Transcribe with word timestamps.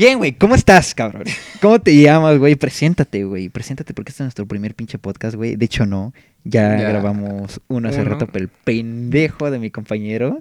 Bien, 0.00 0.16
güey, 0.16 0.32
¿cómo 0.32 0.54
estás, 0.54 0.94
cabrón? 0.94 1.24
¿Cómo 1.60 1.78
te 1.78 1.94
llamas, 1.94 2.38
güey? 2.38 2.54
Preséntate, 2.54 3.22
güey. 3.24 3.50
Preséntate 3.50 3.92
porque 3.92 4.12
este 4.12 4.22
es 4.22 4.24
nuestro 4.24 4.46
primer 4.46 4.74
pinche 4.74 4.96
podcast, 4.98 5.34
güey. 5.36 5.56
De 5.56 5.66
hecho, 5.66 5.84
no. 5.84 6.14
Ya, 6.42 6.78
Ya. 6.78 6.88
grabamos 6.88 7.60
uno 7.68 7.90
hace 7.90 8.00
Uno. 8.00 8.12
rato, 8.12 8.26
pero 8.26 8.44
el 8.44 8.48
pendejo 8.64 9.50
de 9.50 9.58
mi 9.58 9.70
compañero 9.70 10.38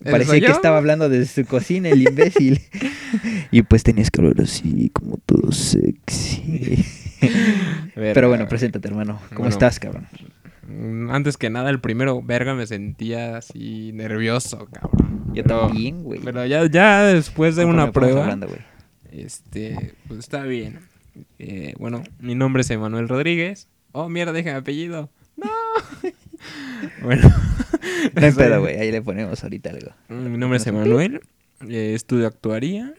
¿Ese 0.00 0.10
parecía 0.10 0.40
que 0.40 0.50
estaba 0.50 0.78
hablando 0.78 1.08
desde 1.08 1.44
su 1.44 1.48
cocina, 1.48 1.90
el 1.90 2.02
imbécil. 2.08 2.60
y 3.52 3.62
pues 3.62 3.84
tenías 3.84 4.10
que 4.10 4.20
hablar 4.20 4.40
así, 4.42 4.90
como 4.92 5.18
todo 5.24 5.52
sexy. 5.52 6.84
Verga. 7.94 8.14
pero 8.14 8.28
bueno, 8.28 8.48
preséntate, 8.48 8.88
hermano. 8.88 9.20
¿Cómo 9.28 9.38
Bueno. 9.42 9.50
estás, 9.50 9.78
cabrón? 9.78 10.08
Mm, 10.66 11.10
Antes 11.10 11.36
que 11.36 11.50
nada, 11.50 11.70
el 11.70 11.78
primero, 11.80 12.20
verga, 12.20 12.54
me 12.54 12.66
sentía 12.66 13.36
así 13.36 13.92
nervioso, 13.94 14.66
cabrón. 14.72 15.24
Yo 15.34 15.44
Pero- 15.44 15.68
también, 15.68 16.02
güey. 16.02 16.18
Pero 16.18 16.44
ya, 16.46 16.66
ya 16.68 17.04
después 17.04 17.54
de 17.54 17.64
una 17.64 17.92
prueba, 17.92 18.22
hablando. 18.24 18.48
Este, 19.10 19.94
pues 20.06 20.20
está 20.20 20.42
bien. 20.44 20.80
Eh, 21.38 21.74
bueno, 21.78 22.02
mi 22.20 22.34
nombre 22.34 22.62
es 22.62 22.70
Emanuel 22.70 23.08
Rodríguez. 23.08 23.68
Oh, 23.92 24.08
mierda, 24.08 24.32
dije 24.32 24.50
mi 24.50 24.56
apellido. 24.56 25.10
No. 25.36 25.50
bueno. 27.02 27.28
No 28.14 28.24
hay 28.24 28.32
pedo, 28.32 28.60
güey. 28.60 28.76
Ahí 28.76 28.92
le 28.92 29.02
ponemos 29.02 29.42
ahorita 29.42 29.70
algo. 29.70 29.90
Mi 30.08 30.38
nombre 30.38 30.58
es. 30.58 30.66
Emanuel. 30.66 31.20
eh, 31.68 31.94
estudio 31.94 32.26
actuaría. 32.28 32.94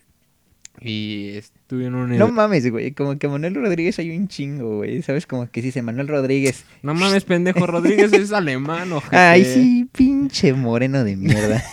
Y 0.82 1.32
estudio 1.38 1.88
en 1.88 1.96
un... 1.96 2.18
No 2.18 2.30
mames, 2.30 2.70
güey. 2.70 2.92
Como 2.92 3.18
que 3.18 3.28
Manuel 3.28 3.56
Rodríguez 3.56 4.00
hay 4.00 4.16
un 4.16 4.28
chingo, 4.28 4.78
güey. 4.78 5.02
¿Sabes? 5.02 5.26
Como 5.26 5.50
que 5.50 5.62
si 5.62 5.68
dice 5.68 5.82
Manuel 5.82 6.08
Rodríguez. 6.08 6.66
No 6.84 6.94
mames, 6.94 7.26
pendejo, 7.26 7.68
Rodríguez 7.68 8.14
es 8.14 8.32
alemán, 8.32 8.92
ojete. 8.92 9.16
Ay, 9.18 9.46
sí, 9.46 9.90
pinche 9.92 10.54
moreno 10.54 11.04
de 11.04 11.16
mierda. 11.18 11.64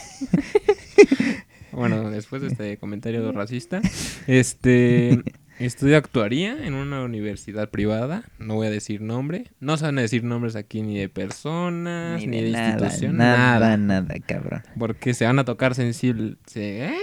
Bueno, 1.77 2.11
después 2.11 2.43
de 2.43 2.48
este 2.48 2.77
comentario 2.79 3.30
racista, 3.33 3.80
este 4.27 5.23
estudio 5.59 5.97
actuaría 5.97 6.66
en 6.66 6.75
una 6.75 7.02
universidad 7.02 7.71
privada, 7.71 8.24
no 8.38 8.55
voy 8.57 8.66
a 8.66 8.71
decir 8.71 9.01
nombre, 9.01 9.45
no 9.60 9.77
se 9.77 9.85
van 9.85 9.96
a 9.99 10.02
decir 10.02 10.23
nombres 10.24 10.55
aquí 10.57 10.83
ni 10.83 10.99
de 10.99 11.09
personas, 11.09 12.21
ni, 12.27 12.43
de, 12.43 12.51
nada, 12.51 12.68
institución, 12.73 13.16
nada, 13.16 13.77
nada, 13.77 13.77
nada, 14.02 14.15
cabrón. 14.27 14.63
porque 14.79 15.15
se 15.15 15.24
van 15.24 15.38
a 15.38 15.45
tocar 15.45 15.74
sensible, 15.74 16.37
¿se- 16.46 16.87
¿eh? 16.87 16.95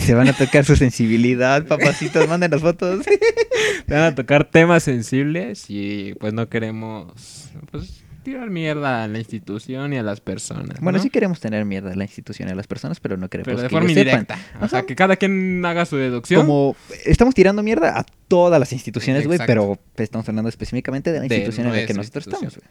Se 0.00 0.14
van 0.14 0.28
a 0.28 0.32
tocar 0.34 0.64
su 0.64 0.76
sensibilidad, 0.76 1.66
papacitos. 1.66 2.28
Manden 2.28 2.50
las 2.50 2.60
fotos. 2.60 3.04
Se 3.86 3.92
van 3.92 4.02
a 4.04 4.14
tocar 4.14 4.50
temas 4.50 4.82
sensibles 4.82 5.66
y 5.68 6.14
pues 6.20 6.32
no 6.32 6.48
queremos 6.48 7.50
pues 7.70 8.03
tirar 8.24 8.50
mierda 8.50 9.04
a 9.04 9.08
la 9.08 9.18
institución 9.18 9.92
y 9.92 9.98
a 9.98 10.02
las 10.02 10.20
personas. 10.20 10.80
Bueno, 10.80 10.98
¿no? 10.98 11.02
sí 11.02 11.10
queremos 11.10 11.38
tener 11.38 11.64
mierda 11.64 11.92
a 11.92 11.94
la 11.94 12.04
institución 12.04 12.48
y 12.48 12.52
a 12.52 12.54
las 12.56 12.66
personas, 12.66 12.98
pero 12.98 13.16
no 13.16 13.28
queremos 13.28 13.46
pero 13.46 13.58
de 13.58 13.68
que 13.68 13.72
forma 13.72 13.88
sepan. 13.88 14.04
indirecta, 14.04 14.38
o 14.60 14.68
sea, 14.68 14.82
que 14.82 14.96
cada 14.96 15.16
quien 15.16 15.64
haga 15.64 15.86
su 15.86 15.96
deducción. 15.96 16.42
Como 16.42 16.76
estamos 17.04 17.34
tirando 17.34 17.62
mierda 17.62 17.98
a 17.98 18.06
todas 18.26 18.58
las 18.58 18.72
instituciones, 18.72 19.26
güey, 19.26 19.38
pero 19.46 19.78
estamos 19.96 20.28
hablando 20.28 20.48
específicamente 20.48 21.12
de 21.12 21.20
la 21.20 21.26
De 21.28 21.36
institución 21.36 21.68
en 21.68 21.72
la 21.74 21.86
que 21.86 21.94
nosotros 21.94 22.26
estamos, 22.26 22.56
güey. 22.56 22.68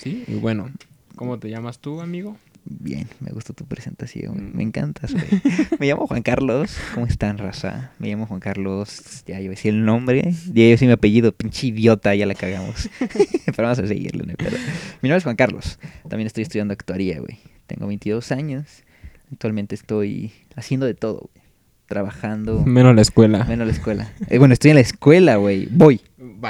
Sí, 0.00 0.24
y 0.28 0.34
bueno, 0.34 0.70
¿cómo 1.16 1.38
te 1.38 1.50
llamas 1.50 1.78
tú, 1.78 2.00
amigo? 2.00 2.36
Bien, 2.64 3.08
me 3.20 3.30
gustó 3.32 3.54
tu 3.54 3.64
presentación. 3.66 4.52
Mm. 4.52 4.56
me 4.56 4.62
encantas, 4.62 5.12
güey. 5.12 5.24
Me 5.80 5.86
llamo 5.88 6.06
Juan 6.06 6.22
Carlos, 6.22 6.76
¿cómo 6.94 7.06
están, 7.06 7.38
raza? 7.38 7.90
Me 7.98 8.08
llamo 8.08 8.26
Juan 8.26 8.38
Carlos, 8.40 9.24
ya 9.26 9.40
yo 9.40 9.50
decía 9.50 9.72
el 9.72 9.84
nombre, 9.84 10.32
ya 10.52 10.68
yo 10.68 10.76
sí 10.76 10.86
mi 10.86 10.92
apellido, 10.92 11.32
pinche 11.32 11.66
idiota, 11.68 12.14
ya 12.14 12.24
la 12.26 12.34
cagamos. 12.34 12.88
Pero 13.46 13.62
vamos 13.64 13.78
a 13.80 13.86
seguirle, 13.86 14.22
no 14.24 14.30
hay 14.30 14.36
pedo. 14.36 14.56
Mi 15.02 15.08
nombre 15.08 15.18
es 15.18 15.24
Juan 15.24 15.36
Carlos, 15.36 15.80
también 16.08 16.26
estoy 16.28 16.42
estudiando 16.42 16.72
actuaría, 16.72 17.18
güey. 17.20 17.38
Tengo 17.66 17.86
22 17.88 18.30
años, 18.32 18.84
actualmente 19.32 19.74
estoy 19.74 20.32
haciendo 20.54 20.86
de 20.86 20.94
todo, 20.94 21.30
güey. 21.34 21.42
Trabajando, 21.86 22.64
Menos 22.64 22.94
la 22.94 23.02
escuela. 23.02 23.44
menos 23.44 23.66
la 23.66 23.72
escuela. 23.72 24.12
Eh, 24.30 24.38
bueno, 24.38 24.54
estoy 24.54 24.70
en 24.70 24.76
la 24.76 24.80
escuela, 24.80 25.36
güey, 25.36 25.66
voy, 25.70 26.00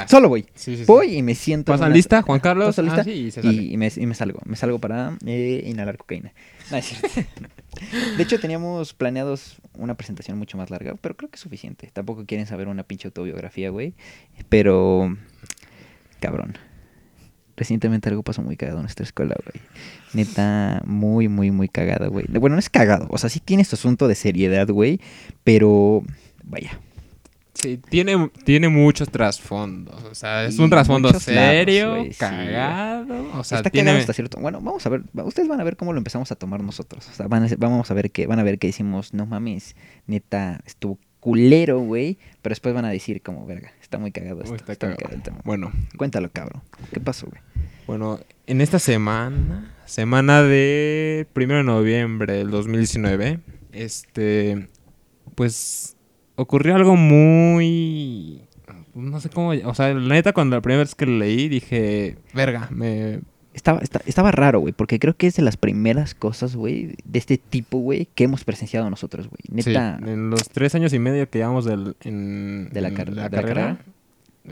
Solo 0.08 0.28
voy. 0.28 0.42
Sí, 0.54 0.72
sí, 0.72 0.76
sí. 0.78 0.84
Voy 0.86 1.16
y 1.18 1.22
me 1.22 1.34
siento. 1.34 1.72
en 1.72 1.76
¿Pasan 1.78 1.88
una- 1.88 1.96
lista, 1.96 2.22
Juan 2.22 2.40
Carlos? 2.40 2.66
Paso 2.66 2.82
lista 2.82 3.00
Ah, 3.02 3.04
sí, 3.04 3.10
y 3.10 3.30
se 3.30 3.42
sale. 3.42 3.54
y, 3.54 3.72
y 3.74 3.76
me, 3.76 3.90
y 3.94 4.06
me 4.06 4.14
salgo. 4.14 4.40
Me 4.44 4.56
salgo 4.56 4.78
para 4.78 5.16
eh, 5.26 5.64
inhalar 5.66 5.96
cocaína. 5.98 6.32
No, 6.70 6.76
es 6.76 6.86
cierto. 6.86 7.08
De 8.16 8.22
hecho, 8.22 8.38
teníamos 8.38 8.94
planeados 8.94 9.56
una 9.76 9.94
presentación 9.96 10.38
mucho 10.38 10.56
más 10.56 10.70
larga, 10.70 10.94
pero 11.00 11.16
creo 11.16 11.30
que 11.30 11.36
es 11.36 11.40
suficiente. 11.40 11.90
Tampoco 11.92 12.24
quieren 12.26 12.46
saber 12.46 12.68
una 12.68 12.82
pinche 12.84 13.08
autobiografía, 13.08 13.70
güey. 13.70 13.94
Pero, 14.48 15.16
cabrón. 16.20 16.58
Recientemente 17.56 18.08
algo 18.08 18.22
pasó 18.22 18.40
muy 18.42 18.56
cagado 18.56 18.78
en 18.78 18.84
nuestra 18.84 19.04
escuela, 19.04 19.36
güey. 19.44 19.62
Neta, 20.14 20.82
muy, 20.86 21.28
muy, 21.28 21.50
muy 21.50 21.68
cagado, 21.68 22.10
güey. 22.10 22.24
Bueno, 22.28 22.56
no 22.56 22.60
es 22.60 22.70
cagado. 22.70 23.06
O 23.10 23.18
sea, 23.18 23.28
sí 23.28 23.40
tiene 23.40 23.64
su 23.64 23.74
asunto 23.76 24.08
de 24.08 24.14
seriedad, 24.14 24.66
güey. 24.68 25.00
Pero, 25.44 26.02
vaya. 26.44 26.80
Sí, 27.54 27.78
tiene, 27.90 28.30
tiene 28.44 28.68
muchos 28.68 29.10
trasfondos. 29.10 30.02
O 30.04 30.14
sea, 30.14 30.44
es 30.46 30.58
Y 30.58 30.62
un 30.62 30.70
trasfondo 30.70 31.08
muchos 31.08 31.28
lados, 31.28 31.50
serio, 31.50 31.90
güey, 31.96 32.12
sí, 32.12 32.18
cagado. 32.18 33.30
o 33.38 33.44
sea, 33.44 33.58
está 33.58 33.70
tiene... 33.70 33.86
cagado 33.86 34.00
hasta 34.00 34.12
cierto. 34.14 34.40
Bueno, 34.40 34.60
vamos 34.60 34.84
a 34.86 34.88
ver, 34.88 35.02
ustedes 35.12 35.48
van 35.48 35.60
a 35.60 35.64
ver 35.64 35.76
cómo 35.76 35.92
lo 35.92 35.98
empezamos 35.98 36.32
a 36.32 36.36
tomar 36.36 36.62
nosotros. 36.62 37.06
O 37.08 37.12
sea, 37.12 37.28
van 37.28 37.44
a, 37.44 37.48
vamos 37.58 37.90
a 37.90 37.94
ver 37.94 38.10
que 38.10 38.26
van 38.26 38.38
a 38.38 38.42
ver 38.42 38.58
que 38.58 38.68
decimos, 38.68 39.12
no 39.12 39.26
mames, 39.26 39.76
neta, 40.06 40.60
estuvo 40.66 40.98
culero, 41.20 41.78
güey. 41.80 42.18
Pero 42.40 42.52
después 42.52 42.74
van 42.74 42.84
a 42.86 42.90
decir 42.90 43.22
como, 43.22 43.46
verga, 43.46 43.72
está 43.80 43.98
muy 43.98 44.12
cagado 44.12 44.40
esto. 44.40 44.52
Uy, 44.52 44.56
está 44.58 44.72
está 44.72 44.86
muy 44.86 44.96
cagado. 44.96 45.10
cagado 45.10 45.16
el 45.16 45.22
tema". 45.22 45.40
Bueno, 45.44 45.70
Cuéntalo, 45.96 46.30
cabrón. 46.32 46.62
¿Qué 46.92 47.00
pasó, 47.00 47.26
güey? 47.28 47.40
bueno, 47.86 48.18
en 48.46 48.60
esta 48.60 48.78
semana, 48.78 49.74
semana 49.86 50.42
de 50.42 51.26
1 51.36 51.54
de 51.54 51.62
noviembre 51.64 52.32
del 52.34 52.50
2019, 52.50 53.40
este, 53.72 54.68
pues 55.34 55.96
ocurrió 56.42 56.74
algo 56.74 56.96
muy... 56.96 58.42
No 58.94 59.20
sé 59.20 59.30
cómo... 59.30 59.50
O 59.64 59.74
sea, 59.74 59.92
la 59.94 60.14
neta, 60.14 60.32
cuando 60.32 60.56
la 60.56 60.62
primera 60.62 60.82
vez 60.82 60.94
que 60.94 61.06
lo 61.06 61.16
leí, 61.18 61.48
dije, 61.48 62.16
verga, 62.34 62.68
me... 62.70 63.20
Estaba, 63.54 63.80
esta- 63.80 64.00
estaba 64.06 64.30
raro, 64.32 64.60
güey, 64.60 64.72
porque 64.72 64.98
creo 64.98 65.14
que 65.14 65.26
es 65.26 65.36
de 65.36 65.42
las 65.42 65.58
primeras 65.58 66.14
cosas, 66.14 66.56
güey, 66.56 66.94
de 67.04 67.18
este 67.18 67.36
tipo, 67.36 67.78
güey, 67.78 68.08
que 68.14 68.24
hemos 68.24 68.44
presenciado 68.44 68.88
nosotros, 68.88 69.28
güey. 69.28 69.62
Sí, 69.62 69.70
Neta, 69.70 69.98
en 70.02 70.30
los 70.30 70.48
tres 70.48 70.74
años 70.74 70.94
y 70.94 70.98
medio 70.98 71.28
que 71.28 71.38
llevamos 71.38 71.66
del, 71.66 71.94
en, 72.02 72.70
De 72.72 72.80
la 72.80 72.88
en 72.88 72.94
car- 72.94 73.10
de 73.10 73.16
la 73.16 73.28
carrera, 73.28 73.54
carrera. 73.54 73.78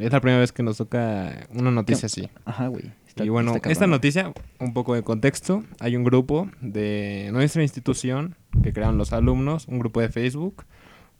es 0.06 0.12
la 0.12 0.20
primera 0.20 0.40
vez 0.40 0.52
que 0.52 0.62
nos 0.62 0.76
toca 0.76 1.46
una 1.54 1.70
noticia 1.70 2.06
así. 2.06 2.28
ajá, 2.44 2.66
güey. 2.68 2.92
está- 3.08 3.24
y 3.24 3.30
bueno, 3.30 3.54
está 3.56 3.70
esta 3.70 3.86
noticia, 3.86 4.34
un 4.58 4.74
poco 4.74 4.94
de 4.94 5.02
contexto, 5.02 5.64
hay 5.78 5.96
un 5.96 6.04
grupo 6.04 6.50
de 6.60 7.30
nuestra 7.32 7.62
institución 7.62 8.36
que 8.62 8.74
crearon 8.74 8.98
los 8.98 9.14
alumnos, 9.14 9.66
un 9.66 9.78
grupo 9.78 10.02
de 10.02 10.10
Facebook, 10.10 10.64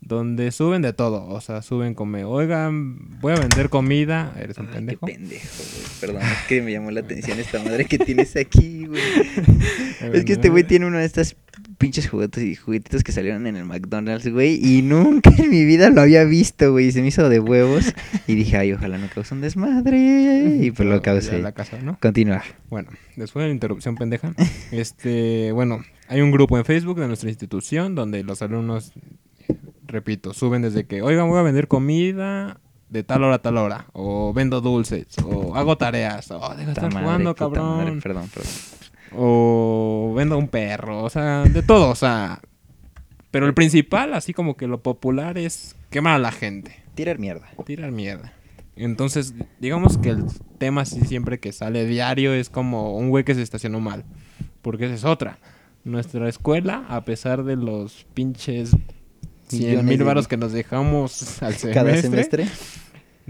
donde 0.00 0.50
suben 0.50 0.82
de 0.82 0.92
todo, 0.92 1.26
o 1.26 1.40
sea, 1.40 1.62
suben 1.62 1.94
como, 1.94 2.18
oigan, 2.28 3.20
voy 3.20 3.32
a 3.32 3.36
vender 3.36 3.68
comida, 3.68 4.34
eres 4.38 4.58
un 4.58 4.66
Ay, 4.68 4.74
pendejo. 4.74 5.06
Qué 5.06 5.14
pendejo, 5.14 5.46
güey. 5.46 6.00
Perdón, 6.00 6.22
es 6.22 6.46
que 6.48 6.62
me 6.62 6.72
llamó 6.72 6.90
la 6.90 7.00
atención 7.00 7.38
esta 7.38 7.62
madre 7.62 7.84
que 7.84 7.98
tienes 7.98 8.36
aquí, 8.36 8.86
güey. 8.86 9.02
Es 10.00 10.24
que 10.24 10.32
este 10.32 10.48
güey 10.48 10.64
tiene 10.64 10.86
uno 10.86 10.98
de 10.98 11.04
estas 11.04 11.36
pinches 11.78 12.08
juguetes 12.08 12.44
y 12.44 12.54
juguetitos 12.54 13.02
que 13.02 13.12
salieron 13.12 13.46
en 13.46 13.56
el 13.56 13.64
McDonald's, 13.64 14.28
güey. 14.28 14.58
Y 14.62 14.82
nunca 14.82 15.30
en 15.36 15.50
mi 15.50 15.64
vida 15.64 15.90
lo 15.90 16.00
había 16.02 16.24
visto, 16.24 16.72
güey. 16.72 16.92
Se 16.92 17.00
me 17.00 17.08
hizo 17.08 17.28
de 17.28 17.40
huevos. 17.40 17.94
Y 18.26 18.34
dije, 18.34 18.56
ay, 18.56 18.72
ojalá 18.72 18.98
no 18.98 19.08
cause 19.12 19.34
un 19.34 19.40
desmadre. 19.40 20.58
Y 20.60 20.70
pues 20.70 20.88
lo 20.88 21.00
causé. 21.02 21.40
la 21.40 21.52
casa, 21.52 21.78
¿no? 21.82 21.98
Continúa. 22.00 22.42
Bueno, 22.68 22.90
después 23.16 23.42
de 23.42 23.48
la 23.48 23.54
interrupción 23.54 23.96
pendeja, 23.96 24.34
este, 24.72 25.52
bueno, 25.52 25.82
hay 26.08 26.20
un 26.20 26.30
grupo 26.30 26.58
en 26.58 26.64
Facebook 26.64 27.00
de 27.00 27.08
nuestra 27.08 27.28
institución 27.28 27.94
donde 27.94 28.22
los 28.24 28.42
alumnos, 28.42 28.92
repito, 29.90 30.32
suben 30.32 30.62
desde 30.62 30.86
que, 30.86 31.02
oigan, 31.02 31.28
voy 31.28 31.38
a 31.38 31.42
vender 31.42 31.68
comida 31.68 32.60
de 32.88 33.04
tal 33.04 33.22
hora 33.22 33.36
a 33.36 33.42
tal 33.42 33.56
hora, 33.58 33.86
o 33.92 34.32
vendo 34.32 34.60
dulces, 34.60 35.06
o 35.24 35.54
hago 35.54 35.76
tareas, 35.76 36.30
o 36.30 36.40
deja 36.40 36.54
de 36.54 36.64
Puta 36.64 36.70
estar 36.72 36.92
madre, 36.92 37.04
jugando, 37.04 37.34
cabrón, 37.34 37.76
madre, 37.76 38.00
Perdón, 38.02 38.28
perdón. 38.32 38.50
o 39.12 40.12
vendo 40.16 40.38
un 40.38 40.48
perro, 40.48 41.04
o 41.04 41.10
sea, 41.10 41.44
de 41.44 41.62
todo, 41.62 41.90
o 41.90 41.94
sea, 41.94 42.40
pero 43.30 43.46
el 43.46 43.54
principal, 43.54 44.14
así 44.14 44.34
como 44.34 44.56
que 44.56 44.66
lo 44.66 44.82
popular 44.82 45.38
es 45.38 45.76
quemar 45.90 46.14
a 46.14 46.18
la 46.18 46.32
gente. 46.32 46.82
Tirar 46.94 47.18
mierda. 47.18 47.48
Tirar 47.64 47.92
mierda. 47.92 48.32
Entonces, 48.74 49.34
digamos 49.60 49.98
que 49.98 50.10
el 50.10 50.24
tema 50.58 50.82
así 50.82 51.02
siempre 51.02 51.38
que 51.38 51.52
sale 51.52 51.86
diario 51.86 52.32
es 52.32 52.50
como 52.50 52.96
un 52.96 53.10
güey 53.10 53.24
que 53.24 53.34
se 53.34 53.42
estacionó 53.42 53.78
mal. 53.80 54.04
Porque 54.62 54.86
esa 54.86 54.94
es 54.94 55.04
otra. 55.04 55.38
Nuestra 55.84 56.28
escuela, 56.28 56.84
a 56.88 57.04
pesar 57.04 57.44
de 57.44 57.56
los 57.56 58.06
pinches 58.14 58.76
100 59.50 59.68
Millones 59.68 59.84
mil 59.84 60.04
varos 60.04 60.28
que 60.28 60.36
nos 60.36 60.52
dejamos 60.52 61.42
al 61.42 61.54
semestre, 61.54 61.72
Cada 61.72 62.00
semestre. 62.00 62.46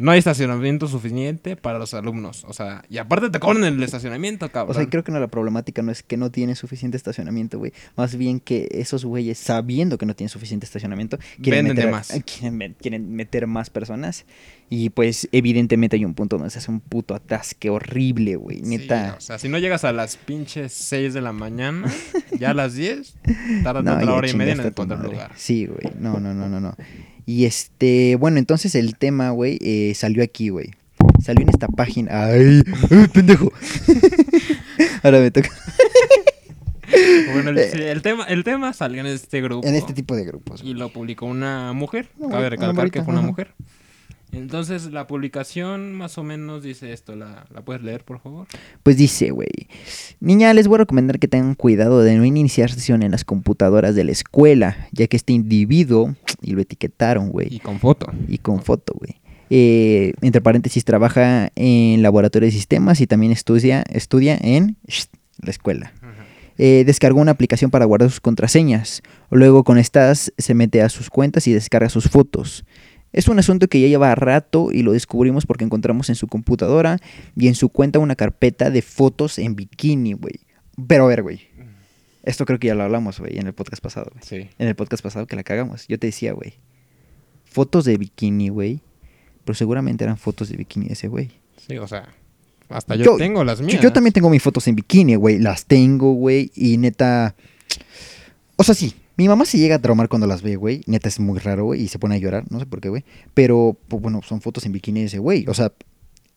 No 0.00 0.10
hay 0.10 0.18
estacionamiento 0.18 0.88
suficiente 0.88 1.56
para 1.56 1.78
los 1.78 1.94
alumnos. 1.94 2.44
O 2.48 2.52
sea, 2.52 2.82
y 2.88 2.98
aparte 2.98 3.30
te 3.30 3.38
cobran 3.38 3.64
el 3.64 3.82
estacionamiento, 3.82 4.50
cabrón. 4.50 4.76
O 4.76 4.78
sea, 4.78 4.88
creo 4.88 5.04
que 5.04 5.12
no, 5.12 5.20
la 5.20 5.28
problemática 5.28 5.82
no 5.82 5.92
es 5.92 6.02
que 6.02 6.16
no 6.16 6.30
tiene 6.30 6.54
suficiente 6.56 6.96
estacionamiento, 6.96 7.58
güey. 7.58 7.72
Más 7.96 8.16
bien 8.16 8.40
que 8.40 8.68
esos 8.72 9.04
güeyes, 9.04 9.38
sabiendo 9.38 9.98
que 9.98 10.06
no 10.06 10.14
tienen 10.16 10.30
suficiente 10.30 10.66
estacionamiento, 10.66 11.18
quieren, 11.42 11.66
Venden 11.66 11.76
meter, 11.76 11.90
más. 11.90 12.08
Quieren, 12.24 12.56
me- 12.56 12.74
quieren 12.74 13.14
meter 13.14 13.46
más 13.46 13.70
personas. 13.70 14.24
Y 14.72 14.90
pues, 14.90 15.28
evidentemente, 15.32 15.96
hay 15.96 16.04
un 16.04 16.14
punto 16.14 16.36
donde 16.36 16.50
se 16.50 16.58
hace 16.58 16.70
un 16.70 16.78
puto 16.80 17.14
atasque 17.14 17.70
horrible, 17.70 18.36
güey. 18.36 18.58
Sí, 18.58 18.62
Neta. 18.78 19.16
o 19.18 19.20
sea, 19.20 19.38
si 19.38 19.48
no 19.48 19.58
llegas 19.58 19.82
a 19.84 19.92
las 19.92 20.16
pinches 20.16 20.72
6 20.72 21.12
de 21.12 21.20
la 21.20 21.32
mañana, 21.32 21.90
ya 22.38 22.50
a 22.50 22.54
las 22.54 22.74
10, 22.74 23.16
tardas 23.64 23.82
No, 23.84 23.94
otra 23.96 24.14
hora 24.14 24.30
y 24.30 24.34
media 24.34 24.52
en 24.52 24.60
encontrar 24.60 25.00
lugar. 25.04 25.32
Sí, 25.36 25.66
güey. 25.66 25.92
No, 25.98 26.20
no, 26.20 26.32
no, 26.34 26.48
no, 26.48 26.60
no. 26.60 26.76
Y 27.30 27.44
este, 27.44 28.16
bueno, 28.16 28.38
entonces 28.38 28.74
el 28.74 28.96
tema, 28.96 29.30
güey, 29.30 29.56
eh, 29.60 29.92
salió 29.94 30.24
aquí, 30.24 30.48
güey. 30.48 30.72
Salió 31.22 31.42
en 31.42 31.50
esta 31.50 31.68
página. 31.68 32.24
¡Ay! 32.24 32.60
¡Ay, 32.90 33.06
pendejo! 33.06 33.52
Ahora 35.04 35.20
me 35.20 35.30
toca. 35.30 35.48
Bueno, 37.32 37.50
el, 37.50 37.70
sí, 37.70 37.78
el 37.80 38.02
tema, 38.02 38.24
el 38.24 38.42
tema 38.42 38.72
salió 38.72 39.00
en 39.00 39.06
este 39.06 39.40
grupo. 39.42 39.64
En 39.64 39.76
este 39.76 39.92
tipo 39.92 40.16
de 40.16 40.24
grupos. 40.24 40.60
Y 40.64 40.74
lo 40.74 40.88
publicó 40.88 41.26
una 41.26 41.72
mujer. 41.72 42.08
Cabe 42.18 42.50
recalcar 42.50 42.90
que 42.90 43.04
fue 43.04 43.12
una 43.14 43.22
mujer. 43.22 43.54
Entonces, 44.32 44.92
la 44.92 45.06
publicación 45.06 45.94
más 45.94 46.18
o 46.18 46.22
menos 46.22 46.62
dice 46.62 46.92
esto. 46.92 47.16
¿La, 47.16 47.46
la 47.52 47.62
puedes 47.62 47.82
leer, 47.82 48.04
por 48.04 48.20
favor? 48.20 48.46
Pues 48.82 48.96
dice, 48.96 49.30
güey. 49.30 49.48
Niña, 50.20 50.54
les 50.54 50.68
voy 50.68 50.76
a 50.76 50.78
recomendar 50.78 51.18
que 51.18 51.28
tengan 51.28 51.54
cuidado 51.54 52.02
de 52.02 52.16
no 52.16 52.24
iniciar 52.24 52.70
sesión 52.70 53.02
en 53.02 53.10
las 53.10 53.24
computadoras 53.24 53.94
de 53.94 54.04
la 54.04 54.12
escuela, 54.12 54.88
ya 54.92 55.06
que 55.06 55.16
este 55.16 55.32
individuo, 55.32 56.14
y 56.42 56.52
lo 56.52 56.60
etiquetaron, 56.60 57.30
güey. 57.30 57.48
Y 57.50 57.60
con 57.60 57.78
foto. 57.78 58.06
y 58.28 58.38
con 58.38 58.62
foto, 58.62 58.94
güey. 58.96 59.20
Eh, 59.52 60.12
entre 60.20 60.40
paréntesis, 60.40 60.84
trabaja 60.84 61.50
en 61.56 62.02
laboratorio 62.02 62.46
de 62.46 62.52
sistemas 62.52 63.00
y 63.00 63.08
también 63.08 63.32
estudia, 63.32 63.82
estudia 63.90 64.38
en 64.40 64.76
la 65.42 65.50
escuela. 65.50 65.92
Eh, 66.62 66.84
descargó 66.84 67.20
una 67.20 67.32
aplicación 67.32 67.70
para 67.70 67.86
guardar 67.86 68.10
sus 68.10 68.20
contraseñas. 68.20 69.02
Luego 69.30 69.64
con 69.64 69.78
estas 69.78 70.32
se 70.36 70.54
mete 70.54 70.82
a 70.82 70.90
sus 70.90 71.08
cuentas 71.08 71.46
y 71.46 71.52
descarga 71.52 71.88
sus 71.88 72.10
fotos. 72.10 72.64
Es 73.12 73.26
un 73.28 73.38
asunto 73.38 73.66
que 73.68 73.80
ya 73.80 73.88
lleva 73.88 74.14
rato 74.14 74.70
y 74.72 74.82
lo 74.82 74.92
descubrimos 74.92 75.44
porque 75.46 75.64
encontramos 75.64 76.08
en 76.10 76.14
su 76.14 76.28
computadora 76.28 76.98
y 77.36 77.48
en 77.48 77.54
su 77.54 77.68
cuenta 77.68 77.98
una 77.98 78.14
carpeta 78.16 78.70
de 78.70 78.82
fotos 78.82 79.38
en 79.38 79.56
bikini, 79.56 80.12
güey. 80.12 80.34
Pero 80.86 81.04
a 81.04 81.08
ver, 81.08 81.22
güey. 81.22 81.40
Esto 82.22 82.44
creo 82.46 82.58
que 82.58 82.68
ya 82.68 82.74
lo 82.74 82.82
hablamos, 82.84 83.18
güey, 83.18 83.38
en 83.38 83.46
el 83.46 83.52
podcast 83.54 83.82
pasado, 83.82 84.10
güey 84.12 84.22
Sí. 84.24 84.50
en 84.58 84.68
el 84.68 84.74
podcast 84.76 85.02
pasado 85.02 85.26
que 85.26 85.34
la 85.36 85.42
cagamos. 85.42 85.86
Yo 85.88 85.98
te 85.98 86.06
decía, 86.06 86.32
güey, 86.32 86.54
fotos 87.44 87.84
de 87.84 87.96
bikini, 87.96 88.48
güey. 88.50 88.80
Pero 89.44 89.54
seguramente 89.56 90.04
eran 90.04 90.16
fotos 90.18 90.48
de 90.50 90.56
bikini 90.56 90.86
de 90.86 90.92
ese 90.92 91.08
güey. 91.08 91.30
Sí, 91.66 91.78
o 91.78 91.88
sea, 91.88 92.08
hasta 92.68 92.94
yo, 92.94 93.04
Yo- 93.04 93.16
tengo 93.16 93.42
las 93.42 93.58
Yo, 93.58 93.64
mías. 93.64 93.80
yo 93.82 93.92
también 93.92 94.12
tengo 94.12 94.30
mis 94.30 94.42
fotos 94.42 94.68
en 94.68 94.76
bikini, 94.76 95.16
güey. 95.16 95.38
Las 95.38 95.64
tengo, 95.64 96.12
güey. 96.12 96.52
Y 96.54 96.76
neta. 96.76 97.34
O 98.56 98.62
sea, 98.62 98.74
sí. 98.74 98.94
Mi 99.20 99.28
mamá 99.28 99.44
se 99.44 99.58
llega 99.58 99.74
a 99.74 99.78
traumar 99.82 100.08
cuando 100.08 100.26
las 100.26 100.40
ve, 100.40 100.56
güey. 100.56 100.80
Neta 100.86 101.06
es 101.10 101.20
muy 101.20 101.38
raro, 101.40 101.66
güey. 101.66 101.82
Y 101.82 101.88
se 101.88 101.98
pone 101.98 102.14
a 102.14 102.18
llorar. 102.18 102.44
No 102.48 102.58
sé 102.58 102.64
por 102.64 102.80
qué, 102.80 102.88
güey. 102.88 103.04
Pero, 103.34 103.76
pues, 103.86 104.00
bueno, 104.02 104.22
son 104.26 104.40
fotos 104.40 104.64
en 104.64 104.72
bikini 104.72 105.00
de 105.00 105.06
ese 105.08 105.18
güey. 105.18 105.44
O 105.46 105.52
sea, 105.52 105.72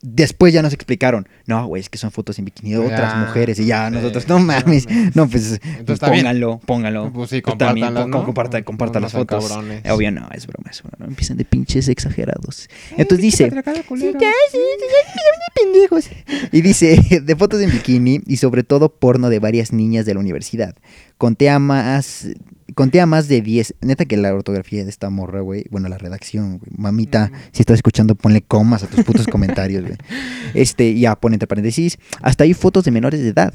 después 0.01 0.53
ya 0.53 0.61
nos 0.61 0.73
explicaron. 0.73 1.29
No, 1.47 1.65
güey, 1.65 1.79
es 1.79 1.87
que 1.89 1.97
son 1.97 2.11
fotos 2.11 2.39
en 2.39 2.43
bikini 2.43 2.71
de 2.71 2.79
otras 2.79 3.13
Ya, 3.13 3.19
mujeres. 3.25 3.57
Y 3.57 3.67
ya 3.67 3.87
sí, 3.87 3.95
nosotros, 3.95 4.27
no 4.27 4.37
mames. 4.39 4.85
No, 5.15 5.29
pues, 5.29 5.61
Entonces 5.63 5.85
pues 5.85 5.99
pónganlo, 6.01 6.59
pónganlo. 6.65 7.13
Pues 7.13 7.29
sí, 7.29 7.41
compártanlas, 7.41 7.93
pon- 8.03 8.11
¿no? 8.11 8.25
comparta, 8.25 8.61
comparta 8.65 8.99
No 8.99 9.03
las 9.05 9.13
fotos. 9.13 9.47
cabrones. 9.47 9.89
Obvio 9.89 10.11
no, 10.11 10.27
es 10.33 10.45
broma, 10.45 10.69
es 10.69 10.83
broma. 10.83 10.97
No 10.99 11.05
empiezan 11.05 11.37
de 11.37 11.45
pinches 11.45 11.87
exagerados. 11.87 12.67
Entonces 12.97 13.19
dice... 13.21 13.49
Sí, 13.49 13.55
ya, 13.55 14.31
sí, 14.51 14.57
ya, 14.59 14.89
ya, 15.15 15.53
pendejos. 15.55 16.09
Y 16.51 16.59
dice, 16.59 17.21
de 17.23 17.35
fotos 17.37 17.61
en 17.61 17.71
bikini 17.71 18.19
y 18.27 18.35
sobre 18.35 18.63
todo 18.63 18.89
porno 18.93 19.29
de 19.29 19.39
varias 19.39 19.71
niñas 19.71 20.05
de 20.05 20.15
la 20.15 20.19
universidad. 20.19 20.75
Conté 21.17 21.49
a 21.49 21.59
más, 21.59 22.27
conté 22.75 23.01
a 23.01 23.05
más 23.05 23.27
de 23.27 23.41
10. 23.41 23.75
Neta 23.81 24.05
que 24.05 24.17
la 24.17 24.33
ortografía 24.33 24.83
de 24.83 24.89
esta 24.89 25.09
morra, 25.09 25.41
güey. 25.41 25.65
Bueno, 25.69 25.89
la 25.89 25.97
redacción, 25.97 26.57
güey. 26.59 26.71
Mamita, 26.77 27.31
si 27.51 27.61
estás 27.61 27.75
escuchando, 27.75 28.15
ponle 28.15 28.41
comas 28.41 28.83
a 28.83 28.87
tus 28.87 29.03
putos 29.03 29.27
comentarios, 29.27 29.83
güey. 29.83 29.97
Este, 30.53 30.97
ya, 30.99 31.15
pone 31.15 31.35
entre 31.35 31.47
paréntesis. 31.47 31.97
Hasta 32.21 32.43
hay 32.43 32.53
fotos 32.53 32.83
de 32.85 32.91
menores 32.91 33.21
de 33.21 33.29
edad. 33.29 33.53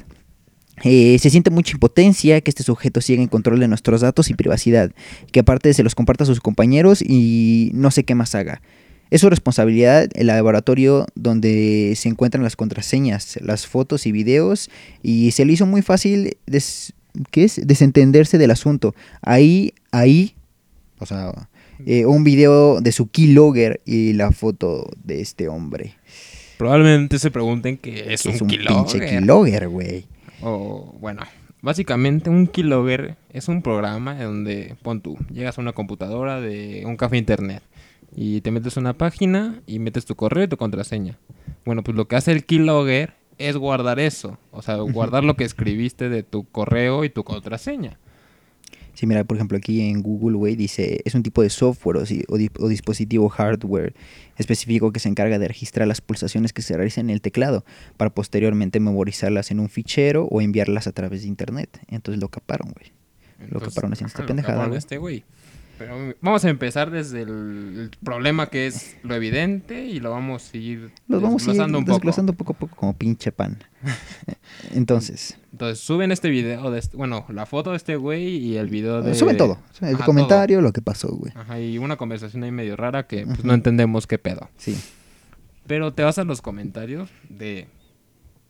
Eh, 0.84 1.19
se 1.19 1.31
siente 1.31 1.50
mucha 1.50 1.72
impotencia 1.72 2.40
que 2.40 2.50
este 2.50 2.62
sujeto 2.62 3.00
siga 3.00 3.20
en 3.20 3.28
control 3.28 3.58
de 3.58 3.66
nuestros 3.66 4.00
datos 4.00 4.31
y 4.31 4.34
privacidad, 4.34 4.93
que 5.32 5.40
aparte 5.40 5.75
se 5.75 5.82
los 5.82 5.94
comparta 5.96 6.22
a 6.22 6.26
sus 6.26 6.40
compañeros 6.40 7.02
y 7.02 7.70
no 7.75 7.90
sé 7.90 8.04
qué 8.04 8.14
más 8.14 8.34
haga. 8.37 8.62
Es 9.11 9.22
su 9.22 9.31
responsabilidad 9.31 10.08
el 10.14 10.26
laboratorio 10.28 11.06
donde 11.16 11.94
se 11.96 12.08
encuentran 12.11 12.44
las 12.44 12.56
contraseñas, 12.56 13.38
las 13.43 13.66
fotos 13.66 14.06
y 14.06 14.12
videos 14.12 14.70
y 15.02 15.31
se 15.32 15.44
le 15.46 15.54
hizo 15.54 15.66
muy 15.66 15.82
fácil 15.82 16.37
des- 16.46 16.93
¿qué 17.31 17.44
es? 17.44 17.60
desentenderse 17.66 18.38
del 18.38 18.50
asunto. 18.50 18.94
Ahí, 19.22 19.75
ahí, 19.93 20.34
o 20.99 21.06
sea, 21.06 21.49
eh, 21.87 22.06
un 22.06 22.25
video 22.25 22.81
de 22.81 22.93
su 22.93 23.10
keylogger 23.10 23.81
y 23.84 24.12
la 24.14 24.32
foto 24.32 24.88
de 25.05 25.20
este 25.20 25.49
hombre. 25.49 25.94
Probablemente 26.58 27.19
se 27.19 27.31
pregunten 27.31 27.76
qué 27.78 28.12
es 28.12 28.22
que 28.22 28.28
un, 28.31 28.34
es 28.34 28.40
un 28.43 28.49
keylogger. 28.49 29.00
pinche 29.00 29.00
keylogger, 29.00 29.69
güey. 29.69 30.06
O, 30.43 30.94
bueno, 31.00 31.22
básicamente 31.62 32.31
un 32.31 32.46
keylogger 32.46 33.16
es 33.32 33.49
un 33.49 33.62
programa 33.62 34.12
en 34.12 34.25
donde, 34.25 34.75
pon 34.82 35.00
tú, 35.00 35.16
llegas 35.32 35.58
a 35.58 35.61
una 35.61 35.72
computadora 35.72 36.40
de 36.40 36.82
un 36.84 36.96
café 36.96 37.16
internet 37.16 37.62
y 38.14 38.40
te 38.40 38.50
metes 38.50 38.76
a 38.76 38.81
una 38.81 38.94
página 38.94 39.61
y 39.66 39.78
metes 39.78 40.04
tu 40.04 40.16
correo 40.16 40.44
y 40.44 40.49
tu 40.49 40.56
contraseña. 40.56 41.19
Bueno, 41.64 41.84
pues 41.84 41.96
lo 41.96 42.08
que 42.08 42.16
hace 42.16 42.32
el 42.32 42.44
keylogger 42.44 43.14
es 43.38 43.56
guardar 43.56 43.99
eso. 44.00 44.38
O 44.50 44.62
sea, 44.62 44.76
guardar 44.76 45.25
lo 45.25 45.35
que 45.37 45.44
escribiste 45.44 46.08
de 46.08 46.23
tu 46.23 46.44
correo 46.44 47.05
y 47.05 47.11
tu 47.11 47.25
contraseña. 47.25 47.99
Sí, 48.94 49.06
mira, 49.06 49.23
por 49.23 49.37
ejemplo, 49.37 49.56
aquí 49.56 49.81
en 49.88 50.02
Google, 50.02 50.37
güey, 50.37 50.56
dice, 50.56 51.00
es 51.05 51.14
un 51.14 51.23
tipo 51.23 51.40
de 51.43 51.50
software 51.50 51.99
o, 51.99 52.05
si- 52.06 52.25
o 52.29 52.37
di- 52.37 52.50
o 52.58 52.67
dispositivo 52.67 53.29
hardware 53.29 53.94
específico 54.37 54.90
que 54.90 54.99
se 54.99 55.08
encarga 55.08 55.38
de 55.38 55.46
registrar 55.46 55.87
las 55.87 56.00
pulsaciones 56.00 56.52
que 56.52 56.62
se 56.62 56.76
realizan 56.76 57.06
en 57.08 57.11
el 57.14 57.20
teclado 57.20 57.64
para 57.96 58.11
posteriormente 58.11 58.81
memorizarlas 58.81 59.52
en 59.52 59.61
un 59.61 59.69
fichero 59.69 60.25
o 60.25 60.40
enviarlas 60.40 60.88
a 60.88 60.93
través 60.93 61.23
de 61.23 61.29
internet. 61.29 61.81
Entonces 61.87 62.20
lo 62.20 62.29
caparon, 62.29 62.73
güey. 62.73 62.93
Lo 63.50 63.61
caparon 63.61 63.93
haciendo 63.93 64.08
esta 64.08 64.23
lo 64.23 64.26
pendejada, 64.26 64.55
caparon 64.55 64.70
güey. 64.70 64.79
este 64.79 64.99
güey. 64.99 65.25
Pero 65.78 66.14
vamos 66.20 66.44
a 66.44 66.48
empezar 66.50 66.90
desde 66.90 67.22
el, 67.22 67.28
el 67.30 67.90
problema 68.04 68.48
que 68.48 68.66
es 68.66 68.96
lo 69.04 69.14
evidente 69.14 69.84
y 69.86 70.00
lo 70.00 70.10
vamos 70.10 70.50
a 70.52 70.56
ir 70.56 70.90
Los 71.06 71.22
vamos 71.22 71.46
a 71.46 71.54
ir 71.54 71.60
un 71.62 71.72
poco. 71.72 71.92
desglosando 71.92 72.32
poco 72.32 72.52
a 72.52 72.56
poco 72.58 72.76
como 72.76 72.96
pinche 72.96 73.30
pan. 73.32 73.62
Entonces, 74.75 75.38
Entonces 75.52 75.78
suben 75.80 76.10
este 76.12 76.28
video, 76.30 76.70
de 76.70 76.78
este- 76.78 76.96
bueno, 76.96 77.25
la 77.28 77.46
foto 77.46 77.70
de 77.70 77.76
este 77.76 77.96
güey 77.96 78.36
y 78.36 78.56
el 78.56 78.69
video 78.69 79.02
de... 79.02 79.14
suben 79.14 79.36
todo. 79.36 79.58
El 79.80 79.94
Ajá, 79.94 80.04
comentario, 80.04 80.60
lo 80.60 80.72
que 80.72 80.82
pasó, 80.82 81.08
güey. 81.08 81.32
Ajá, 81.36 81.60
y 81.60 81.78
una 81.78 81.96
conversación 81.96 82.42
ahí 82.44 82.50
medio 82.50 82.76
rara 82.76 83.06
que 83.06 83.25
pues, 83.26 83.44
no 83.44 83.54
entendemos 83.54 84.06
qué 84.06 84.19
pedo. 84.19 84.48
Sí. 84.56 84.76
Pero 85.66 85.92
te 85.92 86.02
vas 86.02 86.19
a 86.19 86.25
los 86.25 86.42
comentarios 86.42 87.10
de... 87.28 87.69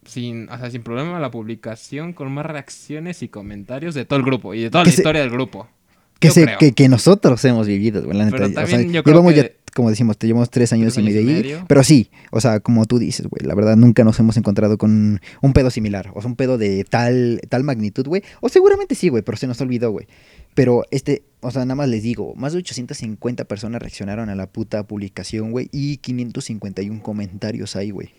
Sin, 0.05 0.49
o 0.49 0.57
sea, 0.57 0.71
sin 0.71 0.83
problema 0.83 1.19
la 1.21 1.31
publicación 1.31 2.15
con 2.15 2.33
más 2.33 2.47
reacciones 2.47 3.23
y 3.23 3.29
comentarios 3.29 3.95
de 3.95 4.07
todo 4.07 4.19
el 4.19 4.25
grupo 4.25 4.55
y 4.55 4.63
de 4.63 4.71
toda 4.71 4.85
Que 4.85 4.91
la 4.91 4.95
se- 4.97 5.01
historia 5.03 5.21
del 5.21 5.31
grupo. 5.31 5.69
Que, 6.19 6.31
se, 6.31 6.47
que, 6.59 6.73
que 6.73 6.89
nosotros 6.89 7.45
hemos 7.45 7.67
vivido, 7.67 8.03
güey, 8.05 8.17
la 8.19 8.25
neta. 8.25 8.37
Pero 8.39 8.49
O 8.49 8.53
sea, 8.53 8.65
también 8.67 8.93
yo 8.93 9.03
creo 9.05 9.15
llevamos 9.15 9.35
que- 9.35 9.41
ya, 9.43 9.73
como 9.75 9.91
decimos, 9.91 10.19
te 10.19 10.27
llevamos 10.27 10.51
tres 10.51 10.73
años 10.73 10.95
Tres 10.95 11.05
y 11.05 11.09
medio 11.09 11.21
ahí. 11.21 11.63
Pero 11.69 11.85
sí, 11.85 12.11
o 12.33 12.41
sea, 12.41 12.59
como 12.59 12.85
tú 12.87 12.99
dices, 12.99 13.27
güey, 13.29 13.47
la 13.47 13.55
verdad 13.55 13.77
nunca 13.77 14.03
nos 14.03 14.19
hemos 14.19 14.37
encontrado 14.37 14.79
con 14.79 15.21
un 15.41 15.53
pedo 15.53 15.71
similar. 15.71 16.11
O 16.15 16.21
sea, 16.21 16.29
un 16.29 16.35
pedo 16.37 16.59
de 16.59 16.85
tal, 16.85 17.41
tal 17.49 17.63
magnitud, 17.63 18.05
güey. 18.07 18.23
O 18.41 18.49
seguramente 18.49 18.97
sí, 18.97 19.09
güey, 19.11 19.23
pero 19.23 19.37
se 19.39 19.47
nos 19.47 19.61
olvidó, 19.61 19.93
güey. 19.93 20.07
Pero 20.55 20.83
este, 20.91 21.23
o 21.41 21.53
sea, 21.53 21.65
nada 21.65 21.77
más 21.77 21.89
les 21.89 22.03
digo, 22.03 22.35
más 22.35 22.53
de 22.53 22.59
850 22.59 23.45
personas 23.45 23.81
reaccionaron 23.81 24.29
a 24.29 24.35
la 24.35 24.49
puta 24.49 24.83
publicación, 24.85 25.53
güey, 25.53 25.69
y 25.71 25.99
551 25.99 27.01
comentarios 27.03 27.77
ahí, 27.77 27.91
güey. 27.93 28.11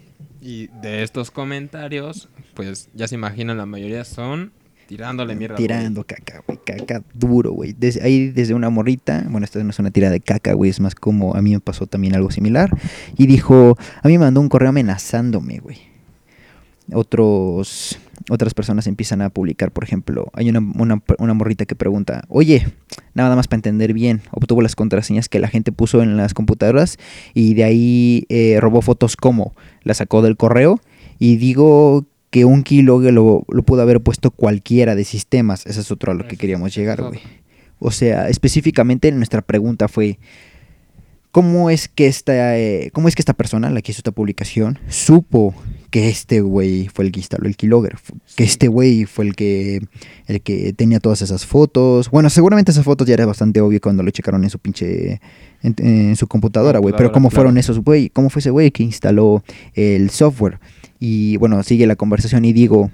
Y 0.42 0.68
de 0.82 1.04
estos 1.04 1.32
comentarios, 1.32 2.30
pues 2.54 2.88
ya 2.94 3.10
se 3.10 3.16
imaginan, 3.16 3.58
la 3.58 3.66
mayoría 3.66 4.06
son 4.06 4.54
tirándole 4.90 5.36
mierda. 5.36 5.56
Tirando 5.56 6.04
caca, 6.04 6.42
güey, 6.48 6.58
caca 6.66 7.04
duro, 7.14 7.52
güey. 7.52 7.76
Desde, 7.78 8.02
ahí 8.02 8.30
desde 8.30 8.56
una 8.56 8.72
morrita, 8.72 9.24
bueno, 9.30 9.46
esta 9.46 9.64
no 9.64 9.70
es 9.70 9.78
una 9.78 9.92
tira 9.92 10.10
de 10.10 10.20
caca, 10.20 10.54
güey, 10.54 10.72
es 10.72 10.80
más 10.80 10.96
como 10.96 11.36
a 11.36 11.44
mí 11.44 11.52
me 11.52 11.60
pasó 11.60 11.86
también 11.86 12.16
algo 12.16 12.32
similar. 12.32 12.76
Y 13.16 13.28
dijo, 13.28 13.78
a 14.02 14.08
mí 14.08 14.18
me 14.18 14.26
mandó 14.26 14.42
un 14.42 14.50
correo 14.50 14.70
amenazándome, 14.70 15.60
güey. 15.60 15.78
Otros, 16.92 18.00
otras 18.32 18.56
personas 18.56 18.88
empiezan 18.88 19.22
a 19.22 19.30
publicar, 19.30 19.70
por 19.70 19.84
ejemplo, 19.84 20.32
hay 20.34 20.50
una, 20.50 20.60
una, 20.60 21.04
una 21.20 21.36
morrita 21.36 21.68
que 21.68 21.76
pregunta, 21.76 22.24
oye, 22.28 22.66
nada 23.14 23.36
más 23.36 23.48
para 23.48 23.60
entender 23.60 23.94
bien, 23.94 24.24
obtuvo 24.32 24.64
las 24.64 24.76
contraseñas 24.76 25.30
que 25.30 25.38
la 25.38 25.50
gente 25.50 25.72
puso 25.72 26.02
en 26.02 26.18
las 26.18 26.34
computadoras 26.34 26.98
y 27.36 27.54
de 27.54 27.64
ahí 27.64 28.26
eh, 28.30 28.58
robó 28.60 28.82
fotos 28.82 29.16
como, 29.16 29.54
las 29.84 29.98
sacó 29.98 30.24
del 30.24 30.36
correo 30.36 30.82
y 31.20 31.36
digo 31.38 32.08
que 32.30 32.46
un 32.46 32.64
keylogger 32.64 33.14
lo, 33.14 33.44
lo 33.50 33.64
pudo 33.64 33.82
haber 33.82 34.02
puesto 34.02 34.32
cualquiera 34.32 34.96
de 34.96 35.04
sistemas. 35.04 35.66
Eso 35.66 35.82
es 35.82 35.92
otro 35.92 36.12
a 36.12 36.16
lo 36.16 36.28
que 36.28 36.38
queríamos 36.38 36.76
llegar, 36.76 37.02
güey. 37.02 37.20
O 37.80 37.92
sea, 37.92 38.28
específicamente 38.30 39.12
nuestra 39.12 39.42
pregunta 39.42 39.88
fue, 39.88 40.20
¿cómo 41.32 41.70
es 41.70 41.88
que 41.88 42.08
esta, 42.08 42.58
eh, 42.58 42.90
cómo 42.94 43.08
es 43.08 43.16
que 43.16 43.22
esta 43.22 43.34
persona, 43.34 43.70
la 43.70 43.82
que 43.82 43.92
hizo 43.92 44.00
esta 44.00 44.12
publicación, 44.12 44.80
supo 44.90 45.54
que 45.92 46.10
este 46.10 46.42
güey 46.42 46.88
fue 46.88 47.06
el 47.06 47.12
que 47.12 47.20
instaló 47.20 47.48
el 47.48 47.56
keylogger? 47.56 47.98
Fu- 47.98 48.18
Que 48.36 48.44
este 48.44 48.68
güey 48.68 49.06
fue 49.06 49.26
el 49.26 49.36
que, 49.36 49.82
el 50.28 50.42
que 50.42 50.74
tenía 50.74 51.00
todas 51.00 51.22
esas 51.22 51.46
fotos. 51.46 52.10
Bueno, 52.12 52.30
seguramente 52.30 52.72
esas 52.72 52.84
fotos 52.84 53.08
ya 53.08 53.14
era 53.14 53.26
bastante 53.26 53.62
obvio 53.62 53.80
cuando 53.82 54.04
lo 54.04 54.12
checaron 54.12 54.44
en 54.44 54.50
su 54.50 54.60
pinche, 54.60 55.22
en, 55.62 55.76
en 55.78 56.16
su 56.16 56.28
computadora, 56.28 56.80
güey. 56.80 56.94
Pero 56.98 57.12
¿cómo 57.12 57.30
fueron 57.30 57.58
esos, 57.58 57.80
güey? 57.80 58.10
¿Cómo 58.10 58.30
fue 58.30 58.40
ese 58.42 58.50
güey 58.50 58.72
que 58.72 58.84
instaló 58.84 59.44
el 59.74 60.10
software? 60.10 60.60
Y 61.00 61.38
bueno, 61.38 61.64
sigue 61.64 61.88
la 61.88 61.96
conversación 61.96 62.46
y 62.46 62.54
digo, 62.54 62.92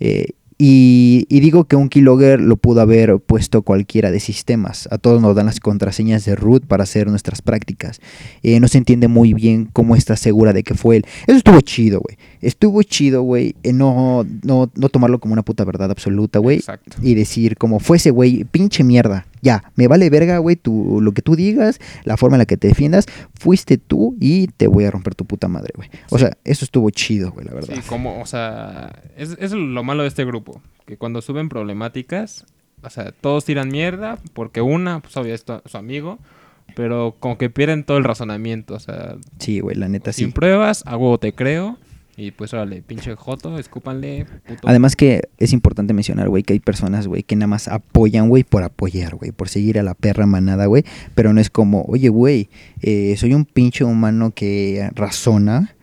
eh, 0.00 0.26
Y, 0.60 1.24
digo 1.28 1.64
que 1.64 1.76
un 1.76 1.88
keylogger 1.88 2.40
lo 2.40 2.56
pudo 2.56 2.80
haber 2.80 3.20
puesto 3.20 3.62
cualquiera 3.62 4.10
de 4.10 4.18
sistemas. 4.18 4.88
A 4.90 4.98
todos 4.98 5.22
nos 5.22 5.36
dan 5.36 5.46
las 5.46 5.60
contraseñas 5.60 6.24
de 6.24 6.34
root 6.34 6.66
para 6.66 6.82
hacer 6.82 7.06
nuestras 7.06 7.42
prácticas. 7.42 8.00
Eh, 8.42 8.58
no 8.58 8.66
se 8.66 8.78
entiende 8.78 9.06
muy 9.06 9.34
bien 9.34 9.68
cómo 9.72 9.94
está 9.94 10.16
segura 10.16 10.52
de 10.52 10.64
que 10.64 10.74
fue 10.74 10.96
él. 10.96 11.06
Eso 11.28 11.36
estuvo 11.36 11.60
chido, 11.60 12.00
güey. 12.00 12.18
Estuvo 12.40 12.82
chido, 12.82 13.22
güey. 13.22 13.54
eh, 13.62 13.72
no, 13.72 14.24
no, 14.42 14.70
no 14.74 14.88
tomarlo 14.88 15.18
como 15.20 15.32
una 15.32 15.42
puta 15.42 15.64
verdad 15.64 15.90
absoluta, 15.90 16.38
güey. 16.38 16.58
Exacto. 16.58 16.96
Y 17.02 17.14
decir 17.14 17.56
como 17.56 17.80
fuese, 17.80 18.10
güey, 18.10 18.44
pinche 18.44 18.84
mierda. 18.84 19.26
Ya, 19.42 19.70
me 19.76 19.86
vale 19.88 20.10
verga, 20.10 20.38
güey, 20.38 20.58
lo 20.64 21.12
que 21.12 21.22
tú 21.22 21.36
digas, 21.36 21.78
la 22.04 22.16
forma 22.16 22.36
en 22.36 22.40
la 22.40 22.46
que 22.46 22.56
te 22.56 22.68
defiendas. 22.68 23.06
Fuiste 23.38 23.78
tú 23.78 24.16
y 24.20 24.48
te 24.48 24.66
voy 24.66 24.84
a 24.84 24.90
romper 24.90 25.14
tu 25.14 25.24
puta 25.24 25.46
madre, 25.48 25.72
güey. 25.76 25.88
O 26.10 26.18
Sí. 26.18 26.24
sea, 26.24 26.36
eso 26.44 26.64
estuvo 26.64 26.90
chido, 26.90 27.30
güey, 27.32 27.46
la 27.46 27.54
verdad. 27.54 27.74
Sí, 27.74 27.80
como, 27.88 28.20
o 28.20 28.26
sea, 28.26 28.92
es, 29.16 29.36
es 29.38 29.52
lo 29.52 29.84
malo 29.84 30.02
de 30.02 30.08
este 30.08 30.24
grupo, 30.24 30.60
que 30.86 30.96
cuando 30.96 31.22
suben 31.22 31.48
problemáticas, 31.48 32.46
o 32.82 32.90
sea, 32.90 33.12
todos 33.12 33.44
tiran 33.44 33.68
mierda, 33.68 34.18
porque 34.34 34.60
una, 34.60 35.00
pues 35.00 35.16
obvio, 35.16 35.34
es 35.34 35.44
tu- 35.44 35.60
su 35.66 35.76
amigo, 35.76 36.18
pero 36.74 37.14
como 37.20 37.38
que 37.38 37.48
pierden 37.50 37.84
todo 37.84 37.98
el 37.98 38.04
razonamiento, 38.04 38.74
o 38.74 38.78
sea, 38.80 39.16
Sí, 39.38 39.60
güey, 39.60 39.76
la 39.76 39.88
neta 39.88 40.12
sí. 40.12 40.22
sin 40.24 40.32
pruebas, 40.32 40.82
a 40.86 40.96
huevo 40.96 41.18
te 41.18 41.32
creo, 41.32 41.76
y 42.18 42.32
pues 42.32 42.52
órale, 42.52 42.82
pinche 42.82 43.14
joto, 43.14 43.60
escúpanle, 43.60 44.26
puto. 44.44 44.66
Además 44.66 44.96
que 44.96 45.28
es 45.38 45.52
importante 45.52 45.94
mencionar, 45.94 46.28
güey, 46.28 46.42
que 46.42 46.52
hay 46.52 46.58
personas, 46.58 47.06
güey, 47.06 47.22
que 47.22 47.36
nada 47.36 47.46
más 47.46 47.68
apoyan, 47.68 48.28
güey, 48.28 48.42
por 48.42 48.64
apoyar, 48.64 49.14
güey, 49.14 49.30
por 49.30 49.48
seguir 49.48 49.78
a 49.78 49.84
la 49.84 49.94
perra 49.94 50.26
manada, 50.26 50.66
güey. 50.66 50.84
Pero 51.14 51.32
no 51.32 51.40
es 51.40 51.48
como, 51.48 51.82
oye, 51.82 52.08
güey, 52.08 52.50
eh, 52.82 53.14
soy 53.16 53.34
un 53.34 53.44
pinche 53.44 53.84
humano 53.84 54.32
que 54.32 54.90
razona. 54.96 55.76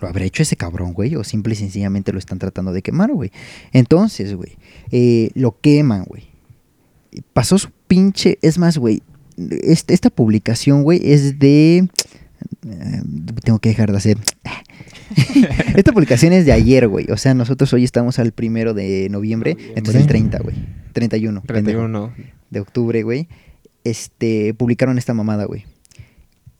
¿Lo 0.00 0.06
habrá 0.06 0.24
hecho 0.24 0.44
ese 0.44 0.54
cabrón, 0.54 0.92
güey? 0.92 1.16
O 1.16 1.24
simple 1.24 1.54
y 1.54 1.56
sencillamente 1.56 2.12
lo 2.12 2.20
están 2.20 2.38
tratando 2.38 2.72
de 2.72 2.82
quemar, 2.82 3.12
güey. 3.12 3.32
Entonces, 3.72 4.34
güey, 4.36 4.52
eh, 4.92 5.30
lo 5.34 5.58
queman, 5.60 6.04
güey. 6.04 6.28
Pasó 7.32 7.58
su 7.58 7.70
pinche... 7.88 8.38
Es 8.40 8.56
más, 8.56 8.78
güey, 8.78 9.02
esta 9.36 10.10
publicación, 10.10 10.84
güey, 10.84 11.00
es 11.02 11.40
de... 11.40 11.88
eh, 12.68 13.02
tengo 13.42 13.58
que 13.58 13.70
dejar 13.70 13.90
de 13.90 13.96
hacer... 13.96 14.18
Esta 15.76 15.92
publicación 15.92 16.32
es 16.32 16.46
de 16.46 16.52
ayer, 16.52 16.88
güey. 16.88 17.06
O 17.10 17.16
sea, 17.16 17.34
nosotros 17.34 17.72
hoy 17.72 17.84
estamos 17.84 18.18
al 18.18 18.32
primero 18.32 18.74
de 18.74 19.08
noviembre. 19.10 19.54
Noviembre. 19.54 19.74
Entonces 19.78 20.02
el 20.02 20.08
30, 20.08 20.38
güey. 20.38 20.56
31. 20.92 21.42
pendejo, 21.42 21.78
31. 21.80 22.12
de 22.50 22.60
octubre, 22.60 23.02
güey. 23.02 23.28
Este, 23.84 24.54
publicaron 24.54 24.98
esta 24.98 25.14
mamada, 25.14 25.44
güey. 25.44 25.64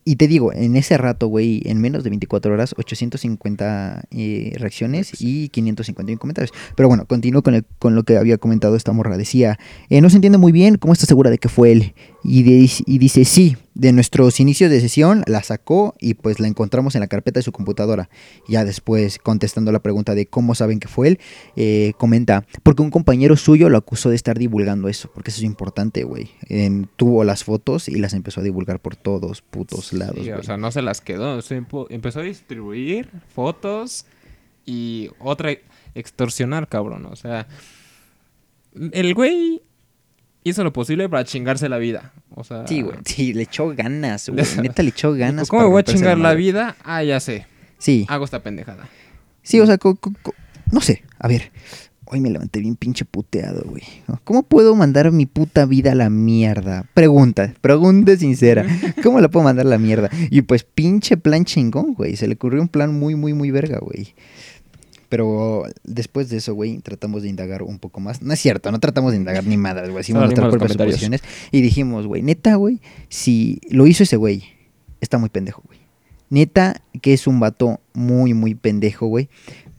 Y 0.07 0.17
te 0.17 0.27
digo, 0.27 0.53
en 0.53 0.75
ese 0.75 0.97
rato, 0.99 1.27
güey, 1.27 1.63
en 1.65 1.81
menos 1.81 2.03
de 2.03 2.11
24 2.11 2.53
horas, 2.53 2.75
850 2.77 4.03
eh, 4.11 4.53
reacciones 4.59 5.19
y 5.19 5.49
551 5.49 6.19
comentarios. 6.19 6.51
Pero 6.75 6.87
bueno, 6.87 7.05
continúo 7.07 7.41
con, 7.41 7.55
el- 7.55 7.65
con 7.79 7.95
lo 7.95 8.03
que 8.03 8.17
había 8.17 8.37
comentado 8.37 8.75
esta 8.75 8.91
morra. 8.91 9.17
Decía, 9.17 9.57
eh, 9.89 10.01
no 10.01 10.11
se 10.11 10.17
entiende 10.17 10.37
muy 10.37 10.51
bien 10.51 10.77
cómo 10.77 10.93
está 10.93 11.07
segura 11.07 11.31
de 11.31 11.39
que 11.39 11.49
fue 11.49 11.71
él. 11.71 11.93
Y, 12.23 12.43
de- 12.43 12.69
y 12.85 12.97
dice, 12.99 13.25
sí, 13.25 13.57
de 13.75 13.91
nuestros 13.91 14.39
inicios 14.39 14.71
de 14.71 14.79
sesión 14.79 15.23
la 15.27 15.43
sacó 15.43 15.95
y 15.99 16.15
pues 16.15 16.39
la 16.39 16.47
encontramos 16.47 16.95
en 16.95 17.01
la 17.01 17.07
carpeta 17.07 17.39
de 17.39 17.43
su 17.43 17.51
computadora. 17.51 18.09
Ya 18.47 18.65
después, 18.65 19.19
contestando 19.19 19.71
la 19.71 19.79
pregunta 19.79 20.15
de 20.15 20.25
cómo 20.25 20.55
saben 20.55 20.79
que 20.79 20.87
fue 20.87 21.09
él, 21.09 21.19
eh, 21.57 21.93
comenta, 21.97 22.45
porque 22.63 22.81
un 22.81 22.89
compañero 22.89 23.35
suyo 23.35 23.69
lo 23.69 23.77
acusó 23.77 24.09
de 24.09 24.15
estar 24.15 24.39
divulgando 24.39 24.87
eso, 24.87 25.11
porque 25.13 25.29
eso 25.29 25.39
es 25.39 25.43
importante, 25.43 26.05
güey. 26.05 26.31
Tuvo 26.95 27.23
las 27.25 27.43
fotos 27.43 27.89
y 27.89 27.95
las 27.95 28.13
empezó 28.13 28.39
a 28.39 28.43
divulgar 28.43 28.79
por 28.79 28.95
todos 28.95 29.41
putos 29.41 29.93
lados, 29.93 30.23
Sí, 30.23 30.31
o 30.31 30.41
sea, 30.41 30.57
no 30.57 30.71
se 30.71 30.81
las 30.81 31.01
quedó, 31.01 31.41
se 31.41 31.61
empezó 31.89 32.21
a 32.21 32.23
distribuir 32.23 33.09
fotos 33.33 34.05
y 34.65 35.11
otra 35.19 35.51
extorsionar, 35.93 36.67
cabrón, 36.69 37.05
o 37.05 37.15
sea, 37.15 37.47
el 38.91 39.13
güey 39.13 39.61
hizo 40.45 40.63
lo 40.63 40.71
posible 40.71 41.09
para 41.09 41.25
chingarse 41.25 41.67
la 41.67 41.77
vida, 41.77 42.13
o 42.33 42.43
sea... 42.43 42.65
Sí, 42.67 42.81
güey. 42.81 42.97
Sí, 43.03 43.33
le 43.33 43.43
echó 43.43 43.75
ganas, 43.75 44.29
güey. 44.33 44.45
Neta 44.61 44.83
le 44.83 44.89
echó 44.89 45.11
ganas. 45.13 45.49
¿Cómo 45.49 45.63
me 45.63 45.67
voy 45.69 45.79
a 45.81 45.83
chingar 45.83 46.17
la 46.17 46.29
madre". 46.29 46.37
vida? 46.37 46.75
Ah, 46.83 47.03
ya 47.03 47.19
sé, 47.19 47.45
Sí. 47.77 48.05
hago 48.07 48.23
esta 48.23 48.41
pendejada. 48.41 48.87
Sí, 49.41 49.59
o 49.59 49.65
sea, 49.65 49.77
no 50.71 50.81
sé. 50.81 51.03
A 51.19 51.27
ver, 51.27 51.51
hoy 52.05 52.19
me 52.19 52.29
levanté 52.29 52.59
bien 52.59 52.75
pinche 52.75 53.05
puteado, 53.05 53.63
güey. 53.65 53.83
¿Cómo 54.23 54.43
puedo 54.43 54.75
mandar 54.75 55.11
mi 55.11 55.25
puta 55.25 55.65
vida 55.65 55.91
a 55.91 55.95
la 55.95 56.09
mierda? 56.09 56.85
Pregunta, 56.93 57.53
pregunta 57.61 58.15
sincera. 58.17 58.65
¿Cómo 59.03 59.19
la 59.19 59.29
puedo 59.29 59.43
mandar 59.43 59.65
a 59.65 59.69
la 59.69 59.77
mierda? 59.77 60.09
Y 60.29 60.41
pues 60.43 60.63
pinche 60.63 61.17
plan 61.17 61.45
chingón, 61.45 61.93
güey. 61.93 62.15
Se 62.15 62.27
le 62.27 62.35
ocurrió 62.35 62.61
un 62.61 62.67
plan 62.69 62.93
muy, 62.97 63.15
muy, 63.15 63.33
muy 63.33 63.51
verga, 63.51 63.79
güey. 63.79 64.13
Pero 65.15 65.63
después 65.85 66.27
de 66.27 66.35
eso, 66.35 66.53
güey, 66.55 66.79
tratamos 66.79 67.21
de 67.21 67.29
indagar 67.29 67.63
un 67.63 67.79
poco 67.79 68.01
más. 68.01 68.21
No 68.21 68.33
es 68.33 68.39
cierto, 68.41 68.69
no 68.69 68.81
tratamos 68.81 69.13
de 69.13 69.17
indagar 69.17 69.45
ni 69.45 69.55
madres, 69.55 69.89
güey. 69.89 70.01
Hicimos 70.01 70.23
nuestras 70.23 70.49
propias 70.49 70.73
suposiciones 70.73 71.23
y 71.51 71.61
dijimos, 71.61 72.05
güey, 72.05 72.21
neta, 72.21 72.55
güey, 72.55 72.81
si 73.07 73.61
lo 73.69 73.87
hizo 73.87 74.03
ese 74.03 74.17
güey, 74.17 74.43
está 74.99 75.17
muy 75.17 75.29
pendejo, 75.29 75.63
güey. 75.65 75.79
Neta 76.29 76.81
que 77.01 77.13
es 77.13 77.27
un 77.27 77.39
vato 77.39 77.79
muy, 77.93 78.33
muy 78.33 78.55
pendejo, 78.55 79.07
güey. 79.07 79.29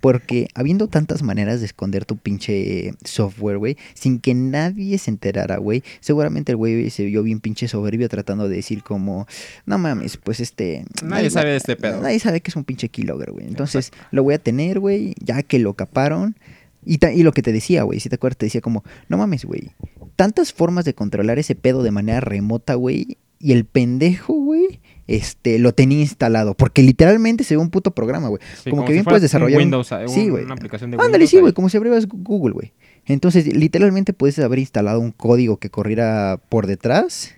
Porque 0.00 0.48
habiendo 0.54 0.88
tantas 0.88 1.22
maneras 1.22 1.60
de 1.60 1.66
esconder 1.66 2.04
tu 2.04 2.16
pinche 2.16 2.92
software, 3.04 3.58
güey, 3.58 3.76
sin 3.94 4.20
que 4.20 4.34
nadie 4.34 4.98
se 4.98 5.10
enterara, 5.10 5.56
güey, 5.56 5.82
seguramente 6.00 6.52
el 6.52 6.56
güey 6.56 6.90
se 6.90 7.04
vio 7.04 7.22
bien 7.22 7.40
pinche 7.40 7.66
soberbio 7.66 8.08
tratando 8.08 8.48
de 8.48 8.56
decir 8.56 8.82
como, 8.82 9.26
no 9.64 9.78
mames, 9.78 10.16
pues 10.18 10.40
este... 10.40 10.84
Nadie 11.02 11.30
sabe 11.30 11.50
de 11.50 11.56
este 11.56 11.76
pedo. 11.76 12.00
Nadie 12.02 12.18
sabe 12.20 12.40
que 12.40 12.50
es 12.50 12.56
un 12.56 12.64
pinche 12.64 12.88
keylogger, 12.88 13.32
güey. 13.32 13.46
Entonces 13.46 13.90
lo 14.10 14.22
voy 14.22 14.34
a 14.34 14.38
tener, 14.38 14.80
güey, 14.80 15.14
ya 15.20 15.42
que 15.42 15.58
lo 15.58 15.74
caparon. 15.74 16.36
Y, 16.84 16.98
ta- 16.98 17.12
y 17.12 17.24
lo 17.24 17.32
que 17.32 17.42
te 17.42 17.52
decía, 17.52 17.82
güey, 17.82 17.98
si 17.98 18.08
te 18.08 18.14
acuerdas, 18.14 18.36
te 18.38 18.46
decía 18.46 18.60
como, 18.60 18.84
no 19.08 19.16
mames, 19.18 19.44
güey, 19.44 19.72
tantas 20.14 20.52
formas 20.52 20.84
de 20.84 20.94
controlar 20.94 21.38
ese 21.40 21.56
pedo 21.56 21.82
de 21.82 21.90
manera 21.90 22.20
remota, 22.20 22.74
güey, 22.74 23.16
y 23.38 23.52
el 23.52 23.64
pendejo, 23.64 24.32
güey, 24.34 24.80
este, 25.06 25.58
lo 25.58 25.72
tenía 25.74 26.00
instalado, 26.00 26.54
porque 26.54 26.82
literalmente 26.82 27.44
se 27.44 27.54
ve 27.56 27.60
un 27.62 27.70
puto 27.70 27.92
programa, 27.94 28.28
güey. 28.28 28.40
Sí, 28.62 28.70
como, 28.70 28.82
que 28.84 28.88
si 28.88 28.92
bien 28.94 29.04
puedes 29.04 29.22
desarrollar 29.22 29.58
un- 29.58 29.64
Windows, 29.64 29.92
eh, 29.92 30.04
sí, 30.08 30.28
güey. 30.28 30.44
una 30.44 30.54
aplicación 30.54 30.90
de 30.90 30.96
Ándale, 30.96 31.12
Windows 31.14 31.30
sí, 31.30 31.38
güey, 31.40 31.52
como 31.52 31.68
si 31.68 31.76
abrieras 31.76 32.06
Google, 32.08 32.54
güey. 32.54 32.72
Entonces, 33.04 33.46
literalmente 33.54 34.12
puedes 34.12 34.38
haber 34.40 34.58
instalado 34.58 34.98
un 35.00 35.12
código 35.12 35.58
que 35.58 35.70
corriera 35.70 36.40
por 36.48 36.66
detrás 36.66 37.34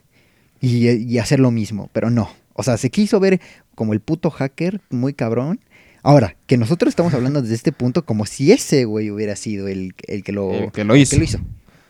y, 0.61 0.88
y 0.88 1.19
hacer 1.19 1.40
lo 1.40 1.50
mismo, 1.50 1.90
pero 1.93 2.11
no. 2.11 2.31
O 2.55 2.62
sea, 2.62 2.76
se 2.78 2.90
quiso 2.90 3.21
ver 3.21 3.40
como 3.75 3.93
el 3.93 4.00
puto 4.00 4.31
hacker, 4.31 4.81
muy 4.90 5.12
cabrón. 5.12 5.61
Ahora, 6.02 6.37
que 6.47 6.57
nosotros 6.57 6.90
estamos 6.90 7.12
hablando 7.12 7.43
desde 7.43 7.55
este 7.55 7.71
punto 7.73 8.05
como 8.05 8.25
si 8.25 8.50
ese 8.52 8.85
güey 8.85 9.11
hubiera 9.11 9.37
sido 9.37 9.69
el, 9.69 9.95
el 10.07 10.23
que 10.25 10.33
lo, 10.33 10.52
El 10.55 10.73
que 10.73 10.85
lo 10.85 10.97
hizo. 10.97 11.11
que 11.11 11.19
lo 11.19 11.25
hizo. 11.25 11.38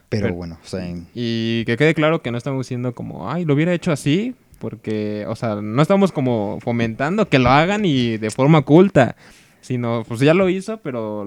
Pero, 0.08 0.22
Pero- 0.24 0.34
bueno, 0.34 0.58
o 0.62 0.66
sea, 0.66 0.86
en- 0.88 1.06
Y 1.14 1.64
que 1.66 1.76
quede 1.76 1.94
claro 1.94 2.22
que 2.22 2.30
no 2.30 2.38
estamos 2.38 2.66
diciendo 2.66 2.94
como, 2.94 3.30
ay, 3.30 3.44
lo 3.44 3.54
hubiera 3.54 3.74
hecho 3.74 3.92
así, 3.92 4.34
porque, 4.58 5.24
o 5.28 5.36
sea, 5.36 5.56
no 5.56 5.82
estamos 5.82 6.12
como 6.12 6.58
fomentando 6.62 7.28
que 7.28 7.38
lo 7.38 7.50
hagan 7.50 7.84
y 7.84 8.16
de 8.16 8.30
forma 8.30 8.58
oculta, 8.58 9.16
sino, 9.60 10.04
pues 10.08 10.20
ya 10.20 10.34
lo 10.34 10.48
hizo, 10.48 10.78
pero 10.78 11.26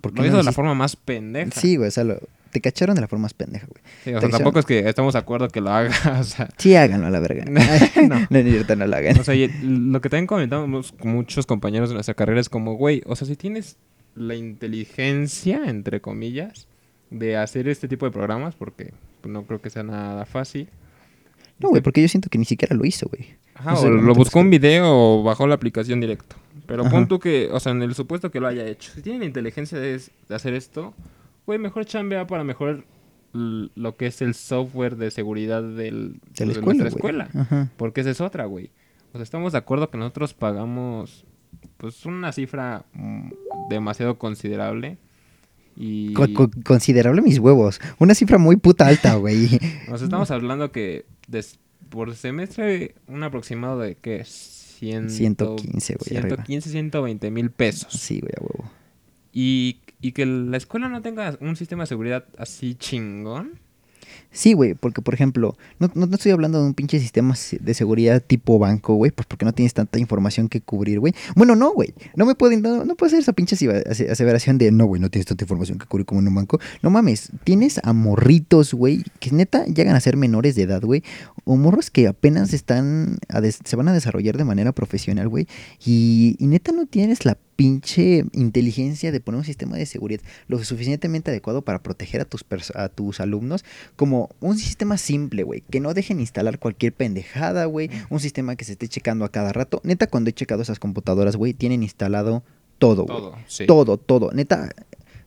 ¿Por 0.00 0.12
lo 0.16 0.22
no 0.22 0.26
hizo 0.28 0.36
de 0.38 0.44
la 0.44 0.52
forma 0.52 0.74
más 0.74 0.96
pendeja. 0.96 1.50
sí, 1.60 1.76
güey, 1.76 1.88
o 1.88 1.90
sea, 1.90 2.04
lo- 2.04 2.20
te 2.52 2.60
cacharon 2.60 2.94
de 2.96 3.00
la 3.00 3.06
forma 3.06 3.24
más 3.24 3.34
pendeja, 3.34 3.66
güey. 3.66 3.80
Sí, 4.02 4.12
o 4.14 4.20
sea, 4.20 4.28
tampoco 4.28 4.58
es 4.58 4.66
que 4.66 4.88
estamos 4.88 5.12
de 5.12 5.18
acuerdo 5.20 5.48
que 5.48 5.60
lo 5.60 5.70
haga, 5.70 5.90
o 6.20 6.24
sea, 6.24 6.48
Sí, 6.56 6.74
háganlo 6.74 7.06
a 7.06 7.10
la 7.10 7.20
verga. 7.20 7.44
No. 7.50 7.60
no, 8.08 8.26
no, 8.30 8.76
no 8.76 8.86
lo 8.86 8.96
hagan. 8.96 9.18
o 9.20 9.24
sea, 9.24 9.34
y 9.34 9.48
lo 9.62 10.00
que 10.00 10.08
también 10.08 10.26
comentamos 10.26 10.94
muchos 11.04 11.46
compañeros 11.46 11.90
de 11.90 11.94
nuestra 11.94 12.14
carrera 12.14 12.40
es 12.40 12.48
como, 12.48 12.74
güey, 12.74 13.02
o 13.06 13.14
sea, 13.16 13.26
si 13.26 13.36
tienes 13.36 13.76
la 14.16 14.34
inteligencia, 14.34 15.62
entre 15.66 16.00
comillas, 16.00 16.66
de 17.10 17.36
hacer 17.36 17.68
este 17.68 17.88
tipo 17.88 18.06
de 18.06 18.12
programas, 18.12 18.54
porque 18.54 18.92
pues, 19.20 19.32
no 19.32 19.44
creo 19.44 19.60
que 19.60 19.70
sea 19.70 19.82
nada 19.82 20.24
fácil. 20.26 20.68
No, 21.58 21.68
güey, 21.68 21.82
porque 21.82 22.00
yo 22.00 22.08
siento 22.08 22.30
que 22.30 22.38
ni 22.38 22.44
siquiera 22.44 22.74
lo 22.74 22.84
hizo, 22.84 23.08
güey. 23.08 23.34
Ajá, 23.54 23.72
No 23.72 23.76
sé, 23.76 23.86
o 23.88 23.90
lo 23.90 24.14
buscó 24.14 24.40
un 24.40 24.50
video 24.50 24.86
o 24.88 25.22
bajó 25.22 25.46
la 25.46 25.54
aplicación 25.54 26.00
directo. 26.00 26.36
Pero 26.66 26.82
Ajá. 26.82 26.90
pon 26.90 27.08
tú 27.08 27.18
que, 27.18 27.48
o 27.52 27.60
sea, 27.60 27.72
en 27.72 27.82
el 27.82 27.94
supuesto 27.94 28.30
que 28.30 28.40
lo 28.40 28.46
haya 28.46 28.66
hecho. 28.66 28.92
Si 28.92 29.02
tiene 29.02 29.18
la 29.18 29.24
inteligencia 29.26 29.78
de, 29.78 30.00
de 30.28 30.34
hacer 30.34 30.54
esto, 30.54 30.94
güey, 31.44 31.58
mejor 31.58 31.84
chambea 31.84 32.26
para 32.26 32.44
mejorar 32.44 32.84
lo 33.32 33.96
que 33.96 34.06
es 34.06 34.22
el 34.22 34.34
software 34.34 34.96
de 34.96 35.10
seguridad 35.10 35.62
del, 35.62 36.20
De 36.36 36.46
la 36.46 36.52
de 36.52 36.52
escuela, 36.52 36.82
nuestra 36.82 36.88
escuela. 36.88 37.28
Ajá. 37.34 37.70
Porque 37.76 38.00
esa 38.00 38.10
es 38.10 38.20
otra, 38.20 38.46
güey. 38.46 38.70
O 39.12 39.18
sea, 39.18 39.22
estamos 39.22 39.52
de 39.52 39.58
acuerdo 39.58 39.90
que 39.90 39.98
nosotros 39.98 40.34
pagamos, 40.34 41.24
pues, 41.76 42.06
una 42.06 42.32
cifra 42.32 42.84
mm, 42.92 43.30
demasiado 43.68 44.18
considerable. 44.18 44.98
Y... 45.80 46.12
Considerable 46.64 47.22
mis 47.22 47.38
huevos. 47.38 47.80
Una 47.98 48.14
cifra 48.14 48.38
muy 48.38 48.56
puta 48.56 48.86
alta, 48.86 49.14
güey. 49.16 49.48
Sea, 49.48 49.94
estamos 49.94 50.30
hablando 50.30 50.70
que 50.72 51.06
des- 51.26 51.58
por 51.88 52.14
semestre 52.14 52.94
un 53.08 53.22
aproximado 53.22 53.80
de 53.80 53.96
¿qué? 53.96 54.24
100, 54.24 55.10
115, 55.10 55.96
güey, 55.96 56.16
arriba. 56.18 56.36
115, 56.44 56.70
120 56.70 57.30
mil 57.30 57.50
pesos. 57.50 57.92
Sí, 57.92 58.20
güey, 58.20 58.32
a 58.36 58.40
huevo. 58.42 58.70
Y, 59.32 59.80
y 60.00 60.12
que 60.12 60.26
la 60.26 60.56
escuela 60.56 60.88
no 60.88 61.02
tenga 61.02 61.36
un 61.40 61.56
sistema 61.56 61.82
de 61.84 61.88
seguridad 61.88 62.24
así 62.38 62.74
chingón. 62.74 63.58
Sí, 64.32 64.52
güey, 64.52 64.74
porque 64.74 65.02
por 65.02 65.12
ejemplo, 65.14 65.56
no, 65.80 65.90
no, 65.94 66.04
estoy 66.14 66.30
hablando 66.30 66.60
de 66.60 66.66
un 66.68 66.74
pinche 66.74 67.00
sistema 67.00 67.34
de 67.60 67.74
seguridad 67.74 68.22
tipo 68.24 68.58
banco, 68.60 68.94
güey, 68.94 69.10
pues 69.10 69.26
porque 69.26 69.44
no 69.44 69.52
tienes 69.52 69.74
tanta 69.74 69.98
información 69.98 70.48
que 70.48 70.60
cubrir, 70.60 71.00
güey. 71.00 71.14
Bueno, 71.34 71.56
no, 71.56 71.72
güey, 71.72 71.94
no 72.14 72.26
me 72.26 72.36
pueden, 72.36 72.62
no, 72.62 72.84
no 72.84 72.94
puedo 72.94 73.08
hacer 73.08 73.18
esa 73.18 73.32
pinche 73.32 73.56
aseveración 74.08 74.56
de, 74.58 74.70
no, 74.70 74.86
güey, 74.86 75.00
no 75.00 75.10
tienes 75.10 75.26
tanta 75.26 75.42
información 75.44 75.78
que 75.78 75.86
cubrir 75.86 76.06
como 76.06 76.20
en 76.20 76.28
un 76.28 76.34
banco. 76.36 76.60
No 76.82 76.90
mames, 76.90 77.30
tienes 77.42 77.80
a 77.82 77.92
morritos, 77.92 78.72
güey, 78.72 79.04
que 79.18 79.32
neta 79.32 79.64
llegan 79.64 79.96
a 79.96 80.00
ser 80.00 80.16
menores 80.16 80.54
de 80.54 80.62
edad, 80.62 80.82
güey, 80.82 81.02
o 81.44 81.56
morros 81.56 81.90
que 81.90 82.06
apenas 82.06 82.52
están, 82.52 83.18
a 83.28 83.40
des- 83.40 83.58
se 83.64 83.74
van 83.76 83.88
a 83.88 83.92
desarrollar 83.92 84.36
de 84.36 84.44
manera 84.44 84.70
profesional, 84.72 85.28
güey, 85.28 85.48
y 85.84 86.36
neta 86.40 86.70
no 86.70 86.86
tienes 86.86 87.24
la 87.24 87.36
pinche 87.60 88.24
inteligencia 88.32 89.12
de 89.12 89.20
poner 89.20 89.40
un 89.40 89.44
sistema 89.44 89.76
de 89.76 89.84
seguridad 89.84 90.22
lo 90.48 90.64
suficientemente 90.64 91.30
adecuado 91.30 91.60
para 91.60 91.82
proteger 91.82 92.22
a 92.22 92.24
tus, 92.24 92.42
a 92.74 92.88
tus 92.88 93.20
alumnos 93.20 93.66
como 93.96 94.30
un 94.40 94.56
sistema 94.56 94.96
simple, 94.96 95.42
güey, 95.42 95.62
que 95.68 95.78
no 95.78 95.92
dejen 95.92 96.20
instalar 96.20 96.58
cualquier 96.58 96.94
pendejada, 96.94 97.66
güey, 97.66 97.90
un 98.08 98.18
sistema 98.18 98.56
que 98.56 98.64
se 98.64 98.72
esté 98.72 98.88
checando 98.88 99.26
a 99.26 99.28
cada 99.28 99.52
rato. 99.52 99.82
Neta, 99.84 100.06
cuando 100.06 100.30
he 100.30 100.32
checado 100.32 100.62
esas 100.62 100.78
computadoras, 100.78 101.36
güey, 101.36 101.52
tienen 101.52 101.82
instalado 101.82 102.42
todo, 102.78 103.04
güey. 103.04 103.18
Todo, 103.18 103.34
sí. 103.46 103.66
Todo, 103.66 103.98
todo. 103.98 104.30
Neta, 104.32 104.70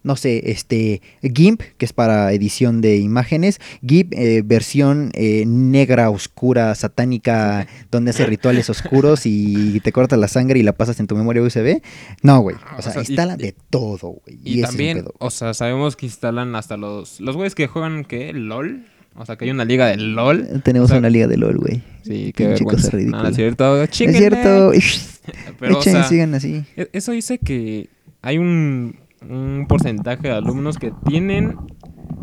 no 0.04 0.16
sé, 0.16 0.52
este, 0.52 1.02
GIMP, 1.22 1.62
que 1.78 1.86
es 1.86 1.94
para 1.94 2.32
edición 2.34 2.82
de 2.82 2.98
imágenes, 2.98 3.60
GIMP, 3.86 4.14
eh, 4.14 4.42
versión 4.46 5.12
eh, 5.14 5.46
negra, 5.48 6.10
oscura, 6.10 6.76
satánica, 6.76 7.68
donde 7.92 8.12
hace 8.12 8.26
rituales 8.26 8.70
oscuros 8.70 9.22
y 9.26 9.80
te 9.82 9.92
cortas 9.92 10.20
la 10.20 10.28
sangre 10.28 10.60
y 10.60 10.64
la 10.64 10.74
pasas 10.74 11.00
en 11.00 11.08
tu 11.08 11.16
memoria 11.16 11.42
USB. 11.42 11.82
No, 12.22 12.40
güey. 12.42 12.56
O 12.76 12.80
o 12.80 12.82
sea, 12.82 12.92
sea, 12.94 13.02
y- 13.02 13.06
instala 13.08 13.38
de 13.38 13.56
todo, 13.70 14.20
güey. 14.26 14.40
Y, 14.44 14.62
es 14.62 14.68
también, 14.68 14.98
pedo. 15.00 15.14
o 15.20 15.30
sea, 15.30 15.54
sabemos 15.54 15.96
que 15.96 16.06
instalan 16.06 16.56
hasta 16.56 16.78
los... 16.78 17.20
Los 17.22 17.36
güeyes 17.36 17.56
que 17.56 17.68
juegan, 17.68 18.04
¿qué? 18.06 18.34
¿LOL? 18.34 18.86
O 19.16 19.26
sea, 19.26 19.36
que 19.36 19.46
hay 19.46 19.52
una 19.52 19.64
liga 19.64 19.88
de 19.88 19.98
LOL. 19.98 20.62
Tenemos 20.64 20.88
o 20.88 20.90
sea, 20.90 20.98
una 20.98 21.10
liga 21.10 21.28
de 21.28 21.38
LOL, 21.38 21.58
güey. 21.58 21.84
Sí, 22.04 22.34
qué 22.36 22.48
vergüenza. 22.48 22.90
ridícula. 22.90 23.18
Nada, 23.18 23.30
es 23.30 23.36
cierto. 23.36 23.84
Es 23.84 23.90
chíquenle. 23.92 24.18
cierto. 24.20 24.72
Pero, 25.60 25.78
o 25.78 25.82
Echen, 25.82 25.94
sea, 25.94 26.04
sigan 26.06 26.34
así. 26.34 26.64
e- 26.76 26.90
eso 26.94 27.12
dice 27.12 27.38
que 27.38 27.90
hay 28.24 28.40
un, 28.40 28.96
un 29.30 29.66
porcentaje 29.68 30.28
de 30.28 30.34
alumnos 30.34 30.78
que 30.78 30.92
tienen 31.06 31.56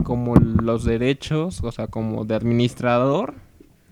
como 0.04 0.34
los 0.36 0.84
derechos, 0.84 1.62
o 1.62 1.72
sea, 1.72 1.86
como 1.86 2.24
de 2.24 2.34
administrador 2.34 3.34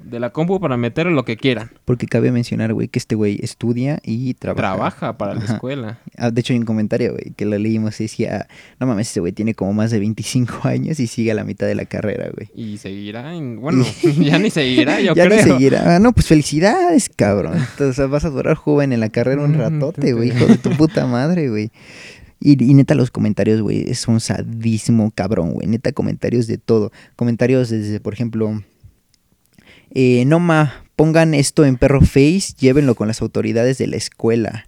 de 0.02 0.20
la 0.20 0.30
compu 0.30 0.60
para 0.60 0.76
meter 0.76 1.06
lo 1.06 1.24
que 1.24 1.36
quieran. 1.36 1.70
Porque 1.84 2.06
cabe 2.06 2.30
mencionar, 2.30 2.72
güey, 2.72 2.86
que 2.86 3.00
este 3.00 3.16
güey 3.16 3.40
estudia 3.42 3.98
y 4.04 4.32
trabaja. 4.34 4.60
Trabaja 4.76 5.18
para 5.18 5.34
la 5.34 5.44
escuela. 5.44 5.98
Ah, 6.16 6.30
de 6.30 6.40
hecho, 6.40 6.52
hay 6.52 6.60
un 6.60 6.64
comentario, 6.64 7.12
güey, 7.12 7.32
que 7.36 7.44
lo 7.44 7.58
leímos 7.58 8.00
y 8.00 8.04
decía, 8.04 8.46
no 8.78 8.86
mames, 8.86 9.08
este 9.08 9.18
güey 9.20 9.32
tiene 9.32 9.54
como 9.54 9.72
más 9.72 9.90
de 9.90 9.98
25 9.98 10.60
años 10.68 11.00
y 11.00 11.08
sigue 11.08 11.32
a 11.32 11.34
la 11.34 11.42
mitad 11.44 11.66
de 11.66 11.74
la 11.74 11.84
carrera, 11.84 12.30
güey. 12.34 12.48
Y 12.54 12.78
seguirá, 12.78 13.34
en- 13.34 13.60
bueno, 13.60 13.84
ya 14.20 14.38
ni 14.38 14.50
seguirá, 14.50 15.00
yo 15.00 15.14
ya 15.14 15.24
creo. 15.26 15.44
ni 15.44 15.50
seguirá. 15.52 15.96
Ah, 15.96 15.98
no, 15.98 16.12
pues 16.12 16.26
felicidades, 16.28 17.08
cabrón. 17.14 17.54
Entonces 17.56 18.08
vas 18.08 18.24
a 18.24 18.30
durar 18.30 18.54
joven 18.54 18.92
en 18.92 19.00
la 19.00 19.08
carrera 19.08 19.42
un 19.42 19.54
ratote, 19.54 20.12
güey, 20.12 20.28
hijo 20.28 20.46
de 20.46 20.58
tu 20.58 20.70
puta 20.70 21.06
madre, 21.06 21.48
güey. 21.50 21.70
Y, 22.40 22.56
neta, 22.74 22.94
los 22.94 23.10
comentarios, 23.10 23.60
güey, 23.60 23.90
es 23.90 24.06
un 24.06 24.20
sadismo 24.20 25.10
cabrón, 25.10 25.52
güey. 25.52 25.66
Neta, 25.66 25.92
comentarios 25.92 26.46
de 26.46 26.58
todo. 26.58 26.92
Comentarios 27.16 27.68
desde, 27.68 27.98
por 27.98 28.14
ejemplo, 28.14 28.62
eh, 29.90 30.24
no 30.24 30.38
ma, 30.38 30.84
pongan 30.94 31.34
esto 31.34 31.64
en 31.64 31.76
perro 31.76 32.00
face, 32.00 32.54
llévenlo 32.58 32.94
con 32.94 33.08
las 33.08 33.22
autoridades 33.22 33.78
de 33.78 33.88
la 33.88 33.96
escuela. 33.96 34.66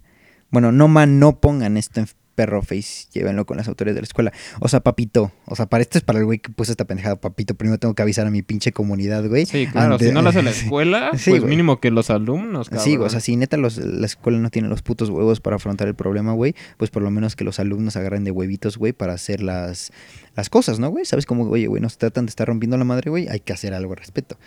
Bueno, 0.50 0.72
no 0.72 0.88
ma, 0.88 1.06
no 1.06 1.38
pongan 1.38 1.76
esto 1.76 2.00
en 2.00 2.08
perro 2.40 2.62
face, 2.62 3.06
llévenlo 3.12 3.44
con 3.44 3.58
las 3.58 3.68
autoridades 3.68 3.96
de 3.96 4.00
la 4.00 4.04
escuela. 4.06 4.32
O 4.60 4.68
sea, 4.68 4.80
papito, 4.80 5.30
o 5.44 5.54
sea, 5.56 5.66
para 5.66 5.82
esto 5.82 5.98
es 5.98 6.04
para 6.04 6.20
el 6.20 6.24
güey 6.24 6.38
que 6.38 6.50
puso 6.50 6.70
esta 6.72 6.86
pendejada, 6.86 7.16
papito. 7.20 7.54
Primero 7.54 7.78
tengo 7.78 7.92
que 7.94 8.00
avisar 8.00 8.26
a 8.26 8.30
mi 8.30 8.40
pinche 8.40 8.72
comunidad, 8.72 9.26
güey. 9.28 9.44
Sí, 9.44 9.66
claro, 9.66 9.92
Ante- 9.94 10.06
si 10.06 10.12
no 10.12 10.22
lo 10.22 10.30
hace 10.30 10.42
la 10.42 10.50
escuela, 10.64 11.10
Sí, 11.18 11.30
pues 11.30 11.42
güey. 11.42 11.50
mínimo 11.50 11.80
que 11.80 11.90
los 11.90 12.08
alumnos, 12.08 12.70
cabrón. 12.70 12.84
Sí, 12.84 12.96
o 12.96 13.08
sea, 13.10 13.20
si 13.20 13.36
neta 13.36 13.58
los- 13.58 13.76
la 13.76 14.06
escuela 14.06 14.38
no 14.38 14.48
tiene 14.48 14.68
los 14.68 14.80
putos 14.80 15.10
huevos 15.10 15.40
para 15.40 15.56
afrontar 15.56 15.86
el 15.88 15.94
problema, 15.94 16.32
güey, 16.32 16.54
pues 16.78 16.90
por 16.90 17.02
lo 17.02 17.10
menos 17.10 17.36
que 17.36 17.44
los 17.44 17.60
alumnos 17.60 17.96
agarren 17.96 18.24
de 18.24 18.30
huevitos, 18.30 18.78
güey, 18.78 18.94
para 18.94 19.12
hacer 19.12 19.42
las, 19.42 19.92
las 20.34 20.48
cosas, 20.48 20.78
¿no, 20.78 20.88
güey? 20.88 21.04
¿Sabes 21.04 21.26
cómo, 21.26 21.44
oye, 21.44 21.66
güey, 21.66 21.82
nos 21.82 21.98
tratan 21.98 22.24
de 22.24 22.30
estar 22.30 22.48
rompiendo 22.48 22.78
la 22.78 22.84
madre, 22.84 23.10
güey? 23.10 23.28
Hay 23.28 23.40
que 23.40 23.52
hacer 23.52 23.74
algo 23.74 23.92
al 23.92 23.98
respecto. 23.98 24.38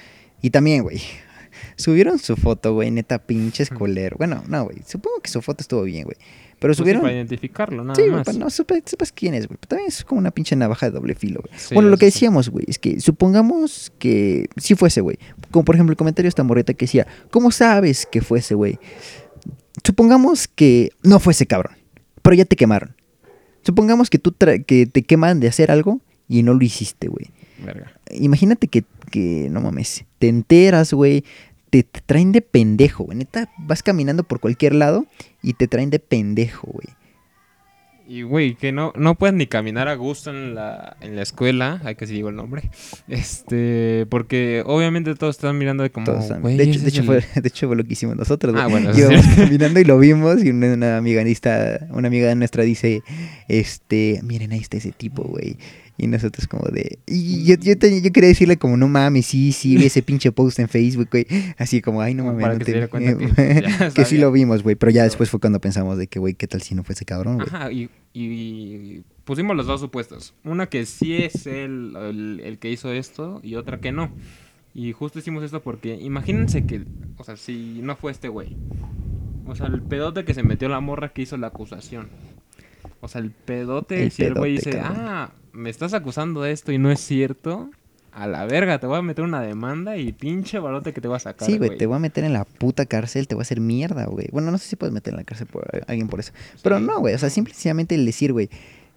Y 0.42 0.50
también, 0.50 0.82
güey, 0.82 1.00
subieron 1.76 2.20
su 2.20 2.36
foto, 2.36 2.74
güey, 2.74 2.92
neta 2.92 3.20
pinche 3.20 3.64
escolero. 3.64 4.16
Bueno, 4.18 4.44
no, 4.48 4.66
güey, 4.66 4.78
supongo 4.88 5.20
que 5.22 5.30
su 5.30 5.42
foto 5.42 5.62
estuvo 5.62 5.84
bien, 5.84 6.04
güey. 6.06 6.18
Pero 6.60 6.70
Pues 6.72 6.78
sí, 6.78 6.82
subieron... 6.82 7.02
para 7.02 7.14
identificarlo, 7.14 7.84
nada 7.84 7.96
Sí, 8.02 8.10
más. 8.10 8.26
para 8.26 8.38
no 8.38 8.46
supe- 8.50 8.82
sepas 8.86 9.12
quién 9.12 9.34
es, 9.34 9.48
güey. 9.48 9.58
También 9.68 9.88
es 9.90 10.06
como 10.06 10.20
una 10.20 10.32
pinche 10.32 10.56
navaja 10.56 10.86
de 10.86 10.92
doble 10.94 11.14
filo, 11.14 11.42
güey. 11.46 11.60
Sí, 11.60 11.74
bueno, 11.76 11.90
lo 11.90 11.98
que 11.98 12.06
sí. 12.10 12.14
decíamos, 12.16 12.50
güey, 12.50 12.64
es 12.70 12.80
que 12.80 13.02
supongamos 13.02 13.92
que 14.00 14.48
sí 14.58 14.76
fuese, 14.76 15.02
güey. 15.02 15.18
Como 15.52 15.66
por 15.66 15.76
ejemplo 15.76 15.92
el 15.92 15.98
comentario 15.98 16.28
de 16.28 16.30
esta 16.30 16.44
morreta 16.44 16.74
que 16.74 16.86
decía, 16.86 17.06
¿cómo 17.32 17.52
sabes 17.52 18.06
que 18.06 18.22
fuese, 18.22 18.56
güey? 18.56 18.80
Supongamos 19.84 20.48
que 20.48 20.92
no 21.04 21.20
fuese 21.20 21.46
cabrón, 21.48 21.76
pero 22.22 22.36
ya 22.36 22.46
te 22.46 22.56
quemaron. 22.56 22.96
Supongamos 23.66 24.10
que 24.10 24.20
tú 24.20 24.32
tra- 24.32 24.64
que 24.66 24.86
te 24.86 25.04
queman 25.04 25.40
de 25.40 25.48
hacer 25.48 25.72
algo 25.72 26.02
y 26.28 26.44
no 26.44 26.54
lo 26.54 26.64
hiciste, 26.64 27.08
güey. 27.08 27.32
Verga. 27.66 27.92
Imagínate 28.12 28.68
que, 28.68 28.84
que, 29.12 29.48
no 29.52 29.62
mames, 29.62 30.06
te 30.20 30.28
enteras, 30.28 30.94
güey, 30.94 31.24
te, 31.70 31.84
te 31.84 32.02
traen 32.02 32.32
de 32.32 32.42
pendejo, 32.42 33.04
güey. 33.06 33.18
Neta, 33.18 33.50
vas 33.58 33.82
caminando 33.84 34.24
por 34.24 34.40
cualquier 34.40 34.76
lado 34.76 35.06
y 35.42 35.54
te 35.54 35.68
traen 35.68 35.90
de 35.90 36.00
pendejo, 36.00 36.68
güey. 36.72 36.88
Y, 38.06 38.24
güey, 38.24 38.56
que 38.56 38.74
no, 38.74 38.92
no 38.98 39.16
puedes 39.16 39.34
ni 39.34 39.48
caminar 39.48 39.88
a 39.88 39.96
gusto 39.96 40.30
en 40.30 40.56
la, 40.56 40.98
en 41.00 41.16
la 41.16 41.22
escuela, 41.22 41.80
hay 41.86 41.96
que 41.96 42.06
si 42.06 42.12
digo 42.14 42.28
el 42.28 42.36
nombre, 42.36 42.70
este, 43.08 44.06
porque 44.10 44.62
obviamente 44.66 45.16
todos 45.16 45.38
están 45.38 45.58
mirando 45.58 45.84
de 45.84 45.90
como, 45.90 46.06
Todos 46.08 46.24
están- 46.24 46.44
de, 46.44 46.62
hecho, 46.64 46.82
de, 46.82 46.90
hecho 46.90 47.00
el- 47.00 47.08
fue, 47.08 47.24
de 47.42 47.48
hecho 47.48 47.68
fue 47.68 47.78
lo 47.78 47.86
que 47.86 47.94
hicimos 47.94 48.18
nosotros. 48.18 48.54
Ah, 48.58 48.68
bueno, 48.68 48.92
Íbamos 48.96 49.22
sí. 49.26 49.32
caminando 49.38 49.80
y 49.80 49.86
lo 49.86 49.98
vimos 49.98 50.44
y 50.44 50.50
una, 50.50 50.74
una 50.74 50.98
amiga 50.98 51.24
nuestra, 51.24 51.88
una 51.92 52.10
amiga 52.10 52.36
nuestra 52.36 52.64
dice, 52.66 53.02
este, 53.48 54.20
miren, 54.22 54.52
ahí 54.52 54.60
está 54.60 54.76
ese 54.78 54.92
tipo, 54.92 55.24
güey. 55.24 55.58
Y 55.98 56.08
nosotros 56.08 56.48
como 56.48 56.64
de... 56.70 56.98
Y 57.06 57.46
yo, 57.46 57.56
yo, 57.56 57.78
te- 57.78 58.02
yo 58.02 58.12
quería 58.12 58.30
decirle 58.30 58.58
como, 58.58 58.78
no 58.78 58.88
mames, 58.88 59.28
sí, 59.28 59.52
sí, 59.52 59.78
vi 59.78 59.86
ese 59.86 60.02
pinche 60.02 60.32
post 60.32 60.58
en 60.60 60.68
Facebook, 60.68 61.08
güey. 61.12 61.28
Así 61.58 61.82
como, 61.82 62.02
ay, 62.02 62.16
no 62.16 62.24
mames. 62.26 62.42
para 62.42 62.54
no 62.54 62.60
que 62.60 62.66
te 62.66 62.72
se 62.72 62.78
diera 62.78 62.88
vi". 62.88 62.90
cuenta 62.92 63.36
que, 63.36 63.62
ya 63.62 63.90
que 63.94 64.06
sí 64.06 64.18
lo 64.18 64.32
vimos, 64.32 64.64
güey. 64.64 64.76
Pero 64.76 64.92
ya 64.92 65.04
después 65.04 65.30
fue 65.30 65.40
cuando 65.40 65.62
pensamos 65.62 65.98
de 66.00 66.08
que, 66.08 66.18
güey, 66.20 66.34
¿qué 66.34 66.48
tal 66.48 66.62
si 66.64 66.74
no 66.74 66.84
fuese 66.84 67.06
cabrón, 67.06 67.36
güey? 67.36 67.48
Ajá, 67.48 67.72
y, 67.72 67.90
y 68.14 69.04
pusimos 69.24 69.56
los 69.56 69.68
dos 69.68 69.82
supuestos. 69.82 70.34
Una 70.44 70.68
que 70.68 70.86
sí 70.88 71.16
es 71.16 71.46
el, 71.46 71.96
el, 71.96 72.42
el 72.44 72.58
que 72.58 72.72
hizo 72.72 72.92
esto 72.92 73.40
y 73.44 73.56
otra 73.56 73.80
que 73.80 73.92
no. 73.92 74.12
Y 74.74 74.92
justo 74.94 75.20
hicimos 75.20 75.44
esto 75.44 75.62
porque 75.62 75.94
imagínense 76.02 76.66
que, 76.66 76.84
o 77.18 77.24
sea, 77.24 77.38
si 77.38 77.80
no 77.84 77.96
fue 77.96 78.12
este 78.12 78.30
güey. 78.30 78.58
O 79.46 79.56
sea, 79.56 79.68
el 79.68 79.82
pedote 79.84 80.24
que 80.26 80.34
se 80.34 80.42
metió 80.42 80.70
la 80.70 80.80
morra 80.80 81.10
que 81.14 81.22
hizo 81.22 81.38
la 81.38 81.48
acusación. 81.48 82.08
O 83.04 83.08
sea, 83.08 83.22
el 83.22 83.32
pedote, 83.32 84.02
El 84.04 84.12
si 84.12 84.24
el 84.24 84.34
güey 84.34 84.54
dice, 84.54 84.72
cabrón. 84.72 84.96
ah, 85.08 85.32
me 85.52 85.70
estás 85.70 85.94
acusando 85.94 86.42
de 86.42 86.52
esto 86.52 86.72
y 86.72 86.78
no 86.78 86.90
es 86.90 87.00
cierto, 87.02 87.70
a 88.14 88.28
la 88.28 88.46
verga, 88.46 88.80
te 88.80 88.88
voy 88.88 88.98
a 88.98 89.02
meter 89.02 89.24
una 89.26 89.42
demanda 89.42 89.98
y 89.98 90.12
pinche 90.14 90.58
balote 90.60 90.94
que 90.94 91.02
te 91.02 91.08
va 91.08 91.18
a 91.18 91.20
sacar. 91.20 91.48
Sí, 91.48 91.58
güey, 91.58 91.78
te 91.78 91.86
voy 91.86 91.98
a 91.98 92.00
meter 92.00 92.24
en 92.24 92.32
la 92.34 92.46
puta 92.46 92.86
cárcel, 92.86 93.28
te 93.28 93.36
voy 93.36 93.42
a 93.42 93.44
hacer 93.44 93.60
mierda, 93.60 94.06
güey. 94.06 94.28
Bueno, 94.32 94.52
no 94.52 94.58
sé 94.58 94.68
si 94.68 94.76
puedes 94.76 94.94
meter 94.94 95.14
en 95.14 95.18
la 95.18 95.24
cárcel 95.26 95.48
por 95.48 95.68
alguien 95.88 96.08
por 96.08 96.20
eso. 96.22 96.32
Pero 96.62 96.80
no, 96.80 97.00
güey, 97.00 97.14
o 97.14 97.18
sea, 97.18 97.30
simplemente 97.30 97.96
el 97.96 98.06
decir, 98.06 98.32
güey, 98.32 98.50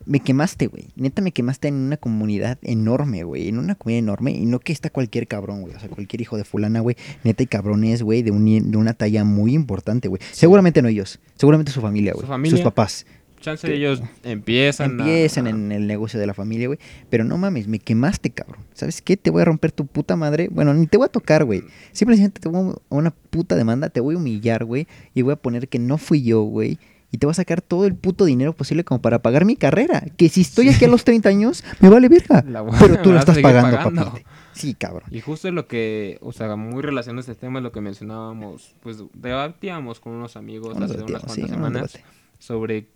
me 0.05 0.21
quemaste, 0.21 0.69
güey. 0.69 0.85
Neta 0.95 1.21
me 1.21 1.33
quemaste 1.33 1.67
en 1.67 1.75
una 1.75 1.97
comunidad 1.97 2.59
enorme, 2.63 3.25
güey. 3.25 3.49
En 3.49 3.59
una 3.59 3.75
comunidad 3.75 3.99
enorme. 4.01 4.31
Y 4.33 4.47
no 4.47 4.61
que 4.61 4.73
está 4.73 4.89
cualquier 4.89 5.27
cabrón, 5.27 5.63
güey. 5.63 5.75
O 5.75 5.81
sea, 5.81 5.89
cualquier 5.89 6.21
hijo 6.21 6.37
de 6.37 6.45
fulana, 6.45 6.79
güey. 6.81 6.97
Neta 7.25 7.43
y 7.43 7.47
cabrones, 7.47 8.03
güey, 8.03 8.23
de, 8.23 8.31
un, 8.31 8.45
de 8.71 8.77
una 8.77 8.93
talla 8.93 9.25
muy 9.25 9.55
importante, 9.55 10.07
güey. 10.07 10.21
Seguramente 10.31 10.81
no 10.81 10.89
ellos. 10.89 11.19
Seguramente 11.35 11.73
su 11.73 11.81
familia, 11.81 12.13
Su 12.13 12.19
güey. 12.19 12.29
familia. 12.29 12.57
Sus 12.57 12.63
papás. 12.63 13.05
Chance 13.41 13.73
ellos 13.73 14.03
empiezan, 14.25 15.01
a- 15.01 15.05
Empiezan 15.05 15.47
en 15.47 15.73
el 15.73 15.87
negocio 15.87 16.19
de 16.19 16.27
la 16.27 16.35
familia, 16.35 16.67
güey. 16.67 16.79
Pero 17.11 17.25
no 17.25 17.39
mames, 17.39 17.69
me 17.69 17.79
quemaste, 17.79 18.31
cabrón. 18.31 18.65
¿Sabes 18.75 19.03
qué? 19.03 19.17
Te 19.17 19.31
voy 19.31 19.43
a 19.43 19.45
romper 19.45 19.73
tu 19.73 19.87
puta 19.87 20.17
madre. 20.17 20.49
Bueno, 20.51 20.75
ni 20.75 20.87
te 20.87 20.97
voy 20.97 21.07
a 21.07 21.09
tocar, 21.09 21.45
güey. 21.45 21.63
Simplemente 21.93 22.41
te 22.41 22.49
voy 22.49 22.73
a 22.73 22.95
una 22.95 23.11
puta 23.11 23.55
demanda, 23.55 23.89
te 23.89 24.01
voy 24.01 24.15
a 24.15 24.19
humillar, 24.19 24.65
güey. 24.65 24.87
Y 25.15 25.23
voy 25.23 25.33
a 25.35 25.37
poner 25.37 25.69
que 25.69 25.79
no 25.79 25.99
fui 25.99 26.23
yo, 26.23 26.43
güey. 26.43 26.79
Y 27.13 27.19
te 27.19 27.27
voy 27.27 27.31
a 27.31 27.35
sacar 27.35 27.63
todo 27.63 27.87
el 27.87 27.95
puto 27.95 28.25
dinero 28.25 28.53
posible 28.53 28.83
como 28.83 29.01
para 29.01 29.21
pagar 29.23 29.45
mi 29.45 29.55
carrera. 29.55 30.03
Que 30.17 30.29
si 30.29 30.41
estoy 30.41 30.69
aquí 30.71 30.85
a 30.85 30.89
los 30.89 31.05
30 31.05 31.29
años, 31.29 31.63
me 31.81 31.89
vale 31.89 32.09
verga. 32.09 32.43
Pero 32.81 33.01
tú 33.01 33.13
lo 33.13 33.19
estás 33.21 33.39
pagando, 33.39 33.77
pagando. 33.77 34.05
papito. 34.07 34.29
Sí, 34.53 34.75
cabrón. 34.75 35.05
Y 35.11 35.21
justo 35.21 35.47
es 35.49 35.55
lo 35.55 35.69
que, 35.69 36.19
o 36.21 36.33
sea, 36.33 36.57
muy 36.57 36.83
relacionado 36.83 37.19
a 37.19 37.21
este 37.21 37.35
tema 37.35 37.59
es 37.61 37.63
lo 37.63 37.71
que 37.73 37.81
mencionábamos, 37.81 38.75
pues 38.81 38.97
debatíamos 39.15 40.01
con 40.01 40.15
unos 40.15 40.37
amigos 40.37 40.77
hace 40.77 40.95
unas 41.03 41.05
sí, 41.05 41.07
cuantas 41.13 41.39
un 41.39 41.49
semanas 41.49 41.99
sobre 42.39 42.89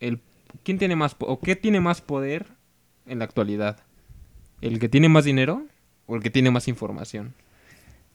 el 0.00 0.20
quién 0.64 0.78
tiene 0.78 0.96
más 0.96 1.16
o 1.20 1.40
qué 1.40 1.56
tiene 1.56 1.80
más 1.80 2.00
poder 2.00 2.46
en 3.06 3.20
la 3.20 3.24
actualidad, 3.24 3.78
el 4.60 4.78
que 4.78 4.88
tiene 4.88 5.08
más 5.08 5.24
dinero 5.24 5.66
o 6.06 6.16
el 6.16 6.22
que 6.22 6.30
tiene 6.30 6.50
más 6.50 6.68
información. 6.68 7.34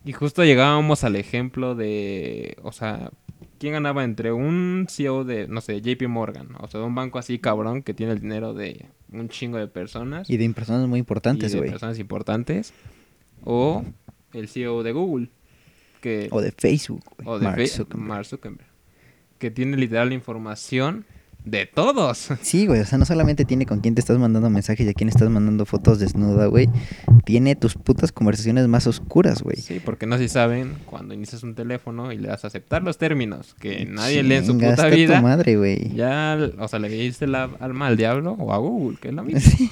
Y 0.04 0.14
justo 0.14 0.44
llegábamos 0.44 1.04
al 1.04 1.16
ejemplo 1.16 1.74
de, 1.74 2.58
o 2.62 2.72
sea, 2.72 3.12
quién 3.58 3.74
ganaba 3.74 4.04
entre 4.04 4.32
un 4.32 4.86
CEO 4.88 5.24
de, 5.24 5.48
no 5.48 5.62
sé, 5.62 5.82
JP 5.82 6.08
Morgan, 6.08 6.50
o 6.60 6.68
sea, 6.68 6.80
de 6.80 6.86
un 6.86 6.94
banco 6.94 7.18
así 7.18 7.40
cabrón 7.40 7.82
que 7.82 7.94
tiene 7.96 8.14
el 8.14 8.20
dinero 8.20 8.54
de 8.54 8.86
un 9.12 9.30
chingo 9.30 9.58
de 9.58 9.68
personas. 9.68 10.30
Y 10.30 10.38
de 10.38 10.48
personas 10.52 10.88
muy 10.88 11.00
importantes, 11.00 11.52
y 11.52 11.54
de 11.54 11.60
güey. 11.60 11.72
personas 11.72 11.98
importantes. 11.98 12.74
O 13.44 13.84
el 14.34 14.48
CEO 14.48 14.84
de 14.84 14.92
Google. 14.92 15.30
Que, 16.02 16.28
O 16.30 16.40
de 16.40 16.52
Facebook, 16.52 17.04
o 17.24 17.40
de 17.40 17.46
Mark 17.46 17.68
Zuckerberg. 17.68 18.08
Mark 18.08 18.26
Zuckerberg. 18.26 18.68
Que 19.40 19.50
tiene 19.50 19.76
literal 19.76 20.10
la 20.10 20.14
información 20.14 21.06
de 21.46 21.68
todos. 21.68 22.30
Sí, 22.42 22.66
güey, 22.68 22.82
o 22.82 22.86
sea, 22.86 22.98
no 22.98 23.06
solamente 23.06 23.46
tiene 23.46 23.66
con 23.66 23.80
quién 23.80 23.96
te 23.96 24.02
estás 24.02 24.18
mandando 24.18 24.50
mensajes 24.50 24.86
y 24.86 24.90
a 24.90 24.94
quién 24.94 25.10
estás 25.10 25.30
mandando 25.30 25.66
fotos 25.66 26.00
desnuda, 26.00 26.48
güey. 26.48 26.70
Tiene 27.24 27.56
tus 27.56 27.76
putas 27.76 28.12
conversaciones 28.12 28.68
más 28.68 28.88
oscuras, 28.88 29.42
güey. 29.42 29.58
Sí, 29.58 29.80
porque 29.84 30.08
no 30.08 30.18
si 30.18 30.28
saben, 30.28 30.76
cuando 30.86 31.14
inicias 31.14 31.44
un 31.44 31.56
teléfono 31.56 32.12
y 32.12 32.18
le 32.18 32.28
das 32.28 32.44
a 32.44 32.48
aceptar 32.48 32.84
los 32.84 32.98
términos 32.98 33.56
que 33.60 33.86
nadie 33.86 34.24
lee 34.24 34.36
en 34.36 34.46
su 34.46 34.58
puta 34.58 34.88
vida, 34.88 35.18
tu 35.18 35.24
madre, 35.24 35.56
güey. 35.56 35.94
ya, 35.96 36.38
o 36.60 36.68
sea, 36.68 36.80
le 36.80 36.90
diste 36.90 37.28
la 37.28 37.50
alma 37.60 37.88
al 37.88 37.98
diablo 37.98 38.34
o 38.34 38.54
a 38.54 38.58
Google, 38.58 38.98
que 39.00 39.10
es 39.10 39.14
lo 39.14 39.24
mismo. 39.24 39.36
Sí, 39.46 39.70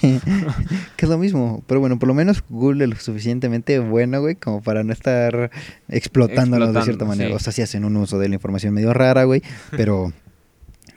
que 0.95 1.05
es 1.05 1.09
lo 1.09 1.17
mismo. 1.17 1.63
Pero 1.67 1.79
bueno, 1.79 1.97
por 1.97 2.07
lo 2.07 2.13
menos 2.13 2.43
Google 2.47 2.83
es 2.83 2.89
lo 2.89 2.95
suficientemente 2.97 3.79
bueno, 3.79 4.21
güey, 4.21 4.35
como 4.35 4.61
para 4.61 4.83
no 4.83 4.93
estar 4.93 5.51
explotándonos 5.89 6.73
de 6.73 6.81
cierta 6.83 7.05
manera. 7.05 7.29
sí. 7.31 7.35
O 7.35 7.39
sea, 7.39 7.51
sí 7.51 7.61
hacen 7.61 7.85
un 7.85 7.97
uso 7.97 8.19
de 8.19 8.29
la 8.29 8.35
información 8.35 8.73
medio 8.73 8.93
rara, 8.93 9.23
güey, 9.23 9.41
pero 9.71 10.13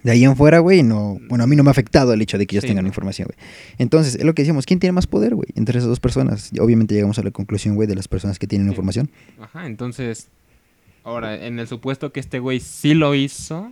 de 0.02 0.10
ahí 0.12 0.24
en 0.24 0.36
fuera, 0.36 0.60
güey, 0.60 0.82
no... 0.82 1.18
Bueno, 1.28 1.44
a 1.44 1.46
mí 1.46 1.56
no 1.56 1.62
me 1.64 1.70
ha 1.70 1.72
afectado 1.72 2.12
el 2.12 2.22
hecho 2.22 2.38
de 2.38 2.46
que 2.46 2.54
ellos 2.56 2.62
Sí, 2.62 2.68
tengan 2.68 2.84
no. 2.84 2.88
información, 2.88 3.28
güey. 3.28 3.38
Entonces, 3.78 4.14
es 4.14 4.24
lo 4.24 4.34
que 4.34 4.42
decíamos, 4.42 4.64
¿quién 4.66 4.78
tiene 4.78 4.92
más 4.92 5.06
poder, 5.06 5.34
güey? 5.34 5.48
Entre 5.56 5.78
esas 5.78 5.88
dos 5.88 5.98
personas. 6.00 6.50
Obviamente 6.60 6.94
llegamos 6.94 7.18
a 7.18 7.22
la 7.22 7.30
conclusión, 7.32 7.74
güey, 7.74 7.88
de 7.88 7.94
las 7.96 8.06
personas 8.08 8.38
que 8.38 8.46
tienen 8.46 8.66
Sí. 8.68 8.72
información. 8.72 9.10
Ajá, 9.40 9.66
entonces, 9.66 10.28
ahora, 11.02 11.44
en 11.46 11.58
el 11.58 11.66
supuesto 11.66 12.12
que 12.12 12.20
este 12.20 12.38
güey 12.38 12.60
sí 12.60 12.94
lo 12.94 13.14
hizo, 13.14 13.70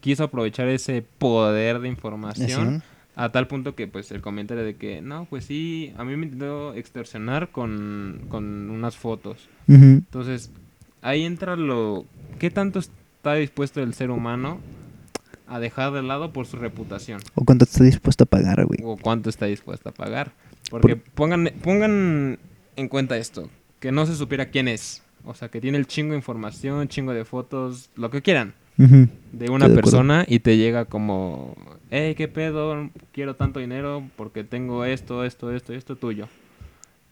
quiso 0.00 0.24
aprovechar 0.24 0.68
ese 0.68 1.04
poder 1.18 1.78
de 1.80 1.88
información 1.88 2.82
a 3.16 3.30
tal 3.32 3.46
punto 3.48 3.74
que, 3.74 3.86
pues, 3.88 4.10
el 4.12 4.20
comentario 4.20 4.64
de 4.64 4.76
que, 4.76 5.00
no, 5.02 5.26
pues 5.28 5.44
sí, 5.44 5.92
a 5.96 6.04
mí 6.04 6.16
me 6.16 6.26
intentó 6.26 6.74
extorsionar 6.74 7.50
con, 7.50 8.20
con 8.28 8.70
unas 8.70 8.96
fotos. 8.96 9.48
Entonces, 9.66 10.50
ahí 11.02 11.24
entra 11.24 11.56
lo... 11.56 12.04
¿Qué 12.38 12.50
tanto 12.50 12.78
está 12.78 13.34
dispuesto 13.34 13.82
el 13.82 13.92
ser 13.94 14.10
humano 14.10 14.58
a 15.48 15.58
dejar 15.60 15.92
de 15.92 16.02
lado 16.02 16.32
por 16.32 16.46
su 16.46 16.56
reputación? 16.56 17.20
O 17.34 17.44
cuánto 17.44 17.64
está 17.64 17.84
dispuesto 17.84 18.24
a 18.24 18.26
pagar, 18.26 18.64
güey. 18.64 18.80
o 18.84 18.96
cuánto 18.96 19.30
está 19.30 19.46
dispuesto 19.46 19.88
a 19.88 19.92
pagar. 19.92 20.32
Porque 20.70 20.96
pongan, 20.96 21.50
pongan 21.62 22.38
en 22.76 22.88
cuenta 22.88 23.16
esto, 23.16 23.48
que 23.80 23.90
no 23.92 24.06
se 24.06 24.14
supiera 24.16 24.46
quién 24.50 24.68
es. 24.68 25.02
O 25.24 25.34
sea, 25.34 25.48
que 25.48 25.60
tiene 25.60 25.78
el 25.78 25.86
chingo 25.86 26.12
de 26.12 26.18
información, 26.18 26.88
chingo 26.88 27.12
de 27.12 27.24
fotos, 27.24 27.90
lo 27.96 28.10
que 28.10 28.22
quieran, 28.22 28.54
Ujú. 28.78 29.08
de 29.32 29.50
una 29.50 29.68
de 29.68 29.74
persona 29.74 30.24
y 30.28 30.38
te 30.38 30.56
llega 30.56 30.84
como, 30.84 31.54
hey, 31.90 32.14
¿qué 32.14 32.28
pedo? 32.28 32.88
Quiero 33.12 33.34
tanto 33.34 33.60
dinero 33.60 34.04
porque 34.16 34.44
tengo 34.44 34.84
esto, 34.84 35.24
esto, 35.24 35.52
esto, 35.52 35.72
esto 35.74 35.96
tuyo. 35.96 36.28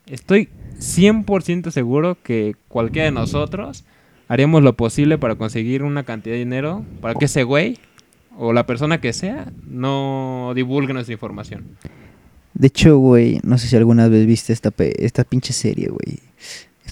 Estoy 0.07 0.49
100% 0.79 1.71
seguro 1.73 2.17
que 2.23 2.55
cualquiera 2.69 3.07
de 3.07 3.13
nosotros 3.13 3.85
haríamos 4.29 4.63
lo 4.63 4.75
posible 4.77 5.19
para 5.19 5.35
conseguir 5.35 5.83
una 5.83 6.05
cantidad 6.05 6.35
de 6.35 6.39
dinero 6.41 6.85
para 7.01 7.15
que 7.15 7.25
ese 7.25 7.43
güey 7.43 7.79
o 8.39 8.53
la 8.53 8.67
persona 8.67 9.01
que 9.01 9.13
sea 9.13 9.51
no 9.67 10.53
divulgue 10.55 10.93
nuestra 10.93 11.13
información. 11.13 11.65
De 12.55 12.69
hecho, 12.69 12.99
güey, 12.99 13.41
no 13.43 13.59
sé 13.59 13.69
si 13.69 13.77
alguna 13.77 14.09
vez 14.09 14.27
viste 14.27 14.53
esta, 14.53 14.71
pe- 14.71 15.05
esta 15.05 15.25
pinche 15.25 15.53
serie, 15.53 15.89
güey. 15.89 16.19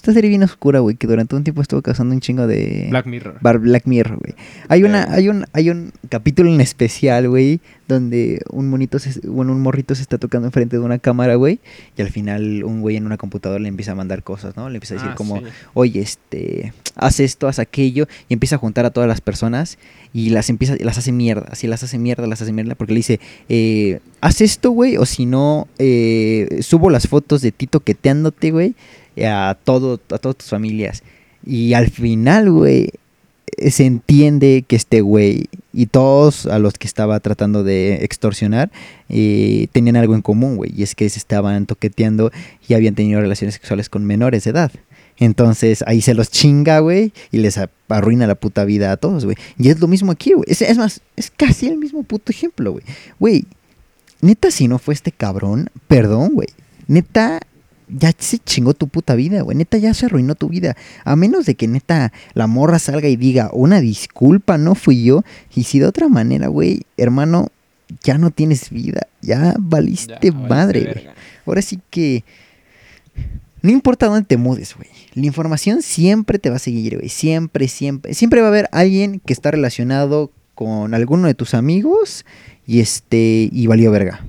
Esta 0.05 0.13
serie 0.13 0.29
bien 0.29 0.43
oscura, 0.43 0.81
güey, 0.81 0.95
que 0.97 1.07
durante 1.07 1.35
un 1.35 1.43
tiempo 1.43 1.63
estuvo 1.63 1.81
causando 1.81 2.13
un 2.13 2.19
chingo 2.21 2.45
de... 2.45 2.85
Black 2.91 3.07
Mirror. 3.07 3.37
Bar 3.41 3.57
Black 3.57 3.87
Mirror, 3.87 4.19
güey. 4.19 4.35
Hay 4.67 4.83
una, 4.83 5.11
hay 5.11 5.29
un, 5.29 5.45
hay 5.51 5.71
un 5.71 5.91
capítulo 6.09 6.53
en 6.53 6.61
especial, 6.61 7.27
güey, 7.27 7.59
donde 7.87 8.39
un 8.51 8.69
monito, 8.69 8.99
se- 8.99 9.27
bueno, 9.27 9.51
un 9.51 9.61
morrito 9.61 9.95
se 9.95 10.03
está 10.03 10.19
tocando 10.19 10.47
enfrente 10.47 10.77
de 10.77 10.83
una 10.83 10.99
cámara, 10.99 11.33
güey, 11.33 11.59
y 11.97 12.03
al 12.03 12.11
final 12.11 12.63
un 12.63 12.81
güey 12.81 12.97
en 12.97 13.07
una 13.07 13.17
computadora 13.17 13.59
le 13.59 13.67
empieza 13.67 13.93
a 13.93 13.95
mandar 13.95 14.21
cosas, 14.21 14.55
¿no? 14.55 14.69
Le 14.69 14.75
empieza 14.75 14.93
a 14.93 14.97
decir 14.97 15.09
Ah, 15.13 15.15
como, 15.15 15.37
sí. 15.39 15.45
oye, 15.73 16.01
este, 16.01 16.71
haz 16.95 17.19
esto, 17.19 17.47
haz 17.47 17.57
aquello, 17.57 18.07
y 18.29 18.33
empieza 18.35 18.57
a 18.57 18.59
juntar 18.59 18.85
a 18.85 18.91
todas 18.91 19.09
las 19.09 19.21
personas 19.21 19.79
y 20.13 20.29
las 20.29 20.51
empieza, 20.51 20.75
las 20.81 20.99
hace 20.99 21.13
mierda, 21.13 21.47
así 21.49 21.65
las 21.65 21.81
hace 21.81 21.97
mierda, 21.97 22.27
las 22.27 22.43
hace 22.43 22.53
mierda, 22.53 22.75
porque 22.75 22.93
le 22.93 22.99
dice, 22.99 23.19
eh, 23.49 24.01
haz 24.21 24.41
esto, 24.41 24.69
güey, 24.69 24.97
o 24.97 25.05
si 25.07 25.25
no, 25.25 25.67
eh, 25.79 26.59
subo 26.61 26.91
las 26.91 27.07
fotos 27.07 27.41
de 27.41 27.51
ti 27.51 27.65
toqueteándote, 27.65 28.51
güey, 28.51 28.75
a 29.17 29.57
todo, 29.63 29.99
a 30.11 30.17
todas 30.17 30.37
tus 30.37 30.49
familias. 30.49 31.03
Y 31.45 31.73
al 31.73 31.89
final, 31.89 32.51
güey, 32.51 32.91
se 33.69 33.85
entiende 33.85 34.65
que 34.67 34.75
este 34.75 35.01
güey 35.01 35.47
y 35.73 35.85
todos 35.87 36.45
a 36.45 36.59
los 36.59 36.73
que 36.73 36.87
estaba 36.87 37.19
tratando 37.19 37.63
de 37.63 38.03
extorsionar 38.03 38.71
eh, 39.09 39.67
tenían 39.71 39.95
algo 39.95 40.15
en 40.15 40.21
común, 40.21 40.57
güey, 40.57 40.73
y 40.75 40.83
es 40.83 40.95
que 40.95 41.09
se 41.09 41.19
estaban 41.19 41.65
toqueteando 41.65 42.31
y 42.67 42.73
habían 42.73 42.95
tenido 42.95 43.21
relaciones 43.21 43.55
sexuales 43.55 43.89
con 43.89 44.05
menores 44.05 44.43
de 44.43 44.51
edad. 44.51 44.71
Entonces 45.17 45.83
ahí 45.87 46.01
se 46.01 46.13
los 46.13 46.29
chinga, 46.29 46.79
güey, 46.79 47.13
y 47.31 47.37
les 47.37 47.57
arruina 47.87 48.27
la 48.27 48.35
puta 48.35 48.65
vida 48.65 48.91
a 48.91 48.97
todos, 48.97 49.23
güey. 49.23 49.37
Y 49.57 49.69
es 49.69 49.79
lo 49.79 49.87
mismo 49.87 50.11
aquí, 50.11 50.33
güey. 50.33 50.45
Es, 50.47 50.61
es 50.61 50.77
más, 50.77 51.01
es 51.15 51.31
casi 51.31 51.67
el 51.67 51.77
mismo 51.77 52.03
puto 52.03 52.31
ejemplo, 52.31 52.73
güey. 52.73 52.83
Güey, 53.19 53.45
neta, 54.21 54.51
si 54.51 54.67
no 54.67 54.77
fue 54.77 54.93
este 54.93 55.13
cabrón, 55.13 55.69
perdón, 55.87 56.31
güey. 56.33 56.49
Neta, 56.87 57.39
ya 57.87 58.11
se 58.17 58.39
chingó 58.39 58.73
tu 58.73 58.87
puta 58.87 59.15
vida, 59.15 59.41
güey. 59.41 59.57
Neta, 59.57 59.77
ya 59.77 59.93
se 59.93 60.07
arruinó 60.07 60.35
tu 60.35 60.49
vida. 60.49 60.75
A 61.03 61.15
menos 61.15 61.45
de 61.45 61.55
que 61.55 61.67
neta 61.67 62.11
la 62.33 62.47
morra 62.47 62.79
salga 62.79 63.07
y 63.07 63.15
diga 63.15 63.49
una 63.53 63.81
disculpa, 63.81 64.57
no 64.57 64.75
fui 64.75 65.03
yo. 65.03 65.23
Y 65.53 65.63
si 65.63 65.79
de 65.79 65.85
otra 65.85 66.09
manera, 66.09 66.47
güey, 66.47 66.83
hermano, 66.97 67.49
ya 68.03 68.17
no 68.17 68.31
tienes 68.31 68.69
vida. 68.69 69.07
Ya 69.21 69.55
valiste 69.59 70.17
Ya, 70.21 70.31
madre, 70.31 70.81
güey. 70.81 71.07
Ahora 71.45 71.61
sí 71.61 71.79
que. 71.89 72.23
No 73.61 73.71
importa 73.71 74.07
dónde 74.07 74.25
te 74.25 74.37
mudes, 74.37 74.75
güey. 74.75 74.89
La 75.13 75.25
información 75.25 75.81
siempre 75.81 76.37
te 76.37 76.49
va 76.49 76.57
a 76.57 76.59
seguir, 76.59 76.97
güey. 76.97 77.09
Siempre, 77.09 77.67
siempre. 77.67 78.13
Siempre 78.13 78.41
va 78.41 78.47
a 78.47 78.49
haber 78.49 78.69
alguien 78.71 79.19
que 79.19 79.33
está 79.33 79.51
relacionado 79.51 80.31
con 80.53 80.93
alguno 80.93 81.27
de 81.27 81.33
tus 81.33 81.53
amigos 81.53 82.25
y 82.65 82.79
este. 82.79 83.49
y 83.51 83.67
valió 83.67 83.91
verga. 83.91 84.25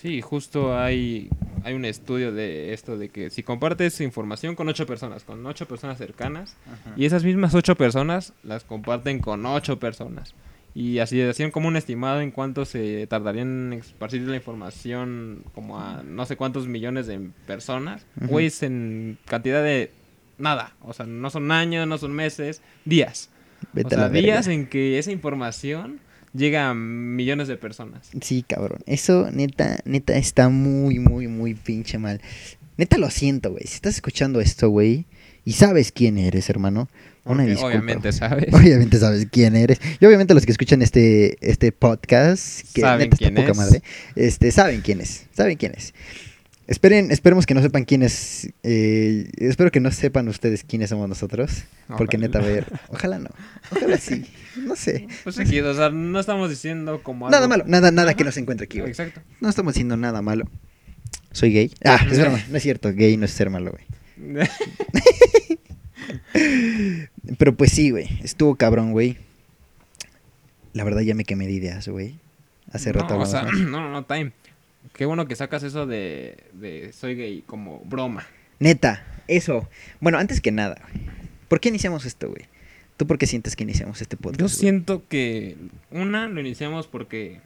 Sí, 0.00 0.20
justo 0.20 0.78
hay, 0.78 1.28
hay 1.64 1.74
un 1.74 1.84
estudio 1.84 2.30
de 2.30 2.72
esto, 2.72 2.96
de 2.96 3.08
que 3.08 3.30
si 3.30 3.42
compartes 3.42 4.00
información 4.00 4.54
con 4.54 4.68
ocho 4.68 4.86
personas, 4.86 5.24
con 5.24 5.44
ocho 5.44 5.66
personas 5.66 5.98
cercanas, 5.98 6.56
y 6.96 7.04
esas 7.04 7.24
mismas 7.24 7.52
ocho 7.56 7.74
personas 7.74 8.32
las 8.44 8.62
comparten 8.62 9.18
con 9.18 9.44
ocho 9.44 9.80
personas. 9.80 10.34
Y 10.72 11.00
así 11.00 11.20
hacían 11.20 11.50
como 11.50 11.66
un 11.66 11.76
estimado 11.76 12.20
en 12.20 12.30
cuánto 12.30 12.64
se 12.64 13.08
tardarían 13.08 13.72
en 13.72 13.80
esparcir 13.80 14.22
la 14.22 14.36
información 14.36 15.42
como 15.52 15.80
a 15.80 16.04
no 16.04 16.26
sé 16.26 16.36
cuántos 16.36 16.68
millones 16.68 17.08
de 17.08 17.30
personas. 17.48 18.06
Pues 18.28 18.62
en 18.62 19.18
cantidad 19.24 19.64
de 19.64 19.90
nada. 20.36 20.76
O 20.82 20.92
sea, 20.92 21.06
no 21.06 21.28
son 21.30 21.50
años, 21.50 21.88
no 21.88 21.98
son 21.98 22.12
meses, 22.12 22.62
días. 22.84 23.30
Vete 23.72 23.96
o 23.96 23.98
sea, 23.98 24.08
días 24.10 24.46
en 24.46 24.68
que 24.68 25.00
esa 25.00 25.10
información 25.10 25.98
llega 26.34 26.70
a 26.70 26.74
millones 26.74 27.48
de 27.48 27.56
personas. 27.56 28.10
Sí, 28.20 28.44
cabrón. 28.46 28.80
Eso, 28.86 29.30
neta, 29.32 29.78
neta, 29.84 30.16
está 30.16 30.48
muy, 30.48 30.98
muy, 30.98 31.28
muy 31.28 31.54
pinche 31.54 31.98
mal. 31.98 32.20
Neta, 32.76 32.98
lo 32.98 33.10
siento, 33.10 33.50
güey. 33.50 33.64
Si 33.66 33.74
estás 33.74 33.96
escuchando 33.96 34.40
esto, 34.40 34.68
güey, 34.68 35.06
y 35.44 35.52
sabes 35.52 35.92
quién 35.92 36.18
eres, 36.18 36.48
hermano, 36.50 36.88
una 37.24 37.44
disculpa. 37.44 37.68
obviamente, 37.68 38.12
¿sabes? 38.12 38.46
Obviamente 38.54 38.98
sabes 38.98 39.26
quién 39.30 39.56
eres. 39.56 39.80
Y 40.00 40.06
obviamente 40.06 40.32
los 40.32 40.46
que 40.46 40.52
escuchan 40.52 40.80
este, 40.80 41.36
este 41.40 41.72
podcast, 41.72 42.62
que 42.72 42.80
Saben 42.80 43.10
neta 43.10 43.14
está 43.14 43.26
quién 43.26 43.34
poca 43.34 43.50
es. 43.52 43.56
madre, 43.56 43.82
este, 44.14 44.50
saben 44.50 44.80
quién 44.80 45.00
es. 45.00 45.26
Saben 45.34 45.56
quién 45.56 45.72
es. 45.76 45.92
Esperen, 46.68 47.10
esperemos 47.10 47.46
que 47.46 47.54
no 47.54 47.62
sepan 47.62 47.84
quién 47.86 48.02
es. 48.02 48.50
eh, 48.62 49.30
espero 49.38 49.70
que 49.70 49.80
no 49.80 49.90
sepan 49.90 50.28
ustedes 50.28 50.64
quiénes 50.64 50.90
somos 50.90 51.08
nosotros. 51.08 51.64
Porque 51.96 52.18
Ojalá. 52.18 52.26
neta, 52.28 52.38
a 52.40 52.42
ver. 52.42 52.66
Ojalá 52.88 53.18
no. 53.18 53.30
Ojalá 53.72 53.96
sí. 53.96 54.26
No 54.56 54.76
sé. 54.76 55.08
Pues 55.24 55.38
aquí, 55.38 55.58
o 55.60 55.74
sea, 55.74 55.88
no 55.88 56.20
estamos 56.20 56.50
diciendo 56.50 57.02
como 57.02 57.30
Nada 57.30 57.44
algo- 57.46 57.48
malo. 57.48 57.64
Nada, 57.66 57.90
nada 57.90 58.10
Ajá. 58.10 58.16
que 58.18 58.24
nos 58.24 58.36
encuentre 58.36 58.66
aquí, 58.66 58.80
güey. 58.80 58.90
Exacto. 58.90 59.22
No 59.40 59.48
estamos 59.48 59.72
haciendo 59.72 59.96
nada 59.96 60.20
malo. 60.20 60.44
Soy 61.32 61.52
gay. 61.54 61.72
Ah, 61.84 62.06
es 62.10 62.18
broma. 62.20 62.38
No 62.50 62.56
es 62.58 62.62
cierto. 62.62 62.92
Gay 62.92 63.16
no 63.16 63.24
es 63.24 63.30
ser 63.30 63.48
malo, 63.48 63.72
güey. 63.72 63.84
Pero 67.38 67.54
pues 67.56 67.72
sí, 67.72 67.90
güey. 67.90 68.08
Estuvo 68.22 68.56
cabrón, 68.56 68.92
güey. 68.92 69.16
La 70.72 70.84
verdad 70.84 71.00
ya 71.00 71.14
me 71.14 71.24
quemé 71.24 71.46
de 71.46 71.52
ideas, 71.52 71.88
güey. 71.88 72.16
Hace 72.72 72.92
rato 72.92 73.14
no, 73.16 73.22
o 73.22 73.24
hablamos 73.24 73.30
sea, 73.30 73.64
no, 73.70 73.80
no, 73.80 73.90
no, 73.90 74.04
Time. 74.04 74.32
Qué 74.92 75.06
bueno 75.06 75.26
que 75.26 75.36
sacas 75.36 75.62
eso 75.62 75.86
de, 75.86 76.44
de 76.52 76.92
soy 76.92 77.14
gay 77.14 77.42
como 77.46 77.80
broma. 77.80 78.26
Neta, 78.58 79.04
eso. 79.28 79.68
Bueno, 80.00 80.18
antes 80.18 80.40
que 80.40 80.50
nada. 80.50 80.80
¿Por 81.48 81.60
qué 81.60 81.68
iniciamos 81.68 82.04
esto, 82.04 82.28
güey? 82.28 82.46
¿Tú 82.96 83.06
por 83.06 83.18
qué 83.18 83.26
sientes 83.26 83.54
que 83.54 83.62
iniciamos 83.62 84.02
este 84.02 84.16
podcast? 84.16 84.40
Yo 84.40 84.46
güey? 84.46 84.56
siento 84.56 85.04
que, 85.08 85.56
una, 85.90 86.26
lo 86.28 86.40
iniciamos 86.40 86.88
porque 86.88 87.40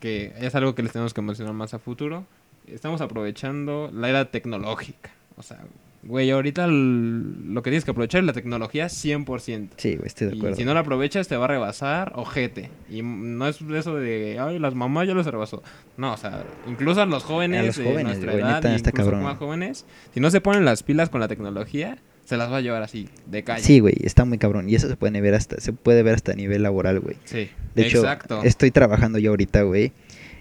que 0.00 0.32
es 0.38 0.54
algo 0.54 0.74
que 0.74 0.82
les 0.82 0.92
tenemos 0.92 1.14
que 1.14 1.22
mencionar 1.22 1.54
más 1.54 1.74
a 1.74 1.78
futuro. 1.78 2.26
Estamos 2.66 3.00
aprovechando 3.00 3.90
la 3.92 4.08
era 4.08 4.30
tecnológica. 4.30 5.10
O 5.36 5.42
sea, 5.42 5.58
güey, 6.06 6.30
ahorita 6.30 6.66
lo 6.66 7.62
que 7.62 7.70
tienes 7.70 7.84
que 7.84 7.90
aprovechar 7.90 8.20
es 8.20 8.26
la 8.26 8.32
tecnología 8.32 8.86
100%. 8.86 9.70
Sí, 9.76 9.96
güey, 9.96 10.06
estoy 10.06 10.28
de 10.28 10.34
Y 10.34 10.38
acuerdo. 10.38 10.56
si 10.56 10.64
no 10.64 10.72
la 10.74 10.80
aprovechas, 10.80 11.28
te 11.28 11.36
va 11.36 11.44
a 11.44 11.48
rebasar 11.48 12.12
ojete. 12.14 12.70
Y 12.90 13.02
no 13.02 13.46
es 13.48 13.60
eso 13.60 13.96
de, 13.96 14.38
ay, 14.40 14.58
las 14.58 14.74
mamás 14.74 15.06
ya 15.08 15.14
los 15.14 15.26
rebasó. 15.26 15.62
No, 15.96 16.12
o 16.12 16.16
sea, 16.16 16.44
incluso 16.66 17.02
a 17.02 17.06
los 17.06 17.24
jóvenes, 17.24 17.60
A 17.60 17.66
los 17.66 17.76
de 17.76 17.84
jóvenes, 17.84 18.04
nuestra 18.04 18.32
güey, 18.32 18.42
edad, 18.44 18.62
y 18.64 18.74
está 18.74 18.90
incluso 18.90 19.10
cabrón. 19.10 19.22
más 19.24 19.38
jóvenes, 19.38 19.84
si 20.14 20.20
no 20.20 20.30
se 20.30 20.40
ponen 20.40 20.64
las 20.64 20.82
pilas 20.82 21.10
con 21.10 21.20
la 21.20 21.28
tecnología, 21.28 21.98
se 22.24 22.36
las 22.36 22.50
va 22.50 22.56
a 22.56 22.60
llevar 22.60 22.82
así, 22.82 23.08
de 23.26 23.44
calle. 23.44 23.62
Sí, 23.62 23.78
güey, 23.78 23.94
está 24.00 24.24
muy 24.24 24.38
cabrón. 24.38 24.68
Y 24.68 24.74
eso 24.74 24.88
se 24.88 24.96
puede 24.96 25.20
ver 25.20 25.34
hasta, 25.34 25.60
se 25.60 25.72
puede 25.72 26.02
ver 26.02 26.14
hasta 26.16 26.32
a 26.32 26.34
nivel 26.34 26.62
laboral, 26.64 26.98
güey. 26.98 27.16
Sí, 27.24 27.48
De 27.76 27.86
hecho, 27.86 27.98
exacto. 27.98 28.40
estoy 28.42 28.72
trabajando 28.72 29.18
yo 29.20 29.30
ahorita, 29.30 29.62
güey. 29.62 29.92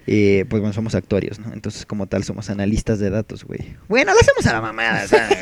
Eh, 0.08 0.46
pues 0.50 0.62
bueno, 0.62 0.74
somos 0.74 0.94
actuarios, 0.96 1.40
¿no? 1.40 1.52
Entonces, 1.54 1.86
como 1.86 2.08
tal, 2.08 2.24
somos 2.24 2.50
analistas 2.50 3.00
de 3.00 3.10
datos, 3.10 3.44
güey. 3.44 3.60
Bueno, 3.88 4.14
lo 4.14 4.20
hacemos 4.20 4.46
a 4.46 4.54
la 4.54 4.62
mamada, 4.62 5.04
o 5.06 5.08
sea. 5.08 5.30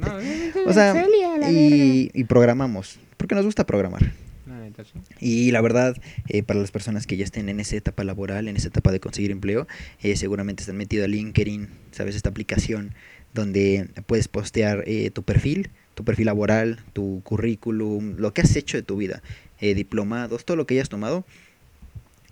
No, 0.00 0.20
eh, 0.20 0.52
O 0.66 0.72
sea, 0.72 1.06
y, 1.50 2.10
y 2.14 2.24
programamos, 2.24 2.98
porque 3.16 3.34
nos 3.34 3.44
gusta 3.44 3.66
programar. 3.66 4.00
verga. 4.02 4.16
La 4.46 4.60
neta, 4.60 4.84
sí. 4.84 4.92
Y 5.20 5.50
la 5.50 5.60
verdad, 5.60 5.96
eh, 6.28 6.42
para 6.44 6.60
las 6.60 6.70
personas 6.70 7.06
que 7.06 7.16
ya 7.16 7.24
estén 7.24 7.48
en 7.48 7.58
esa 7.58 7.76
etapa 7.76 8.04
laboral, 8.04 8.46
en 8.48 8.56
esa 8.56 8.68
etapa 8.68 8.92
de 8.92 9.00
conseguir 9.00 9.30
empleo, 9.32 9.66
eh, 10.02 10.16
seguramente 10.16 10.62
están 10.62 10.76
metidos 10.76 11.06
a 11.06 11.08
LinkedIn, 11.08 11.68
¿sabes? 11.90 12.14
Esta 12.14 12.28
aplicación 12.28 12.94
donde 13.34 13.88
puedes 14.06 14.28
postear 14.28 14.84
eh, 14.86 15.10
tu 15.10 15.22
perfil, 15.24 15.70
tu 15.94 16.04
perfil 16.04 16.26
laboral, 16.26 16.78
tu 16.92 17.22
currículum, 17.24 18.14
lo 18.18 18.32
que 18.32 18.40
has 18.42 18.54
hecho 18.56 18.76
de 18.76 18.82
tu 18.82 18.96
vida, 18.96 19.22
eh, 19.60 19.74
diplomados, 19.74 20.44
todo 20.44 20.56
lo 20.56 20.66
que 20.66 20.74
hayas 20.74 20.88
tomado. 20.88 21.24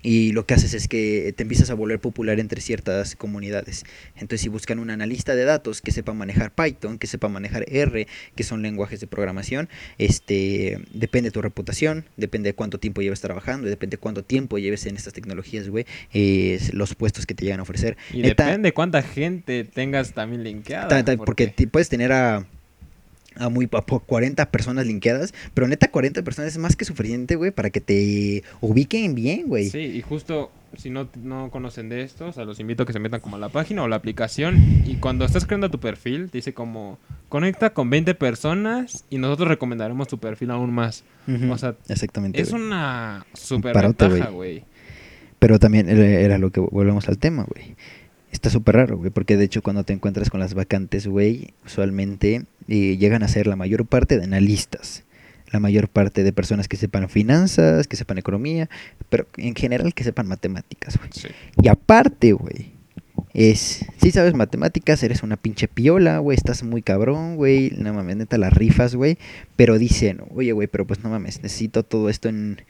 Y 0.05 0.31
lo 0.33 0.47
que 0.47 0.55
haces 0.55 0.73
es 0.75 0.87
que 0.87 1.33
te 1.37 1.43
empiezas 1.43 1.71
a 1.71 1.75
volver 1.75 1.99
popular 1.99 2.39
entre 2.39 2.61
ciertas 2.61 3.17
comunidades. 3.17 3.85
Entonces, 4.15 4.43
si 4.43 4.49
buscan 4.51 4.79
un 4.79 4.91
analista 4.91 5.35
de 5.35 5.45
datos 5.45 5.81
que 5.81 5.91
sepa 5.91 6.13
manejar 6.13 6.55
Python, 6.55 6.99
que 6.99 7.07
sepa 7.09 7.29
manejar 7.29 7.65
R, 7.69 8.07
que 8.37 8.43
son 8.45 8.61
lenguajes 8.63 9.01
de 9.01 9.07
programación, 9.07 9.69
este, 9.99 10.79
depende 10.93 11.29
de 11.31 11.33
tu 11.33 11.41
reputación, 11.43 12.05
depende 12.17 12.51
de 12.51 12.55
cuánto 12.55 12.79
tiempo 12.79 13.01
lleves 13.01 13.21
trabajando, 13.21 13.67
depende 13.69 13.97
de 13.97 14.01
cuánto 14.01 14.23
tiempo 14.23 14.59
lleves 14.59 14.85
en 14.87 14.97
estas 14.97 15.15
tecnologías, 15.15 15.69
güey, 15.69 15.87
eh, 16.13 16.61
los 16.73 16.95
puestos 16.95 17.25
que 17.27 17.35
te 17.35 17.45
llegan 17.45 17.61
a 17.61 17.63
ofrecer. 17.63 17.97
Y 18.13 18.19
Neta, 18.23 18.45
depende 18.45 18.73
cuánta 18.73 19.03
gente 19.03 19.65
tengas 19.65 20.13
también 20.13 20.45
linkeada. 20.45 20.89
ta- 20.89 21.05
ta- 21.05 21.17
porque 21.17 21.47
ti- 21.47 21.67
puedes 21.67 21.89
tener 21.89 22.13
a, 22.13 22.47
a 23.37 23.49
muy 23.49 23.69
a 23.73 23.81
po- 23.83 24.01
40 24.01 24.51
personas 24.51 24.87
linkeadas, 24.87 25.35
pero 25.55 25.67
neta 25.69 25.89
40 25.91 26.23
personas 26.23 26.53
es 26.53 26.59
más 26.59 26.77
que 26.77 26.85
suficiente, 26.85 27.37
güey, 27.37 27.51
para 27.51 27.71
que 27.71 27.81
te 27.81 28.43
ubiquen 28.61 29.15
bien, 29.15 29.47
güey. 29.47 29.69
Sí, 29.71 29.79
y 29.79 30.03
justo 30.03 30.51
si 30.77 30.91
no, 30.91 31.09
no 31.23 31.51
conocen 31.53 31.89
de 31.89 32.03
esto, 32.03 32.27
o 32.27 32.33
sea, 32.33 32.45
los 32.45 32.59
invito 32.59 32.83
a 32.83 32.87
que 32.87 32.93
se 32.93 32.99
metan 32.99 33.21
como 33.21 33.37
a 33.37 33.39
la 33.39 33.49
página 33.49 33.85
o 33.85 33.89
la 33.89 33.95
aplicación 33.97 34.83
y 34.85 34.97
cuando 34.97 35.25
estás 35.25 35.47
creando 35.47 35.71
tu 35.71 35.79
perfil, 35.79 36.31
te 36.31 36.39
dice 36.39 36.53
como 36.53 36.99
conecta 37.29 37.71
con 37.71 37.91
20 37.91 38.15
personas 38.17 39.05
y 39.09 39.19
nosotros 39.19 39.49
recomendaremos 39.49 40.09
tu 40.09 40.19
perfil 40.19 40.51
aún 40.51 40.73
más. 40.73 41.05
O 41.51 41.59
sea, 41.59 41.77
exactamente. 41.89 42.41
Es 42.41 42.51
una 42.53 43.25
super 43.35 43.77
ventaja, 43.81 44.31
güey. 44.31 44.65
Pero 45.39 45.59
también 45.59 45.89
era 45.89 46.39
lo 46.39 46.51
que 46.51 46.61
volvemos 46.61 47.09
al 47.09 47.19
tema, 47.19 47.45
güey. 47.45 47.77
Está 48.45 48.53
súper 48.53 48.77
raro, 48.77 48.99
güey, 48.99 49.09
porque 49.11 49.39
de 49.39 49.45
hecho 49.47 49.63
cuando 49.63 49.85
te 49.85 49.95
encuentras 49.95 50.29
con 50.29 50.39
las 50.39 50.53
vacantes, 50.53 51.07
güey, 51.07 51.55
usualmente 51.65 52.43
eh, 52.69 52.99
llegan 52.99 53.23
a 53.23 53.29
ser 53.29 53.47
la 53.47 53.57
mayor 53.57 53.87
parte 53.87 54.19
de 54.19 54.25
analistas, 54.25 55.05
la 55.51 55.61
mayor 55.61 55.89
parte 55.89 56.23
de 56.23 56.31
personas 56.35 56.69
que 56.69 56.77
sepan 56.77 57.09
finanzas, 57.09 57.89
que 57.89 57.97
sepan 57.97 58.19
economía, 58.19 58.69
pero 59.09 59.27
en 59.39 59.55
general 59.55 59.95
que 59.95 60.05
sepan 60.05 60.29
matemáticas, 60.29 60.99
güey. 60.99 61.09
Sí. 61.15 61.29
Y 61.63 61.69
aparte, 61.69 62.35
güey, 62.35 62.75
es, 63.33 63.87
si 63.97 64.11
sabes 64.11 64.35
matemáticas, 64.35 65.03
eres 65.03 65.23
una 65.23 65.39
pinche 65.39 65.67
piola, 65.67 66.19
güey, 66.19 66.37
estás 66.37 66.65
muy 66.65 66.83
cabrón, 66.83 67.37
güey, 67.37 67.71
no 67.79 67.95
mames, 67.95 68.17
neta 68.17 68.37
las 68.37 68.53
rifas, 68.53 68.95
güey, 68.95 69.17
pero 69.57 69.79
dicen, 69.79 70.21
oye, 70.35 70.53
güey, 70.53 70.69
pero 70.69 70.87
pues 70.87 71.03
no 71.03 71.09
mames, 71.09 71.43
necesito 71.43 71.83
todo 71.83 72.11
esto 72.11 72.29
en 72.29 72.61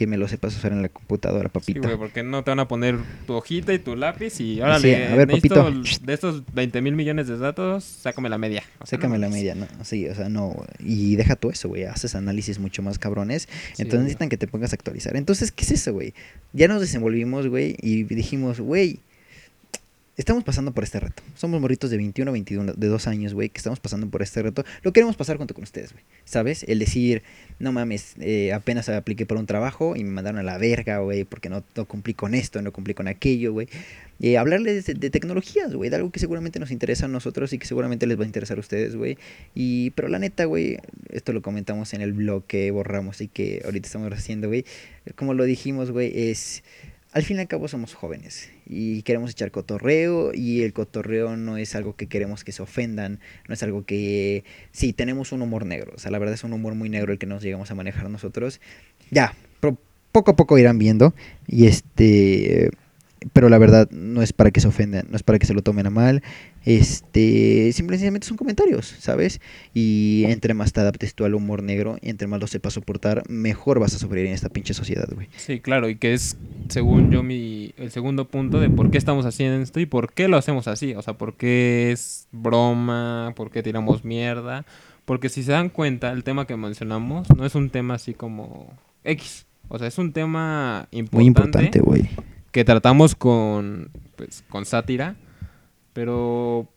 que 0.00 0.06
me 0.06 0.16
lo 0.16 0.26
sepas 0.28 0.56
usar 0.56 0.72
en 0.72 0.80
la 0.80 0.88
computadora, 0.88 1.50
Sí, 1.50 1.52
papito. 1.52 1.82
güey, 1.82 1.98
porque 1.98 2.22
no 2.22 2.42
te 2.42 2.50
van 2.50 2.58
a 2.60 2.66
poner 2.68 2.96
tu 3.26 3.34
hojita 3.34 3.74
y 3.74 3.78
tu 3.78 3.96
lápiz 3.96 4.40
y 4.40 4.58
ahora 4.62 4.80
Sí, 4.80 4.94
a 4.94 5.14
ver, 5.14 5.28
papito. 5.28 5.70
de 5.70 6.14
estos 6.14 6.42
20 6.54 6.80
mil 6.80 6.94
millones 6.96 7.28
de 7.28 7.36
datos, 7.36 7.84
sácame 7.84 8.30
la 8.30 8.38
media. 8.38 8.62
O 8.78 8.86
sea, 8.86 8.96
Sácame 8.96 9.18
no 9.18 9.26
la 9.26 9.28
media, 9.28 9.54
¿no? 9.54 9.66
Sí, 9.84 10.08
o 10.08 10.14
sea, 10.14 10.30
no. 10.30 10.56
Y 10.78 11.16
deja 11.16 11.36
tú 11.36 11.50
eso, 11.50 11.68
güey. 11.68 11.84
Haces 11.84 12.14
análisis 12.14 12.58
mucho 12.58 12.80
más 12.80 12.98
cabrones. 12.98 13.46
Sí, 13.74 13.82
entonces 13.82 14.00
necesitan 14.04 14.30
que 14.30 14.38
te 14.38 14.46
pongas 14.46 14.72
a 14.72 14.76
actualizar. 14.76 15.16
Entonces, 15.16 15.52
¿qué 15.52 15.64
es 15.64 15.72
eso, 15.72 15.92
güey? 15.92 16.14
Ya 16.54 16.66
nos 16.66 16.80
desenvolvimos, 16.80 17.46
güey, 17.48 17.76
y 17.82 18.04
dijimos, 18.04 18.58
güey, 18.58 19.00
estamos 20.20 20.44
pasando 20.44 20.72
por 20.72 20.84
este 20.84 21.00
reto. 21.00 21.22
Somos 21.34 21.60
morritos 21.62 21.90
de 21.90 21.96
21, 21.96 22.30
21, 22.30 22.74
de 22.74 22.86
dos 22.88 23.06
años, 23.06 23.32
güey, 23.32 23.48
que 23.48 23.56
estamos 23.56 23.80
pasando 23.80 24.08
por 24.10 24.20
este 24.20 24.42
reto. 24.42 24.64
Lo 24.82 24.92
queremos 24.92 25.16
pasar 25.16 25.38
junto 25.38 25.54
con 25.54 25.64
ustedes, 25.64 25.92
güey. 25.92 26.04
¿Sabes? 26.26 26.62
El 26.68 26.78
decir, 26.78 27.22
no 27.58 27.72
mames, 27.72 28.14
eh, 28.20 28.52
apenas 28.52 28.90
apliqué 28.90 29.24
por 29.24 29.38
un 29.38 29.46
trabajo 29.46 29.96
y 29.96 30.04
me 30.04 30.10
mandaron 30.10 30.38
a 30.38 30.42
la 30.42 30.58
verga, 30.58 30.98
güey, 30.98 31.24
porque 31.24 31.48
no, 31.48 31.64
no 31.74 31.86
cumplí 31.86 32.12
con 32.12 32.34
esto, 32.34 32.60
no 32.60 32.70
cumplí 32.70 32.92
con 32.92 33.08
aquello, 33.08 33.54
güey. 33.54 33.68
Eh, 34.20 34.36
hablarles 34.36 34.84
de, 34.84 34.92
de 34.92 35.08
tecnologías, 35.08 35.72
güey, 35.72 35.88
de 35.88 35.96
algo 35.96 36.10
que 36.10 36.20
seguramente 36.20 36.60
nos 36.60 36.70
interesa 36.70 37.06
a 37.06 37.08
nosotros 37.08 37.54
y 37.54 37.58
que 37.58 37.66
seguramente 37.66 38.06
les 38.06 38.18
va 38.18 38.24
a 38.24 38.26
interesar 38.26 38.58
a 38.58 38.60
ustedes, 38.60 38.96
güey. 38.96 39.16
Y, 39.54 39.90
pero 39.92 40.08
la 40.08 40.18
neta, 40.18 40.44
güey, 40.44 40.76
esto 41.08 41.32
lo 41.32 41.40
comentamos 41.40 41.94
en 41.94 42.02
el 42.02 42.12
blog 42.12 42.44
que 42.44 42.70
borramos 42.70 43.22
y 43.22 43.28
que 43.28 43.62
ahorita 43.64 43.86
estamos 43.86 44.12
haciendo, 44.12 44.48
güey. 44.48 44.66
Como 45.16 45.32
lo 45.32 45.44
dijimos, 45.44 45.90
güey, 45.90 46.12
es... 46.14 46.62
Al 47.12 47.24
fin 47.24 47.38
y 47.38 47.40
al 47.40 47.48
cabo 47.48 47.66
somos 47.66 47.94
jóvenes 47.94 48.50
y 48.66 49.02
queremos 49.02 49.32
echar 49.32 49.50
cotorreo 49.50 50.32
y 50.32 50.62
el 50.62 50.72
cotorreo 50.72 51.36
no 51.36 51.56
es 51.56 51.74
algo 51.74 51.96
que 51.96 52.06
queremos 52.06 52.44
que 52.44 52.52
se 52.52 52.62
ofendan, 52.62 53.18
no 53.48 53.54
es 53.54 53.62
algo 53.64 53.84
que... 53.84 54.44
Sí, 54.70 54.92
tenemos 54.92 55.32
un 55.32 55.42
humor 55.42 55.66
negro, 55.66 55.92
o 55.96 55.98
sea, 55.98 56.12
la 56.12 56.20
verdad 56.20 56.34
es 56.34 56.44
un 56.44 56.52
humor 56.52 56.76
muy 56.76 56.88
negro 56.88 57.12
el 57.12 57.18
que 57.18 57.26
nos 57.26 57.42
llegamos 57.42 57.68
a 57.72 57.74
manejar 57.74 58.08
nosotros. 58.10 58.60
Ya, 59.10 59.34
poco 60.12 60.30
a 60.30 60.36
poco 60.36 60.56
irán 60.58 60.78
viendo 60.78 61.14
y 61.48 61.66
este... 61.66 62.70
Pero 63.32 63.48
la 63.48 63.58
verdad 63.58 63.90
no 63.90 64.22
es 64.22 64.32
para 64.32 64.50
que 64.50 64.60
se 64.60 64.68
ofendan, 64.68 65.06
no 65.10 65.16
es 65.16 65.22
para 65.22 65.38
que 65.38 65.46
se 65.46 65.52
lo 65.52 65.62
tomen 65.62 65.86
a 65.86 65.90
mal. 65.90 66.22
Este, 66.64 67.72
simplemente 67.72 68.26
son 68.26 68.36
comentarios, 68.36 68.86
¿sabes? 68.98 69.40
Y 69.72 70.24
entre 70.26 70.52
más 70.54 70.72
te 70.72 70.80
adaptes 70.80 71.14
tú 71.14 71.24
al 71.24 71.34
humor 71.34 71.62
negro 71.62 71.96
y 72.02 72.10
entre 72.10 72.26
más 72.26 72.40
lo 72.40 72.46
sepas 72.46 72.74
soportar, 72.74 73.22
mejor 73.28 73.80
vas 73.80 73.94
a 73.94 73.98
sobrevivir 73.98 74.28
en 74.28 74.34
esta 74.34 74.50
pinche 74.50 74.74
sociedad, 74.74 75.08
güey. 75.14 75.28
Sí, 75.36 75.60
claro, 75.60 75.88
y 75.88 75.96
que 75.96 76.12
es, 76.12 76.36
según 76.68 77.10
yo, 77.10 77.22
mi, 77.22 77.72
el 77.78 77.90
segundo 77.90 78.28
punto 78.28 78.60
de 78.60 78.68
por 78.68 78.90
qué 78.90 78.98
estamos 78.98 79.24
haciendo 79.24 79.62
esto 79.62 79.80
y 79.80 79.86
por 79.86 80.12
qué 80.12 80.28
lo 80.28 80.36
hacemos 80.36 80.68
así. 80.68 80.94
O 80.94 81.02
sea, 81.02 81.14
por 81.14 81.34
qué 81.34 81.92
es 81.92 82.28
broma, 82.30 83.32
por 83.36 83.50
qué 83.50 83.62
tiramos 83.62 84.04
mierda. 84.04 84.66
Porque 85.06 85.28
si 85.28 85.42
se 85.42 85.52
dan 85.52 85.70
cuenta, 85.70 86.12
el 86.12 86.24
tema 86.24 86.46
que 86.46 86.56
mencionamos 86.56 87.26
no 87.36 87.44
es 87.46 87.54
un 87.54 87.70
tema 87.70 87.94
así 87.94 88.14
como 88.14 88.72
X. 89.04 89.46
O 89.68 89.78
sea, 89.78 89.88
es 89.88 89.98
un 89.98 90.12
tema 90.12 90.88
importante, 90.90 91.16
Muy 91.16 91.26
importante, 91.26 91.80
güey. 91.80 92.08
que 92.52 92.64
tratamos 92.64 93.14
con, 93.14 93.90
pues, 94.16 94.44
con 94.48 94.66
sátira. 94.66 95.16
Pero, 95.92 96.68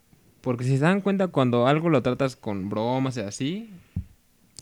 porque 0.41 0.63
si 0.63 0.71
se 0.77 0.83
dan 0.83 1.01
cuenta, 1.01 1.27
cuando 1.27 1.67
algo 1.67 1.89
lo 1.89 2.01
tratas 2.01 2.35
con 2.35 2.69
bromas 2.69 3.17
y 3.17 3.21
así, 3.21 3.69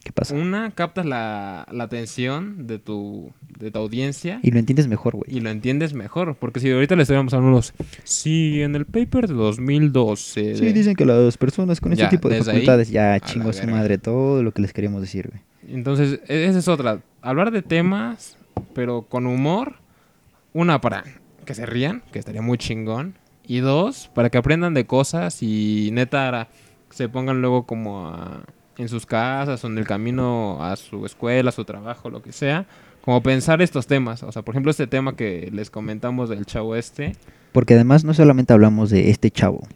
¿Qué 0.03 0.11
pasa? 0.11 0.33
una, 0.35 0.71
captas 0.71 1.05
la, 1.05 1.67
la 1.71 1.83
atención 1.83 2.65
de 2.67 2.79
tu, 2.79 3.31
de 3.59 3.69
tu 3.69 3.77
audiencia 3.79 4.39
Y 4.41 4.49
lo 4.51 4.57
entiendes 4.59 4.87
mejor, 4.87 5.15
güey. 5.15 5.25
y 5.27 5.39
lo 5.41 5.49
entiendes 5.51 5.93
mejor. 5.93 6.35
Porque 6.35 6.59
si 6.59 6.71
ahorita 6.71 6.95
le 6.95 7.03
estuviéramos 7.03 7.33
hablando 7.33 7.57
unos, 7.57 7.73
sí, 8.03 8.61
en 8.63 8.75
el 8.75 8.85
paper 8.85 9.27
de 9.27 9.35
2012. 9.35 10.55
Sí, 10.55 10.65
de-". 10.65 10.73
dicen 10.73 10.95
que 10.95 11.05
las 11.05 11.37
personas 11.37 11.79
con 11.79 11.93
Ya, 11.93 12.05
este 12.05 12.17
tipo 12.17 12.29
de 12.29 12.37
ahí, 12.37 12.43
facultades, 12.43 12.89
ya 12.89 13.19
chingo 13.19 13.53
su 13.53 13.67
madre, 13.67 13.97
todo 13.99 14.41
lo 14.43 14.51
que 14.53 14.61
les 14.63 14.73
queríamos 14.73 15.01
decir, 15.01 15.29
güey. 15.29 15.41
Entonces, 15.73 16.19
e- 16.27 16.45
esa 16.47 16.57
es 16.59 16.67
otra. 16.67 17.01
Hablar 17.21 17.51
de 17.51 17.61
temas, 17.61 18.37
pero 18.73 19.03
con 19.03 19.27
humor. 19.27 19.75
Una, 20.53 20.81
para 20.81 21.03
que 21.45 21.53
se 21.53 21.65
rían, 21.65 22.01
que 22.11 22.19
estaría 22.19 22.41
muy 22.41 22.57
chingón. 22.57 23.13
Y 23.47 23.59
dos, 23.59 24.09
para 24.13 24.29
que 24.29 24.37
aprendan 24.37 24.73
de 24.73 24.85
cosas 24.85 25.41
y 25.43 25.89
neta 25.91 26.47
se 26.89 27.09
pongan 27.09 27.41
luego 27.41 27.65
como 27.65 28.07
a- 28.09 28.43
en 28.77 28.87
sus 28.89 29.05
casas 29.05 29.63
o 29.63 29.67
en 29.67 29.77
el 29.77 29.85
camino 29.85 30.63
a 30.63 30.75
su 30.75 31.05
escuela, 31.05 31.49
a 31.49 31.51
su 31.53 31.65
trabajo, 31.65 32.09
lo 32.09 32.21
que 32.21 32.31
sea. 32.31 32.65
Como 33.03 33.21
pensar 33.23 33.61
estos 33.61 33.87
temas. 33.87 34.23
O 34.23 34.31
sea, 34.31 34.41
por 34.43 34.53
ejemplo, 34.53 34.71
este 34.71 34.87
tema 34.87 35.15
que 35.15 35.49
les 35.51 35.69
comentamos 35.69 36.29
del 36.29 36.45
chavo 36.45 36.75
este. 36.75 37.15
Porque 37.51 37.73
además 37.73 38.03
no 38.03 38.13
solamente 38.13 38.53
hablamos 38.53 38.89
de 38.89 39.09
este 39.09 39.31
chavo, 39.31 39.67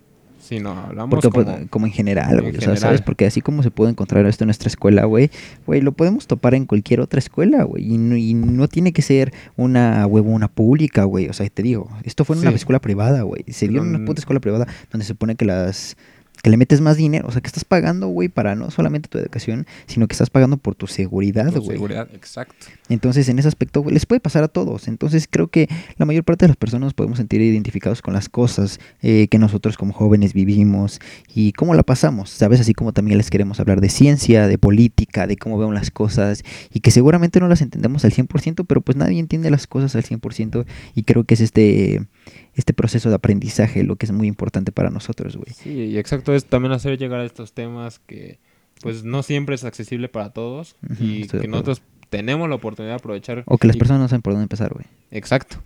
Sino 0.47 0.71
hablamos 0.71 1.09
porque 1.09 1.29
pues, 1.29 1.45
como... 1.45 1.67
como, 1.69 1.85
en 1.87 1.91
general, 1.91 2.35
en 2.35 2.41
güey, 2.41 2.49
o 2.49 2.51
sea, 2.51 2.59
general. 2.59 2.77
¿sabes? 2.77 3.01
Porque 3.01 3.25
así 3.25 3.41
como 3.41 3.63
se 3.63 3.71
puede 3.71 3.89
encontrar 3.89 4.27
esto 4.27 4.43
en 4.43 4.47
nuestra 4.47 4.67
escuela, 4.67 5.05
güey, 5.05 5.31
güey, 5.65 5.81
lo 5.81 5.91
podemos 5.91 6.27
topar 6.27 6.53
en 6.53 6.65
cualquier 6.65 6.99
otra 6.99 7.17
escuela, 7.17 7.63
güey, 7.63 7.93
y 7.93 7.97
no, 7.97 8.15
y 8.15 8.35
no 8.35 8.67
tiene 8.67 8.93
que 8.93 9.01
ser 9.01 9.33
una 9.55 10.05
huevo, 10.05 10.29
una 10.29 10.47
pública, 10.47 11.03
güey, 11.05 11.29
o 11.29 11.33
sea, 11.33 11.49
te 11.49 11.63
digo, 11.63 11.89
esto 12.03 12.25
fue 12.25 12.35
en 12.35 12.43
una 12.43 12.51
escuela 12.51 12.79
privada, 12.79 13.23
güey, 13.23 13.43
se 13.47 13.67
dio 13.67 13.81
en 13.81 13.87
una 13.87 14.05
puta 14.05 14.21
escuela 14.21 14.39
privada 14.39 14.67
donde 14.91 15.03
se 15.03 15.13
supone 15.13 15.35
que 15.35 15.45
las 15.45 15.97
que 16.45 16.51
le 16.51 16.57
metes 16.57 16.79
más 16.79 16.95
dinero, 16.95 17.27
o 17.27 17.31
sea, 17.31 17.41
que 17.41 17.47
estás 17.47 17.65
pagando, 17.65 18.07
güey, 18.07 18.29
para 18.29 18.53
no 18.53 18.69
solamente 18.69 19.09
tu 19.09 19.17
educación, 19.17 19.65
sino 19.87 20.07
que 20.07 20.13
estás 20.13 20.29
pagando 20.29 20.57
por 20.57 20.75
tu 20.75 20.85
seguridad, 20.85 21.51
güey. 21.51 21.71
seguridad, 21.71 22.07
exacto. 22.13 22.67
Entonces, 22.87 23.27
en 23.29 23.39
ese 23.39 23.47
aspecto, 23.47 23.81
güey, 23.81 23.95
les 23.95 24.05
puede 24.05 24.19
pasar 24.19 24.43
a 24.43 24.47
todos. 24.47 24.87
Entonces, 24.87 25.27
creo 25.27 25.47
que 25.47 25.67
la 25.97 26.05
mayor 26.05 26.23
parte 26.23 26.45
de 26.45 26.49
las 26.49 26.55
personas 26.55 26.85
nos 26.85 26.93
podemos 26.93 27.17
sentir 27.17 27.41
identificados 27.41 28.03
con 28.03 28.13
las 28.13 28.29
cosas 28.29 28.79
eh, 29.01 29.27
que 29.27 29.39
nosotros 29.39 29.75
como 29.75 29.91
jóvenes 29.91 30.33
vivimos 30.33 30.99
y 31.33 31.51
cómo 31.53 31.73
la 31.73 31.81
pasamos, 31.81 32.29
¿sabes? 32.29 32.59
Así 32.59 32.75
como 32.75 32.93
también 32.93 33.17
les 33.17 33.31
queremos 33.31 33.59
hablar 33.59 33.81
de 33.81 33.89
ciencia, 33.89 34.47
de 34.47 34.59
política, 34.59 35.25
de 35.25 35.37
cómo 35.37 35.57
vemos 35.57 35.73
las 35.73 35.89
cosas 35.89 36.43
y 36.71 36.81
que 36.81 36.91
seguramente 36.91 37.39
no 37.39 37.47
las 37.47 37.63
entendemos 37.63 38.05
al 38.05 38.11
100%, 38.11 38.65
pero 38.67 38.81
pues 38.81 38.95
nadie 38.95 39.17
entiende 39.17 39.49
las 39.49 39.65
cosas 39.65 39.95
al 39.95 40.03
100% 40.03 40.63
y 40.93 41.03
creo 41.05 41.23
que 41.23 41.33
es 41.33 41.41
este, 41.41 42.05
este 42.55 42.73
proceso 42.73 43.09
de 43.09 43.15
aprendizaje 43.15 43.83
lo 43.83 43.95
que 43.95 44.05
es 44.05 44.11
muy 44.11 44.27
importante 44.27 44.71
para 44.71 44.89
nosotros, 44.89 45.35
güey. 45.37 45.53
Sí, 45.53 45.69
y 45.71 45.97
exacto 45.97 46.33
es 46.33 46.45
también 46.45 46.71
hacer 46.71 46.97
llegar 46.97 47.19
a 47.19 47.25
estos 47.25 47.53
temas 47.53 47.99
que 47.99 48.39
pues 48.81 49.03
no 49.03 49.23
siempre 49.23 49.55
es 49.55 49.63
accesible 49.63 50.09
para 50.09 50.31
todos 50.31 50.75
y 50.99 51.27
que 51.27 51.47
nosotros 51.47 51.81
tenemos 52.09 52.47
la 52.49 52.55
oportunidad 52.55 52.93
de 52.93 52.99
aprovechar. 52.99 53.43
O 53.47 53.57
que 53.57 53.67
las 53.67 53.75
y- 53.75 53.79
personas 53.79 54.01
no 54.01 54.07
saben 54.09 54.21
por 54.21 54.33
dónde 54.33 54.43
empezar, 54.43 54.73
güey. 54.73 54.85
Exacto. 55.11 55.57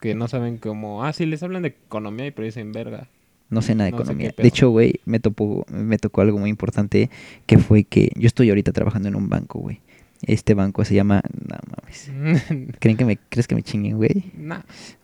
Que 0.00 0.14
no 0.14 0.28
saben 0.28 0.58
cómo, 0.58 1.04
ah, 1.04 1.12
sí, 1.12 1.24
les 1.26 1.42
hablan 1.42 1.62
de 1.62 1.68
economía 1.68 2.26
y 2.26 2.30
pero 2.30 2.46
dicen 2.46 2.72
verga. 2.72 3.08
No 3.50 3.62
sé 3.62 3.74
nada 3.74 3.86
de 3.86 3.90
No 3.92 3.98
economía. 3.98 4.34
de 4.36 4.48
hecho, 4.48 4.70
güey, 4.70 5.00
me 5.04 5.20
topó, 5.20 5.64
me 5.70 5.98
tocó 5.98 6.22
algo 6.22 6.38
muy 6.38 6.50
importante 6.50 7.10
que 7.46 7.58
fue 7.58 7.84
que 7.84 8.10
yo 8.16 8.26
estoy 8.26 8.48
ahorita 8.48 8.72
trabajando 8.72 9.08
en 9.08 9.14
un 9.16 9.28
banco, 9.28 9.60
güey. 9.60 9.80
Este 10.26 10.54
banco 10.54 10.84
se 10.86 10.94
llama, 10.94 11.22
no 11.46 11.56
mames. 11.70 12.10
¿Creen 12.80 12.96
que 12.96 13.04
me 13.04 13.18
crees 13.18 13.46
que 13.46 13.54
me 13.54 13.62
chinguen, 13.62 13.96
güey? 13.96 14.32
Nah. 14.36 14.60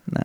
No. 0.06 0.20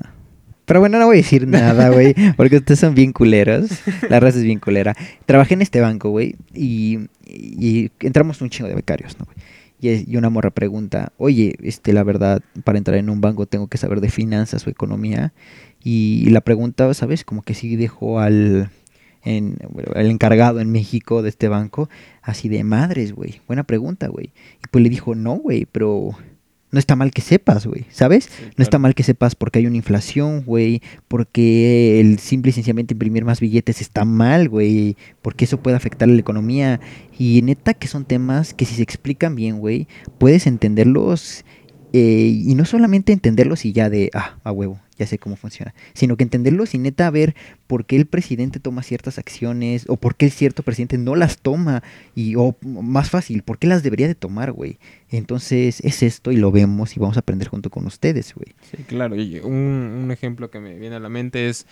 Pero 0.66 0.80
bueno, 0.80 1.00
no 1.00 1.06
voy 1.06 1.18
a 1.18 1.22
decir 1.22 1.48
nada, 1.48 1.90
güey, 1.90 2.14
porque 2.36 2.58
ustedes 2.58 2.80
son 2.80 2.96
bien 2.96 3.14
culeros. 3.14 3.70
La 4.10 4.20
raza 4.20 4.40
es 4.40 4.44
bien 4.44 4.60
culera. 4.60 4.96
Trabajé 5.26 5.54
en 5.54 5.62
este 5.62 5.82
banco, 5.82 6.10
güey, 6.10 6.36
y, 6.54 7.00
y 7.26 7.92
entramos 8.00 8.42
un 8.42 8.50
chingo 8.50 8.70
de 8.70 8.76
becarios, 8.76 9.18
¿no, 9.20 9.26
güey? 9.26 9.38
Y, 9.80 10.12
y 10.12 10.18
una 10.18 10.30
morra 10.30 10.52
pregunta, 10.52 11.12
oye, 11.18 11.56
este, 11.62 11.94
la 11.94 12.04
verdad, 12.04 12.42
para 12.64 12.78
entrar 12.78 12.98
en 12.98 13.10
un 13.10 13.22
banco 13.22 13.46
tengo 13.46 13.68
que 13.68 13.78
saber 13.78 14.02
de 14.02 14.10
finanzas 14.10 14.66
o 14.66 14.70
economía. 14.70 15.34
Y, 15.84 16.30
la 16.32 16.42
pregunta, 16.42 16.92
¿sabes? 16.96 17.24
Como 17.24 17.44
que 17.44 17.54
sí 17.54 17.76
dejó 17.76 18.20
al 18.20 18.72
en, 19.24 19.58
el 19.96 20.10
encargado 20.10 20.60
en 20.60 20.72
México 20.72 21.22
de 21.22 21.30
este 21.30 21.48
banco, 21.48 21.90
así 22.22 22.50
de 22.50 22.64
madres, 22.64 23.14
güey. 23.14 23.42
Buena 23.48 23.64
pregunta, 23.64 24.08
güey. 24.08 24.32
Y 24.64 24.68
pues 24.72 24.84
le 24.84 24.90
dijo, 24.90 25.14
no, 25.14 25.36
güey, 25.36 25.68
pero 25.72 26.12
no 26.76 26.80
está 26.80 26.98
mal 26.98 27.12
que 27.12 27.22
sepas, 27.22 27.66
güey, 27.66 27.86
¿sabes? 27.90 28.26
Sí, 28.26 28.44
No 28.58 28.62
está 28.62 28.80
mal 28.80 28.96
que 28.96 29.04
sepas 29.04 29.34
porque 29.34 29.60
hay 29.60 29.66
una 29.66 29.78
inflación, 29.78 30.44
güey, 30.44 30.82
porque 31.08 32.02
el 32.02 32.20
simple 32.20 32.50
y 32.50 32.52
sencillamente 32.52 32.94
imprimir 32.94 33.24
más 33.24 33.40
billetes 33.40 33.80
está 33.80 34.04
mal, 34.04 34.50
güey, 34.50 34.98
porque 35.22 35.46
eso 35.46 35.58
puede 35.62 35.78
afectar 35.78 36.10
a 36.10 36.12
la 36.12 36.20
economía. 36.20 36.82
Y 37.18 37.42
neta 37.44 37.76
que 37.76 37.88
son 37.88 38.04
temas 38.04 38.54
que 38.54 38.66
si 38.66 38.76
se 38.76 38.84
explican 38.84 39.36
bien, 39.36 39.60
güey, 39.60 39.88
puedes 40.18 40.48
entenderlos 40.48 41.46
eh, 41.98 42.44
y 42.46 42.56
no 42.56 42.66
solamente 42.66 43.14
entenderlos 43.14 43.64
y 43.64 43.72
ya 43.72 43.90
de, 43.90 44.12
ah, 44.14 44.38
a 44.44 44.52
huevo, 44.52 44.82
ya 44.98 45.08
sé 45.08 45.18
cómo 45.18 45.38
funciona, 45.38 45.74
sino 45.94 46.18
que 46.18 46.24
entenderlos 46.24 46.76
y 46.76 46.78
neta 46.78 47.10
ver 47.10 47.36
por 47.68 47.86
qué 47.86 47.96
el 47.96 48.06
presidente 48.06 48.60
toma 48.60 48.84
ciertas 48.84 49.18
acciones 49.18 49.86
o 49.88 49.96
por 49.96 50.16
qué 50.16 50.26
el 50.26 50.32
cierto 50.34 50.62
presidente 50.62 50.98
no 50.98 51.16
las 51.16 51.38
toma 51.38 51.84
y 52.14 52.36
o 52.36 52.58
más 52.62 53.10
fácil, 53.10 53.44
por 53.44 53.60
qué 53.60 53.68
las 53.68 53.82
debería 53.82 54.10
de 54.10 54.16
tomar, 54.16 54.52
güey. 54.52 54.78
Entonces 55.10 55.80
es 55.86 56.04
esto 56.04 56.34
y 56.34 56.36
lo 56.36 56.52
vemos 56.52 56.98
y 56.98 57.00
vamos 57.00 57.16
a 57.16 57.22
aprender 57.22 57.48
junto 57.48 57.70
con 57.70 57.86
ustedes, 57.86 58.34
güey. 58.36 58.54
Sí, 58.70 58.84
claro. 58.84 59.16
Y 59.16 59.40
un, 59.40 59.54
un 59.54 60.12
ejemplo 60.12 60.52
que 60.52 60.60
me 60.60 60.78
viene 60.78 60.98
a 60.98 61.00
la 61.00 61.08
mente 61.08 61.48
es, 61.48 61.66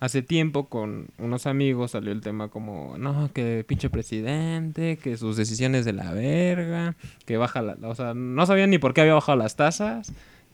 hace 0.00 0.22
tiempo 0.22 0.68
con 0.68 1.08
unos 1.18 1.46
amigos 1.46 1.92
salió 1.92 2.10
el 2.10 2.22
tema 2.22 2.48
como, 2.48 2.96
no, 2.98 3.30
que 3.32 3.64
pinche 3.66 3.90
presidente, 3.90 4.96
que 4.96 5.16
sus 5.16 5.36
decisiones 5.36 5.84
de 5.84 5.92
la 5.92 6.12
verga, 6.12 6.96
que 7.26 7.36
baja 7.36 7.62
la... 7.62 7.76
O 7.82 7.94
sea, 7.94 8.14
no 8.14 8.46
sabían 8.46 8.70
ni 8.70 8.78
por 8.78 8.94
qué 8.94 9.02
había 9.02 9.14
bajado 9.14 9.38
las 9.38 9.56
tasas, 9.56 10.12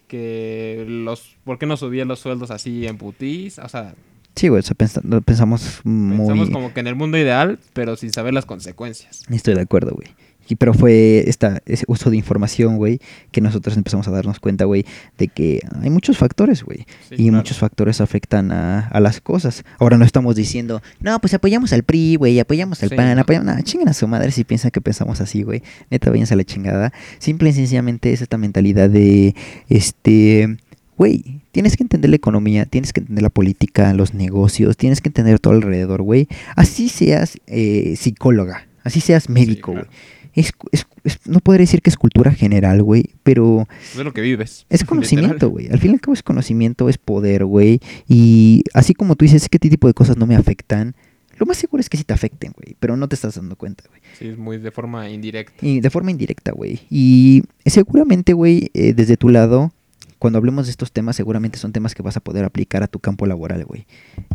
que 0.08 0.84
los... 0.88 1.36
¿Por 1.44 1.58
qué 1.58 1.66
no 1.66 1.76
subía 1.76 2.04
los 2.04 2.18
sueldos 2.18 2.50
así 2.50 2.86
en 2.86 2.98
putis? 2.98 3.58
O 3.60 3.68
sea, 3.68 3.94
Sí, 4.34 4.48
güey, 4.48 4.60
o 4.60 4.62
sea, 4.62 4.74
pensamos 4.74 5.80
muy... 5.84 6.18
pensamos 6.18 6.50
como 6.50 6.74
que 6.74 6.80
en 6.80 6.88
el 6.88 6.94
mundo 6.94 7.16
ideal, 7.16 7.58
pero 7.72 7.96
sin 7.96 8.12
saber 8.12 8.34
las 8.34 8.44
consecuencias. 8.44 9.22
Estoy 9.30 9.54
de 9.54 9.62
acuerdo, 9.62 9.92
güey. 9.92 10.08
Y, 10.48 10.56
pero 10.56 10.74
fue 10.74 11.24
esta, 11.28 11.62
ese 11.66 11.84
uso 11.88 12.10
de 12.10 12.16
información, 12.16 12.76
güey, 12.76 13.00
que 13.32 13.40
nosotros 13.40 13.76
empezamos 13.76 14.06
a 14.08 14.10
darnos 14.10 14.40
cuenta, 14.40 14.64
güey, 14.64 14.84
de 15.18 15.28
que 15.28 15.60
hay 15.82 15.90
muchos 15.90 16.18
factores, 16.18 16.62
güey. 16.62 16.86
Sí, 17.08 17.14
y 17.14 17.16
claro. 17.24 17.38
muchos 17.38 17.58
factores 17.58 18.00
afectan 18.00 18.52
a, 18.52 18.86
a 18.88 19.00
las 19.00 19.20
cosas. 19.20 19.64
Ahora 19.78 19.98
no 19.98 20.04
estamos 20.04 20.36
diciendo, 20.36 20.82
no, 21.00 21.18
pues 21.20 21.34
apoyamos 21.34 21.72
al 21.72 21.82
PRI, 21.82 22.16
güey, 22.16 22.38
apoyamos 22.40 22.82
al 22.82 22.90
Sí, 22.90 22.94
PAN, 22.96 23.14
no. 23.16 23.22
apoyamos... 23.22 23.54
No, 23.54 23.60
chinguen 23.62 23.88
a 23.88 23.94
su 23.94 24.06
madre 24.08 24.30
si 24.30 24.44
piensan 24.44 24.70
que 24.70 24.80
pensamos 24.80 25.20
así, 25.20 25.42
güey. 25.42 25.62
Neta, 25.90 26.10
váyanse 26.10 26.34
a 26.34 26.36
la 26.36 26.44
chingada. 26.44 26.92
Simple 27.18 27.50
y 27.50 27.52
sencillamente 27.52 28.12
es 28.12 28.22
esta 28.22 28.38
mentalidad 28.38 28.88
de, 28.90 29.34
este... 29.68 30.56
Güey, 30.98 31.42
tienes 31.52 31.76
que 31.76 31.82
entender 31.82 32.08
la 32.08 32.16
economía, 32.16 32.64
tienes 32.64 32.94
que 32.94 33.00
entender 33.00 33.22
la 33.22 33.28
política, 33.28 33.92
los 33.92 34.14
negocios, 34.14 34.78
tienes 34.78 35.02
que 35.02 35.10
entender 35.10 35.38
todo 35.38 35.52
alrededor, 35.52 36.00
güey. 36.00 36.26
Así 36.54 36.88
seas 36.88 37.38
eh, 37.46 37.96
psicóloga, 37.98 38.66
así 38.82 39.02
seas 39.02 39.28
médico, 39.28 39.72
güey. 39.72 39.84
claro. 39.84 39.98
Es, 40.36 40.52
es- 40.70 40.86
es- 41.04 41.26
no 41.26 41.40
podría 41.40 41.62
decir 41.62 41.82
que 41.82 41.90
es 41.90 41.96
cultura 41.96 42.30
general, 42.32 42.82
güey, 42.82 43.10
pero 43.24 43.66
Es 43.92 43.96
lo 43.96 44.12
que 44.12 44.20
vives. 44.20 44.66
es 44.68 44.84
conocimiento, 44.84 45.50
güey. 45.50 45.68
Al 45.68 45.78
fin 45.80 45.90
y 45.90 45.94
al 45.94 46.00
cabo 46.00 46.14
es 46.14 46.22
conocimiento, 46.22 46.88
es 46.88 46.98
poder, 46.98 47.44
güey. 47.44 47.80
Y 48.08 48.62
así 48.74 48.94
como 48.94 49.16
tú 49.16 49.24
dices, 49.24 49.42
es 49.42 49.48
que 49.48 49.56
este 49.56 49.70
tipo 49.70 49.88
de 49.88 49.94
cosas 49.94 50.16
no 50.16 50.26
me 50.26 50.36
afectan. 50.36 50.94
Lo 51.38 51.44
más 51.44 51.58
seguro 51.58 51.80
es 51.82 51.90
que 51.90 51.98
sí 51.98 52.04
te 52.04 52.14
afecten, 52.14 52.52
güey. 52.56 52.76
Pero 52.80 52.96
no 52.96 53.08
te 53.08 53.14
estás 53.14 53.34
dando 53.34 53.56
cuenta, 53.56 53.84
güey. 53.88 54.00
Sí, 54.18 54.28
es 54.28 54.38
muy 54.38 54.56
de 54.58 54.70
forma 54.70 55.10
indirecta. 55.10 55.66
Y 55.66 55.80
de 55.80 55.90
forma 55.90 56.10
indirecta, 56.10 56.52
güey. 56.52 56.80
Y 56.90 57.42
seguramente, 57.66 58.32
güey, 58.32 58.70
eh, 58.72 58.94
desde 58.94 59.18
tu 59.18 59.28
lado, 59.28 59.70
cuando 60.18 60.38
hablemos 60.38 60.64
de 60.66 60.70
estos 60.70 60.92
temas, 60.92 61.14
seguramente 61.14 61.58
son 61.58 61.72
temas 61.72 61.94
que 61.94 62.02
vas 62.02 62.16
a 62.16 62.20
poder 62.20 62.44
aplicar 62.46 62.82
a 62.82 62.86
tu 62.86 63.00
campo 63.00 63.26
laboral, 63.26 63.66
güey. 63.66 63.84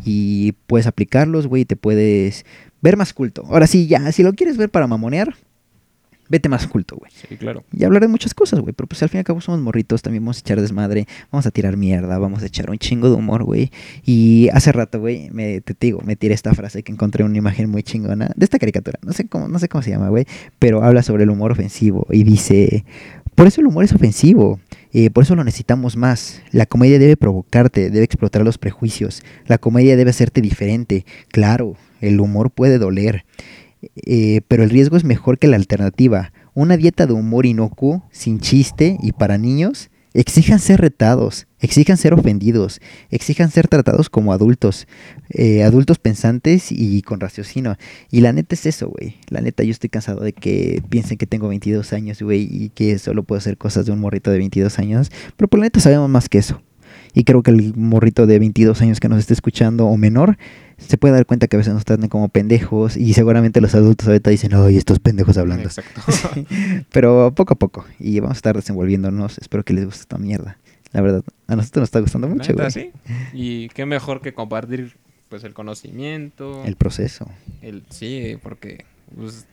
Y 0.05 0.51
puedes 0.67 0.85
aplicarlos, 0.85 1.47
güey, 1.47 1.63
y 1.63 1.65
te 1.65 1.75
puedes 1.75 2.45
ver 2.83 2.97
más 2.97 3.13
culto. 3.13 3.45
Ahora 3.47 3.65
sí, 3.65 3.87
ya, 3.87 4.11
si 4.11 4.21
lo 4.21 4.33
quieres 4.33 4.57
ver 4.57 4.69
para 4.69 4.85
mamonear, 4.85 5.33
vete 6.31 6.49
más 6.49 6.65
culto, 6.65 6.95
güey. 6.95 7.11
Sí, 7.11 7.35
claro. 7.35 7.63
Y 7.73 7.83
hablar 7.83 8.01
de 8.01 8.07
muchas 8.07 8.33
cosas, 8.33 8.61
güey. 8.61 8.73
Pero 8.73 8.87
pues 8.87 9.03
al 9.03 9.09
fin 9.09 9.17
y 9.17 9.19
al 9.19 9.25
cabo 9.25 9.41
somos 9.41 9.59
morritos, 9.59 10.01
también 10.01 10.23
vamos 10.23 10.37
a 10.37 10.39
echar 10.39 10.61
desmadre, 10.61 11.07
vamos 11.29 11.45
a 11.45 11.51
tirar 11.51 11.75
mierda, 11.77 12.17
vamos 12.17 12.41
a 12.41 12.45
echar 12.45 12.69
un 12.69 12.77
chingo 12.77 13.09
de 13.09 13.15
humor, 13.15 13.43
güey. 13.43 13.69
Y 14.05 14.47
hace 14.53 14.71
rato, 14.71 14.99
güey, 14.99 15.29
me, 15.31 15.59
te 15.61 15.75
digo, 15.79 16.01
me 16.03 16.15
tiré 16.15 16.33
esta 16.33 16.53
frase 16.53 16.83
que 16.83 16.91
encontré 16.91 17.23
una 17.23 17.37
imagen 17.37 17.69
muy 17.69 17.83
chingona 17.83 18.31
de 18.35 18.45
esta 18.45 18.57
caricatura. 18.57 18.97
No 19.03 19.11
sé 19.13 19.27
cómo, 19.27 19.49
no 19.49 19.59
sé 19.59 19.67
cómo 19.67 19.81
se 19.81 19.91
llama, 19.91 20.09
güey. 20.09 20.25
Pero 20.57 20.83
habla 20.83 21.03
sobre 21.03 21.23
el 21.23 21.29
humor 21.29 21.51
ofensivo 21.51 22.07
y 22.09 22.23
dice, 22.23 22.85
por 23.35 23.47
eso 23.47 23.59
el 23.59 23.67
humor 23.67 23.83
es 23.83 23.93
ofensivo. 23.93 24.59
eh, 24.93 25.09
por 25.09 25.23
eso 25.23 25.35
lo 25.35 25.43
necesitamos 25.43 25.97
más. 25.97 26.41
La 26.51 26.65
comedia 26.65 26.99
debe 26.99 27.17
provocarte, 27.17 27.89
debe 27.89 28.05
explotar 28.05 28.43
los 28.43 28.57
prejuicios. 28.57 29.23
La 29.47 29.57
comedia 29.57 29.95
debe 29.97 30.11
hacerte 30.11 30.41
diferente. 30.41 31.05
Claro, 31.29 31.75
el 32.01 32.19
humor 32.19 32.51
puede 32.51 32.77
doler. 32.77 33.25
Eh, 33.95 34.41
pero 34.47 34.63
el 34.63 34.69
riesgo 34.69 34.97
es 34.97 35.03
mejor 35.03 35.39
que 35.39 35.47
la 35.47 35.55
alternativa. 35.55 36.33
Una 36.53 36.77
dieta 36.77 37.07
de 37.07 37.13
humor 37.13 37.45
inocuo, 37.45 38.03
sin 38.11 38.39
chiste 38.39 38.97
y 39.01 39.13
para 39.13 39.37
niños, 39.37 39.89
exijan 40.13 40.59
ser 40.59 40.81
retados, 40.81 41.47
exijan 41.59 41.97
ser 41.97 42.13
ofendidos, 42.13 42.81
exijan 43.09 43.49
ser 43.49 43.67
tratados 43.67 44.09
como 44.09 44.33
adultos, 44.33 44.87
eh, 45.29 45.63
adultos 45.63 45.99
pensantes 45.99 46.71
y 46.71 47.01
con 47.01 47.19
raciocinio. 47.19 47.77
Y 48.09 48.21
la 48.21 48.33
neta 48.33 48.55
es 48.55 48.65
eso, 48.65 48.89
güey. 48.89 49.15
La 49.29 49.41
neta 49.41 49.63
yo 49.63 49.71
estoy 49.71 49.89
cansado 49.89 50.21
de 50.21 50.33
que 50.33 50.83
piensen 50.89 51.17
que 51.17 51.27
tengo 51.27 51.47
22 51.47 51.93
años, 51.93 52.21
güey, 52.21 52.47
y 52.51 52.69
que 52.69 52.99
solo 52.99 53.23
puedo 53.23 53.39
hacer 53.39 53.57
cosas 53.57 53.85
de 53.85 53.91
un 53.93 53.99
morrito 53.99 54.31
de 54.31 54.37
22 54.39 54.79
años. 54.79 55.11
Pero 55.37 55.47
por 55.47 55.59
la 55.59 55.65
neta 55.65 55.79
sabemos 55.79 56.09
más 56.09 56.27
que 56.27 56.39
eso. 56.39 56.61
Y 57.13 57.23
creo 57.25 57.43
que 57.43 57.51
el 57.51 57.73
morrito 57.75 58.25
de 58.27 58.39
22 58.39 58.81
años 58.81 58.99
que 58.99 59.09
nos 59.09 59.19
esté 59.19 59.33
escuchando 59.33 59.85
o 59.87 59.97
menor 59.97 60.37
se 60.77 60.97
puede 60.97 61.13
dar 61.13 61.25
cuenta 61.25 61.47
que 61.47 61.57
a 61.57 61.59
veces 61.59 61.73
nos 61.73 61.85
tratan 61.85 62.07
como 62.09 62.29
pendejos 62.29 62.97
y 62.97 63.13
seguramente 63.13 63.59
los 63.61 63.75
adultos 63.75 64.07
ahorita 64.07 64.29
dicen, 64.29 64.53
ay, 64.53 64.77
estos 64.77 64.99
pendejos 64.99 65.37
hablando. 65.37 65.63
Exacto. 65.63 66.01
Sí, 66.33 66.45
Pero 66.91 67.33
poco 67.35 67.53
a 67.53 67.57
poco 67.57 67.85
y 67.99 68.19
vamos 68.19 68.35
a 68.35 68.39
estar 68.39 68.55
desenvolviéndonos. 68.55 69.37
Espero 69.37 69.63
que 69.63 69.73
les 69.73 69.85
guste 69.85 70.01
esta 70.01 70.17
mierda. 70.17 70.57
La 70.93 71.01
verdad, 71.01 71.23
a 71.47 71.55
nosotros 71.55 71.81
nos 71.81 71.87
está 71.87 71.99
gustando 71.99 72.27
mucho, 72.27 72.53
güey. 72.53 72.71
sí. 72.71 72.91
Y 73.33 73.69
qué 73.69 73.85
mejor 73.85 74.21
que 74.21 74.33
compartir 74.33 74.95
pues 75.29 75.43
el 75.43 75.53
conocimiento. 75.53 76.63
El 76.65 76.75
proceso. 76.75 77.29
el- 77.61 77.83
sí, 77.89 78.37
porque 78.43 78.85
pues, 79.15 79.45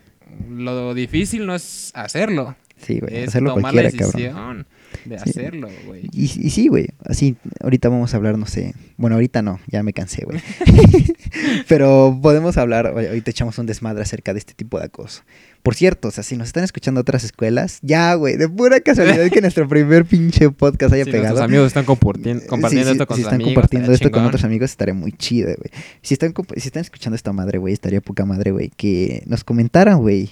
lo 0.51 0.95
difícil 0.95 1.47
no 1.47 1.55
es 1.55 1.93
hacerlo. 1.95 2.57
Sí, 2.79 3.01
güey. 3.01 3.17
es 3.19 3.29
Hacerlo 3.29 3.55
tomar 3.55 3.73
cualquiera, 3.73 3.91
la 4.07 4.13
cabrón. 4.33 4.67
De 5.05 5.19
Sí. 5.19 5.31
hacerlo, 5.31 5.69
güey. 5.87 6.09
Y, 6.13 6.25
y 6.25 6.51
sí, 6.51 6.69
güey. 6.69 6.89
Así, 7.05 7.37
ahorita 7.63 7.89
vamos 7.89 8.15
a 8.15 8.17
hablar, 8.17 8.39
no 8.39 8.47
sé. 8.47 8.75
Bueno, 8.97 9.17
ahorita 9.17 9.43
no, 9.43 9.61
ya 9.69 9.83
me 9.83 9.93
cansé, 9.93 10.25
güey. 10.25 10.41
Pero 11.69 12.19
podemos 12.23 12.57
hablar, 12.57 12.87
ahorita 12.87 13.31
echamos 13.31 13.59
un 13.59 13.67
desmadre 13.67 14.03
acerca 14.03 14.33
de 14.33 14.39
este 14.39 14.55
tipo 14.55 14.79
de 14.79 14.87
acoso. 14.87 15.23
Por 15.63 15.75
cierto, 15.75 16.09
o 16.09 16.11
sea, 16.11 16.23
si 16.25 16.37
nos 16.37 16.47
están 16.49 16.65
escuchando 16.65 17.01
otras 17.01 17.25
escuelas, 17.25 17.79
ya, 17.83 18.15
güey, 18.15 18.37
de 18.37 18.49
pura 18.49 18.81
casualidad 18.81 19.29
que 19.31 19.41
nuestro 19.41 19.69
primer 19.69 20.05
pinche 20.05 20.51
podcast 20.51 20.95
haya 20.95 21.05
Si 21.05 21.11
pegado. 21.11 21.31
nuestros 21.35 21.45
amigos 21.49 21.67
están 21.67 21.85
compartiendo, 21.85 22.47
compartiendo 22.47 22.87
Sí, 22.87 22.91
sí, 22.91 22.93
esto 22.93 23.07
con 23.07 23.17
si 23.17 23.23
sus 23.23 23.27
están 23.27 23.35
amigos, 23.35 23.55
compartiendo 23.55 23.93
esto 23.93 24.11
con 24.11 24.25
otros 24.25 24.45
amigos, 24.45 24.71
estaría 24.71 24.95
muy 24.95 25.13
chido, 25.13 25.49
güey. 25.49 25.71
Si 26.03 26.15
están, 26.15 26.33
si 26.57 26.69
están 26.69 26.83
escuchando 26.83 27.17
esta 27.17 27.33
madre, 27.33 27.59
güey, 27.59 27.75
estaría 27.75 28.01
poca 28.01 28.25
madre, 28.25 28.53
güey, 28.53 28.71
que 28.77 29.23
nos 29.27 29.45
comentaran, 29.45 29.99
güey. 29.99 30.31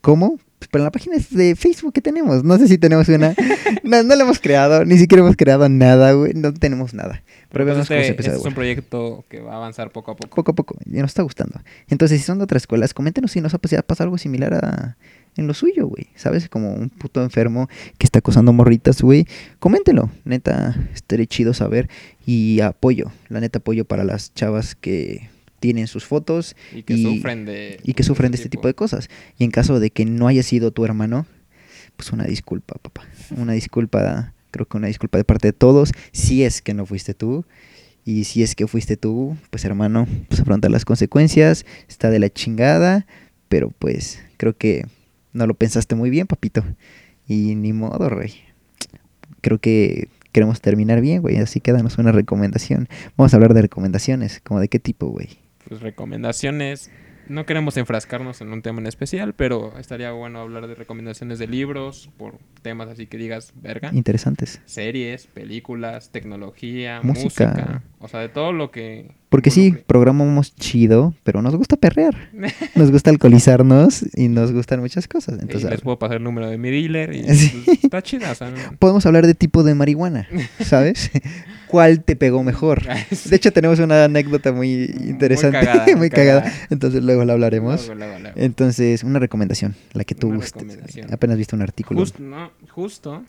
¿Cómo? 0.00 0.38
Pues 0.58 0.68
por 0.68 0.80
la 0.80 0.90
página 0.90 1.16
de 1.30 1.54
Facebook 1.54 1.92
que 1.92 2.00
tenemos. 2.00 2.42
No 2.42 2.58
sé 2.58 2.66
si 2.66 2.78
tenemos 2.78 3.08
una. 3.08 3.34
no, 3.84 4.02
no 4.02 4.16
la 4.16 4.22
hemos 4.24 4.40
creado, 4.40 4.84
ni 4.84 4.98
siquiera 4.98 5.22
hemos 5.22 5.36
creado 5.36 5.68
nada, 5.68 6.12
güey. 6.12 6.32
No 6.34 6.52
tenemos 6.52 6.94
nada. 6.94 7.22
Pero 7.50 7.64
vemos 7.64 7.86
cómo 7.88 8.00
se 8.00 8.08
este, 8.08 8.22
este 8.22 8.36
es 8.36 8.44
un 8.44 8.54
proyecto 8.54 9.24
que 9.28 9.40
va 9.40 9.54
a 9.54 9.56
avanzar 9.56 9.90
poco 9.92 10.10
a 10.10 10.16
poco. 10.16 10.34
poco 10.34 10.50
a 10.50 10.54
poco. 10.54 10.76
Y 10.84 10.98
nos 10.98 11.10
está 11.10 11.22
gustando. 11.22 11.60
Entonces, 11.88 12.20
si 12.20 12.26
son 12.26 12.38
de 12.38 12.44
otras 12.44 12.62
escuelas, 12.62 12.92
coméntenos 12.92 13.30
si 13.30 13.40
nos 13.40 13.54
ha 13.54 13.58
pas- 13.60 13.82
pasado 13.84 14.06
algo 14.06 14.18
similar 14.18 14.52
a, 14.54 14.96
en 15.36 15.46
lo 15.46 15.54
suyo, 15.54 15.86
güey. 15.86 16.08
¿Sabes? 16.16 16.48
Como 16.48 16.74
un 16.74 16.90
puto 16.90 17.22
enfermo 17.22 17.68
que 17.96 18.04
está 18.06 18.18
acosando 18.18 18.52
morritas, 18.52 19.00
güey. 19.00 19.26
Coméntelo. 19.60 20.10
Neta, 20.24 20.76
estaría 20.92 21.26
chido 21.26 21.54
saber. 21.54 21.88
Y 22.26 22.60
apoyo. 22.60 23.12
La 23.28 23.38
neta, 23.40 23.58
apoyo 23.60 23.84
para 23.84 24.02
las 24.04 24.34
chavas 24.34 24.74
que 24.74 25.30
tienen 25.60 25.86
sus 25.86 26.04
fotos 26.04 26.54
Y 26.74 26.82
que 26.82 26.94
y- 26.94 27.02
sufren 27.02 27.44
de... 27.44 27.80
y 27.82 27.94
que 27.94 28.02
sufren 28.02 28.30
de 28.32 28.36
este 28.36 28.48
tipo 28.48 28.66
de 28.68 28.74
cosas. 28.74 29.08
Y 29.38 29.44
en 29.44 29.50
caso 29.50 29.80
de 29.80 29.90
que 29.90 30.04
no 30.04 30.28
haya 30.28 30.42
sido 30.42 30.70
tu 30.70 30.84
hermano, 30.84 31.26
pues 31.96 32.12
una 32.12 32.24
disculpa, 32.24 32.74
papá. 32.80 33.02
Una 33.36 33.52
disculpa, 33.54 34.32
creo 34.50 34.66
que 34.66 34.76
una 34.76 34.86
disculpa 34.86 35.18
de 35.18 35.24
parte 35.24 35.48
de 35.48 35.52
todos. 35.52 35.92
Si 36.12 36.44
es 36.44 36.62
que 36.62 36.74
no 36.74 36.86
fuiste 36.86 37.14
tú. 37.14 37.44
Y 38.04 38.24
si 38.24 38.42
es 38.42 38.54
que 38.54 38.66
fuiste 38.66 38.96
tú, 38.96 39.36
pues 39.50 39.64
hermano, 39.64 40.06
pues 40.28 40.40
afronta 40.40 40.68
las 40.68 40.84
consecuencias. 40.84 41.66
Está 41.88 42.10
de 42.10 42.18
la 42.20 42.30
chingada. 42.30 43.06
Pero 43.48 43.70
pues 43.78 44.20
creo 44.36 44.56
que 44.56 44.86
no 45.32 45.46
lo 45.46 45.54
pensaste 45.54 45.94
muy 45.94 46.08
bien, 46.10 46.26
papito. 46.26 46.64
Y 47.26 47.54
ni 47.56 47.72
modo, 47.72 48.08
rey. 48.08 48.34
Creo 49.40 49.58
que 49.58 50.08
queremos 50.32 50.60
terminar 50.60 51.00
bien, 51.00 51.20
güey. 51.22 51.36
Así 51.36 51.60
que 51.60 51.72
danos 51.72 51.98
una 51.98 52.12
recomendación. 52.12 52.88
Vamos 53.16 53.32
a 53.32 53.36
hablar 53.36 53.54
de 53.54 53.62
recomendaciones. 53.62 54.40
¿Como 54.42 54.60
de 54.60 54.68
qué 54.68 54.78
tipo, 54.78 55.08
güey? 55.08 55.28
Pues 55.68 55.80
recomendaciones. 55.80 56.90
No 57.28 57.44
queremos 57.44 57.76
enfrascarnos 57.76 58.40
en 58.40 58.50
un 58.54 58.62
tema 58.62 58.80
en 58.80 58.86
especial, 58.86 59.34
pero 59.34 59.78
estaría 59.78 60.10
bueno 60.12 60.40
hablar 60.40 60.66
de 60.66 60.74
recomendaciones 60.74 61.38
de 61.38 61.46
libros, 61.46 62.08
por 62.16 62.38
temas 62.62 62.88
así 62.88 63.06
que 63.06 63.18
digas, 63.18 63.52
verga. 63.54 63.90
Interesantes. 63.92 64.62
Series, 64.64 65.26
películas, 65.26 66.08
tecnología, 66.10 67.00
Música. 67.02 67.24
música. 67.48 67.82
O 67.98 68.08
sea, 68.08 68.20
de 68.20 68.30
todo 68.30 68.52
lo 68.54 68.70
que... 68.70 69.10
Porque 69.28 69.50
sí, 69.50 69.64
involucre. 69.64 69.84
programamos 69.86 70.54
chido, 70.56 71.12
pero 71.22 71.42
nos 71.42 71.54
gusta 71.54 71.76
perrear. 71.76 72.30
Nos 72.74 72.90
gusta 72.90 73.10
alcoholizarnos 73.10 74.06
y 74.16 74.28
nos 74.28 74.50
gustan 74.52 74.80
muchas 74.80 75.06
cosas. 75.06 75.36
y 75.38 75.42
Entonces, 75.42 75.68
les 75.68 75.82
puedo 75.82 75.98
pasar 75.98 76.16
el 76.16 76.22
número 76.24 76.48
de 76.48 76.56
mi 76.56 76.70
dealer 76.70 77.14
y 77.14 77.24
Sí. 77.34 77.62
pues, 77.66 77.84
está 77.84 78.00
chida, 78.02 78.32
o 78.32 78.34
sea, 78.34 78.50
no- 78.50 78.56
podemos 78.78 79.04
hablar 79.04 79.26
de 79.26 79.34
tipo 79.34 79.64
de 79.64 79.74
marihuana, 79.74 80.26
¿sabes? 80.60 81.10
¿Cuál 81.68 82.02
te 82.04 82.16
pegó 82.16 82.42
mejor? 82.42 82.82
De 83.30 83.36
hecho, 83.36 83.52
tenemos 83.52 83.78
una 83.78 84.04
anécdota 84.04 84.52
muy 84.52 84.84
interesante, 85.00 85.58
muy 85.64 85.66
cagada, 85.66 85.84
cagada. 85.84 85.96
muy 85.96 86.10
cagada. 86.10 86.52
Entonces, 86.70 87.02
luego 87.02 87.24
la 87.24 87.34
hablaremos. 87.34 87.86
Luego, 87.86 87.98
luego, 87.98 88.18
luego. 88.18 88.36
Entonces, 88.40 89.04
una 89.04 89.18
recomendación, 89.18 89.74
la 89.92 90.04
que 90.04 90.14
tú 90.14 90.32
gustes. 90.34 90.78
Apenas 91.10 91.36
viste 91.36 91.54
un 91.54 91.62
artículo. 91.62 92.00
Justo, 92.00 92.22
no, 92.22 92.50
justo, 92.70 93.24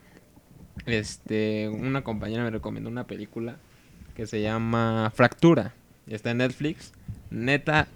este, 0.86 1.68
una 1.68 2.02
compañera 2.02 2.42
me 2.44 2.50
recomendó 2.50 2.88
una 2.90 3.06
película 3.06 3.56
que 4.14 4.26
se 4.26 4.40
llama 4.42 5.12
Fractura. 5.14 5.74
Está 6.06 6.30
en 6.32 6.38
Netflix. 6.38 6.92
Neta, 7.30 7.86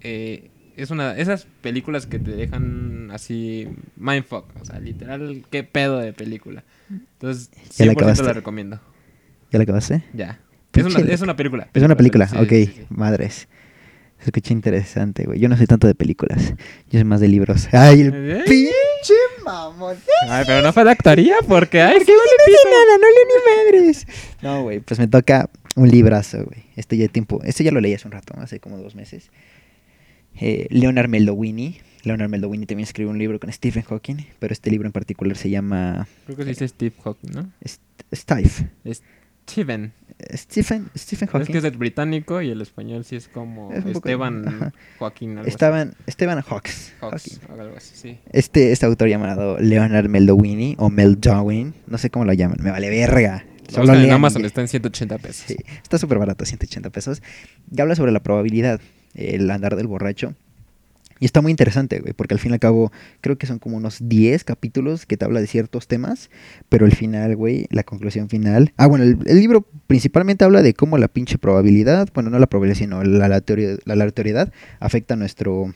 eh, 0.00 0.50
es 0.76 0.90
una 0.90 1.16
esas 1.16 1.46
películas 1.60 2.06
que 2.06 2.18
te 2.18 2.30
dejan 2.30 3.10
así 3.10 3.68
mindfuck, 3.96 4.44
o 4.60 4.64
sea, 4.64 4.78
literal, 4.78 5.44
qué 5.50 5.64
pedo 5.64 5.98
de 5.98 6.12
película. 6.12 6.64
Entonces, 6.88 7.50
Ya 7.76 7.86
la 7.86 7.92
100% 7.92 7.96
acabaste. 7.96 8.24
la 8.24 8.32
recomiendo. 8.32 8.80
¿Ya 9.50 9.58
la 9.58 9.62
acabaste? 9.64 10.02
Ya. 10.12 10.38
Es 10.72 10.84
una, 10.84 10.96
Pinche 10.96 11.14
es 11.14 11.20
una 11.20 11.34
película. 11.36 11.68
Es 11.74 11.82
una 11.82 11.96
película, 11.96 12.28
sí, 12.28 12.36
ok. 12.36 12.48
sí, 12.48 12.66
sí. 12.66 12.86
Madres. 12.90 13.48
Se 14.20 14.26
escucha 14.26 14.52
interesante, 14.52 15.24
güey. 15.24 15.40
Yo 15.40 15.48
no 15.48 15.56
soy 15.56 15.66
tanto 15.66 15.86
de 15.86 15.94
películas. 15.94 16.54
Yo 16.90 16.98
soy 17.00 17.04
más 17.04 17.20
de 17.20 17.28
libros. 17.28 17.68
¡Ay, 17.72 18.02
el 18.02 18.12
¿Eh? 18.14 18.42
pinche 18.46 19.14
mamón! 19.44 19.96
Ay, 20.28 20.44
pero 20.46 20.60
no 20.62 20.72
fue 20.74 20.84
de 20.84 20.90
actoría 20.90 21.36
porque, 21.48 21.80
ay, 21.80 21.96
¿Por 21.96 22.06
qué 22.06 22.12
no 22.12 22.18
sé 22.18 22.68
nada? 22.70 22.98
No 22.98 23.06
leo 23.06 23.24
ni 23.72 23.80
madres. 23.86 24.06
No, 24.42 24.62
güey, 24.62 24.80
pues 24.80 25.00
me 25.00 25.08
toca 25.08 25.48
un 25.74 25.88
librazo, 25.88 26.44
güey. 26.44 26.64
Este 26.76 26.96
ya 26.98 27.08
tiempo, 27.08 27.40
este 27.44 27.64
ya 27.64 27.72
lo 27.72 27.80
leí 27.80 27.94
hace 27.94 28.06
un 28.06 28.12
rato, 28.12 28.34
hace 28.38 28.60
como 28.60 28.76
dos 28.76 28.94
meses. 28.94 29.30
Eh, 30.38 30.66
Leonard 30.70 31.08
Meldowini. 31.08 31.78
Leonard 32.04 32.28
Meldowini 32.30 32.66
también 32.66 32.84
escribió 32.86 33.10
un 33.10 33.18
libro 33.18 33.40
con 33.40 33.50
Stephen 33.52 33.82
Hawking, 33.82 34.16
pero 34.38 34.52
este 34.52 34.70
libro 34.70 34.86
en 34.86 34.92
particular 34.92 35.36
se 35.36 35.50
llama 35.50 36.06
Creo 36.26 36.36
que 36.36 36.44
se 36.44 36.48
dice 36.50 36.68
Steve 36.68 36.94
Hawking, 37.02 37.30
¿no? 37.32 37.50
St- 37.62 37.82
Stife. 38.12 38.68
Steven. 39.50 39.92
Stephen, 40.34 40.90
Stephen 40.96 41.28
Es 41.28 41.32
Hawking. 41.32 41.52
que 41.52 41.58
es 41.58 41.64
el 41.64 41.78
británico 41.78 42.42
y 42.42 42.50
el 42.50 42.60
español 42.60 43.04
sí 43.04 43.16
es 43.16 43.28
como 43.28 43.72
Es 43.72 43.82
poco- 43.84 43.98
Esteban. 44.00 44.72
Joaquín. 44.98 45.38
algo. 45.38 45.48
Estaban, 45.48 45.94
Esteban 46.06 46.42
Hawks. 46.42 46.92
Hawks, 47.00 47.38
Hawking. 47.48 47.60
algo 47.60 47.76
así, 47.76 47.94
sí. 47.96 48.18
Este, 48.30 48.70
este 48.72 48.84
autor 48.84 49.08
llamado 49.08 49.58
Leonard 49.58 50.08
Meldowini 50.10 50.74
o 50.78 50.90
Meldowin, 50.90 51.72
no 51.86 51.96
sé 51.96 52.10
cómo 52.10 52.26
lo 52.26 52.34
llaman, 52.34 52.58
me 52.60 52.70
vale 52.70 52.90
verga. 52.90 53.44
Lo 53.68 53.70
Solo 53.76 53.86
buscan 53.88 54.04
en 54.04 54.10
Amazon 54.12 54.44
está 54.44 54.60
en 54.60 54.68
180 54.68 55.16
pesos. 55.18 55.44
Sí, 55.46 55.56
está 55.82 55.96
súper 55.96 56.18
barato, 56.18 56.44
180 56.44 56.90
pesos. 56.90 57.22
Y 57.74 57.80
habla 57.80 57.94
sobre 57.94 58.12
la 58.12 58.20
probabilidad, 58.20 58.80
el 59.14 59.50
andar 59.50 59.76
del 59.76 59.86
borracho. 59.86 60.34
Y 61.20 61.26
está 61.26 61.42
muy 61.42 61.50
interesante, 61.50 62.00
güey, 62.00 62.14
porque 62.14 62.34
al 62.34 62.40
fin 62.40 62.50
y 62.50 62.54
al 62.54 62.60
cabo 62.60 62.90
creo 63.20 63.36
que 63.36 63.46
son 63.46 63.58
como 63.58 63.76
unos 63.76 63.98
10 64.00 64.42
capítulos 64.44 65.04
que 65.04 65.18
te 65.18 65.26
habla 65.26 65.40
de 65.40 65.46
ciertos 65.46 65.86
temas, 65.86 66.30
pero 66.70 66.86
el 66.86 66.92
final, 66.92 67.36
güey, 67.36 67.66
la 67.70 67.84
conclusión 67.84 68.30
final... 68.30 68.72
Ah, 68.78 68.86
bueno, 68.86 69.04
el, 69.04 69.40
libro 69.40 69.66
principalmente 69.86 70.44
habla 70.44 70.62
de 70.62 70.72
cómo 70.72 70.96
la 70.96 71.08
pinche 71.08 71.36
probabilidad, 71.36 72.08
bueno, 72.14 72.30
no 72.30 72.38
la 72.38 72.46
probabilidad, 72.46 72.78
sino 72.78 73.04
la, 73.04 73.28
la, 73.28 73.42
teoría, 73.42 73.76
la 73.84 74.50
afecta 74.80 75.14
nuestro, 75.14 75.74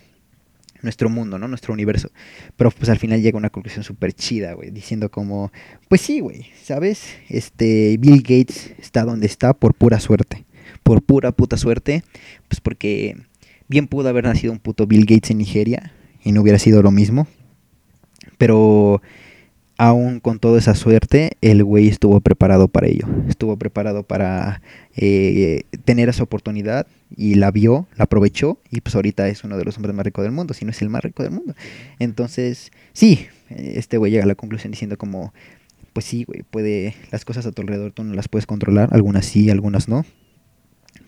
nuestro 0.84 1.10
mundo, 1.10 1.38
¿no? 1.38 1.48
Nuestro 1.48 1.72
universo. 1.72 2.10
Pero 2.56 2.70
pues 2.70 2.88
al 2.88 2.98
final 2.98 3.20
llega 3.20 3.36
a 3.36 3.40
una 3.40 3.50
conclusión 3.50 3.84
súper 3.84 4.12
chida, 4.12 4.52
güey, 4.52 4.70
diciendo 4.70 5.10
como, 5.10 5.52
pues 5.88 6.00
sí, 6.00 6.20
güey, 6.20 6.46
¿sabes? 6.62 7.02
Este, 7.28 7.96
Bill 7.98 8.22
Gates 8.22 8.72
está 8.78 9.04
donde 9.04 9.26
está 9.26 9.54
por 9.54 9.74
pura 9.74 9.98
suerte. 10.00 10.44
Por 10.82 11.02
pura 11.02 11.32
puta 11.32 11.56
suerte, 11.56 12.04
pues 12.48 12.60
porque 12.60 13.16
bien 13.68 13.86
pudo 13.86 14.08
haber 14.08 14.24
nacido 14.24 14.52
un 14.52 14.58
puto 14.58 14.86
Bill 14.86 15.06
Gates 15.06 15.30
en 15.30 15.38
Nigeria 15.38 15.92
y 16.22 16.32
no 16.32 16.42
hubiera 16.42 16.58
sido 16.58 16.82
lo 16.82 16.90
mismo. 16.90 17.26
Pero 18.38 19.02
aún 19.76 20.20
con 20.20 20.38
toda 20.38 20.58
esa 20.58 20.74
suerte, 20.74 21.32
el 21.40 21.64
güey 21.64 21.88
estuvo 21.88 22.20
preparado 22.20 22.68
para 22.68 22.86
ello. 22.86 23.06
Estuvo 23.28 23.56
preparado 23.56 24.02
para 24.02 24.62
eh, 24.96 25.64
tener 25.84 26.08
esa 26.08 26.22
oportunidad 26.22 26.86
y 27.16 27.34
la 27.34 27.50
vio, 27.50 27.86
la 27.96 28.04
aprovechó 28.04 28.58
y 28.70 28.80
pues 28.80 28.94
ahorita 28.94 29.28
es 29.28 29.44
uno 29.44 29.56
de 29.56 29.64
los 29.64 29.76
hombres 29.76 29.94
más 29.94 30.04
ricos 30.04 30.24
del 30.24 30.32
mundo, 30.32 30.54
si 30.54 30.64
no 30.64 30.70
es 30.70 30.82
el 30.82 30.90
más 30.90 31.02
rico 31.02 31.22
del 31.22 31.32
mundo. 31.32 31.54
Entonces, 31.98 32.72
sí, 32.92 33.26
este 33.50 33.98
güey 33.98 34.12
llega 34.12 34.24
a 34.24 34.28
la 34.28 34.34
conclusión 34.34 34.70
diciendo 34.70 34.96
como, 34.96 35.32
pues 35.92 36.06
sí, 36.06 36.24
güey, 36.24 36.42
puede, 36.42 36.94
las 37.10 37.24
cosas 37.24 37.46
a 37.46 37.52
tu 37.52 37.62
alrededor 37.62 37.92
tú 37.92 38.04
no 38.04 38.14
las 38.14 38.28
puedes 38.28 38.46
controlar, 38.46 38.88
algunas 38.92 39.26
sí, 39.26 39.50
algunas 39.50 39.88
no. 39.88 40.04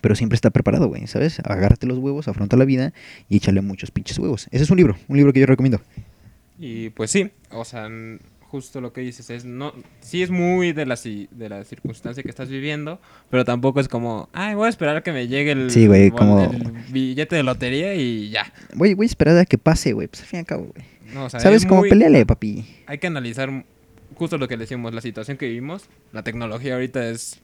Pero 0.01 0.15
siempre 0.15 0.35
está 0.35 0.49
preparado, 0.49 0.87
güey, 0.87 1.07
¿sabes? 1.07 1.39
Agárrate 1.39 1.87
los 1.87 1.97
huevos, 1.97 2.27
afronta 2.27 2.55
la 2.57 2.65
vida 2.65 2.93
y 3.29 3.37
échale 3.37 3.61
muchos 3.61 3.91
pinches 3.91 4.17
huevos. 4.19 4.47
Ese 4.51 4.63
es 4.63 4.69
un 4.69 4.77
libro, 4.77 4.95
un 5.07 5.17
libro 5.17 5.33
que 5.33 5.39
yo 5.39 5.45
recomiendo. 5.45 5.81
Y 6.59 6.89
pues 6.91 7.11
sí, 7.11 7.29
o 7.51 7.63
sea, 7.65 7.87
justo 8.41 8.81
lo 8.81 8.93
que 8.93 9.01
dices 9.01 9.29
es, 9.29 9.45
no, 9.45 9.73
sí 9.99 10.23
es 10.23 10.29
muy 10.31 10.71
de 10.71 10.85
la, 10.85 10.95
de 10.95 11.49
la 11.49 11.63
circunstancia 11.63 12.23
que 12.23 12.29
estás 12.29 12.49
viviendo, 12.49 12.99
pero 13.29 13.43
tampoco 13.45 13.79
es 13.79 13.87
como, 13.87 14.29
ay, 14.33 14.55
voy 14.55 14.65
a 14.67 14.69
esperar 14.69 14.95
a 14.97 15.03
que 15.03 15.11
me 15.11 15.27
llegue 15.27 15.51
el, 15.51 15.69
Sí, 15.71 15.87
bol- 15.87 16.11
como- 16.11 16.41
el 16.43 16.71
billete 16.91 17.35
de 17.35 17.43
lotería 17.43 17.93
y 17.95 18.29
ya. 18.29 18.51
Voy, 18.73 18.93
voy 18.93 19.05
a 19.05 19.07
esperar 19.09 19.37
a 19.37 19.45
que 19.45 19.57
pase, 19.57 19.93
güey, 19.93 20.07
pues 20.07 20.21
al 20.21 20.27
fin 20.27 20.37
y 20.37 20.39
al 20.41 20.45
cabo, 20.45 20.71
güey. 20.73 20.85
No, 21.13 21.25
o 21.25 21.29
sea, 21.29 21.39
¿Sabes 21.39 21.61
es 21.63 21.67
cómo? 21.67 21.81
muy- 21.81 21.89
Peleale, 21.89 22.25
papi. 22.25 22.65
Hay 22.87 22.97
que 22.97 23.07
analizar 23.07 23.49
justo 24.15 24.37
lo 24.37 24.47
que 24.47 24.57
decimos, 24.57 24.93
la 24.93 25.01
situación 25.01 25.37
que 25.37 25.47
vivimos, 25.47 25.83
la 26.11 26.23
tecnología 26.23 26.73
ahorita 26.73 27.07
es 27.09 27.39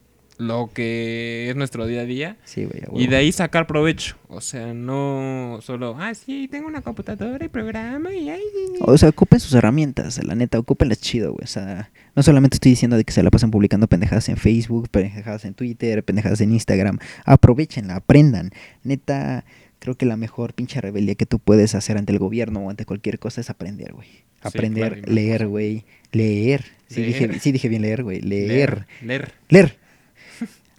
lo 0.48 0.72
que 0.74 1.50
es 1.50 1.56
nuestro 1.56 1.86
día 1.88 2.02
a 2.02 2.06
día. 2.06 2.38
Sí, 2.44 2.66
güey. 2.66 2.82
Y 3.04 3.08
de 3.08 3.16
ahí 3.16 3.32
sacar 3.32 3.68
provecho. 3.68 4.16
O 4.28 4.42
sea, 4.42 4.74
no 4.74 5.60
solo, 5.62 5.96
ah, 6.00 6.14
sí, 6.14 6.48
tengo 6.50 6.68
una 6.68 6.82
computadora 6.82 7.46
y 7.46 7.50
programa 7.50 8.14
y 8.14 8.30
ay. 8.30 8.42
O 8.82 8.98
sea, 8.98 9.10
ocupen 9.10 9.40
sus 9.40 9.54
herramientas, 9.54 10.24
la 10.24 10.36
neta, 10.36 10.60
ocúpenlas 10.60 11.00
chido, 11.00 11.34
güey. 11.34 11.44
O 11.44 11.48
sea, 11.48 11.92
no 12.16 12.24
solamente 12.24 12.56
estoy 12.56 12.72
diciendo 12.72 12.98
de 12.98 13.04
que 13.04 13.12
se 13.12 13.24
la 13.24 13.32
pasan 13.32 13.52
publicando 13.52 13.88
pendejadas 13.88 14.30
en 14.30 14.38
Facebook, 14.38 14.90
pendejadas 14.90 15.46
en 15.46 15.54
Twitter, 15.54 16.04
pendejadas 16.04 16.42
en 16.42 16.52
Instagram. 16.52 17.00
Aprovechenla, 17.26 17.96
aprendan. 17.96 18.52
Neta, 18.84 19.46
creo 19.80 19.96
que 19.96 20.06
la 20.06 20.18
mejor 20.18 20.54
pinche 20.54 20.80
rebeldía 20.82 21.16
que 21.16 21.26
tú 21.26 21.40
puedes 21.40 21.76
hacer 21.76 21.98
ante 21.98 22.14
el 22.14 22.20
gobierno 22.20 22.62
o 22.62 22.70
ante 22.70 22.86
cualquier 22.86 23.20
cosa 23.20 23.42
es 23.42 23.50
aprender, 23.50 23.94
güey. 23.94 24.08
Sí, 24.08 24.24
Aprender, 24.42 24.94
claro, 25.00 25.14
leer, 25.14 25.48
güey. 25.48 25.86
Leer. 26.12 26.66
Sí, 26.88 27.02
Leer. 27.02 27.14
Dije, 27.14 27.40
sí 27.40 27.52
dije 27.52 27.70
bien 27.70 27.82
leer, 27.82 28.04
güey. 28.04 28.22
Leer. 28.22 28.88
Leer. 29.02 29.34
Leer. 29.50 29.78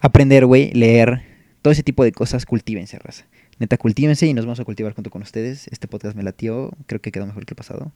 Aprender, 0.04 0.44
güey, 0.44 0.70
leer, 0.74 1.22
todo 1.62 1.72
ese 1.72 1.82
tipo 1.82 2.04
de 2.04 2.12
cosas, 2.12 2.44
cultívense, 2.44 2.98
raza. 2.98 3.24
Neta, 3.58 3.78
cultívense 3.78 4.26
y 4.26 4.34
nos 4.34 4.44
vamos 4.44 4.60
a 4.60 4.64
cultivar 4.66 4.92
junto 4.92 5.08
con 5.08 5.22
ustedes. 5.22 5.66
Este 5.68 5.88
podcast 5.88 6.14
me 6.14 6.22
latió, 6.22 6.72
creo 6.84 7.00
que 7.00 7.10
quedó 7.10 7.24
mejor 7.24 7.46
que 7.46 7.52
el 7.52 7.56
pasado. 7.56 7.90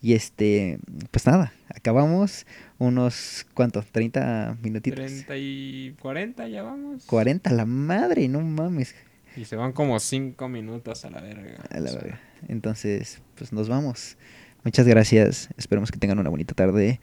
Y 0.00 0.14
este, 0.14 0.80
pues 1.12 1.24
nada, 1.24 1.52
acabamos 1.68 2.46
unos, 2.78 3.46
¿cuánto? 3.54 3.84
¿30 3.84 4.58
minutitos? 4.60 4.96
30 4.96 5.36
y 5.36 5.94
40 6.00 6.48
ya 6.48 6.64
vamos. 6.64 7.04
40, 7.06 7.52
la 7.52 7.64
madre, 7.64 8.26
no 8.26 8.40
mames. 8.40 8.96
Y 9.36 9.44
se 9.44 9.54
van 9.54 9.70
como 9.70 10.00
5 10.00 10.48
minutos 10.48 11.04
a 11.04 11.10
la 11.10 11.20
verga. 11.20 11.62
A 11.70 11.78
la 11.78 11.92
verga. 11.92 12.20
Entonces, 12.48 13.22
pues 13.36 13.52
nos 13.52 13.68
vamos. 13.68 14.16
Muchas 14.64 14.88
gracias. 14.88 15.48
Esperemos 15.56 15.92
que 15.92 16.00
tengan 16.00 16.18
una 16.18 16.28
bonita 16.28 16.54
tarde. 16.54 16.98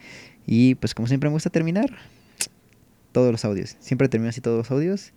Y 0.46 0.76
pues 0.76 0.94
como 0.94 1.08
siempre 1.08 1.30
me 1.30 1.36
gusta 1.36 1.50
terminar 1.50 1.98
todos 3.12 3.32
los 3.32 3.46
audios. 3.46 3.78
Siempre 3.80 4.10
termino 4.10 4.30
así 4.30 4.42
todos 4.42 4.58
los 4.58 4.72
audios. 4.72 5.14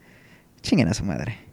Chinguen 0.61 0.89
a 0.89 0.95
su 0.95 1.05
madre. 1.05 1.52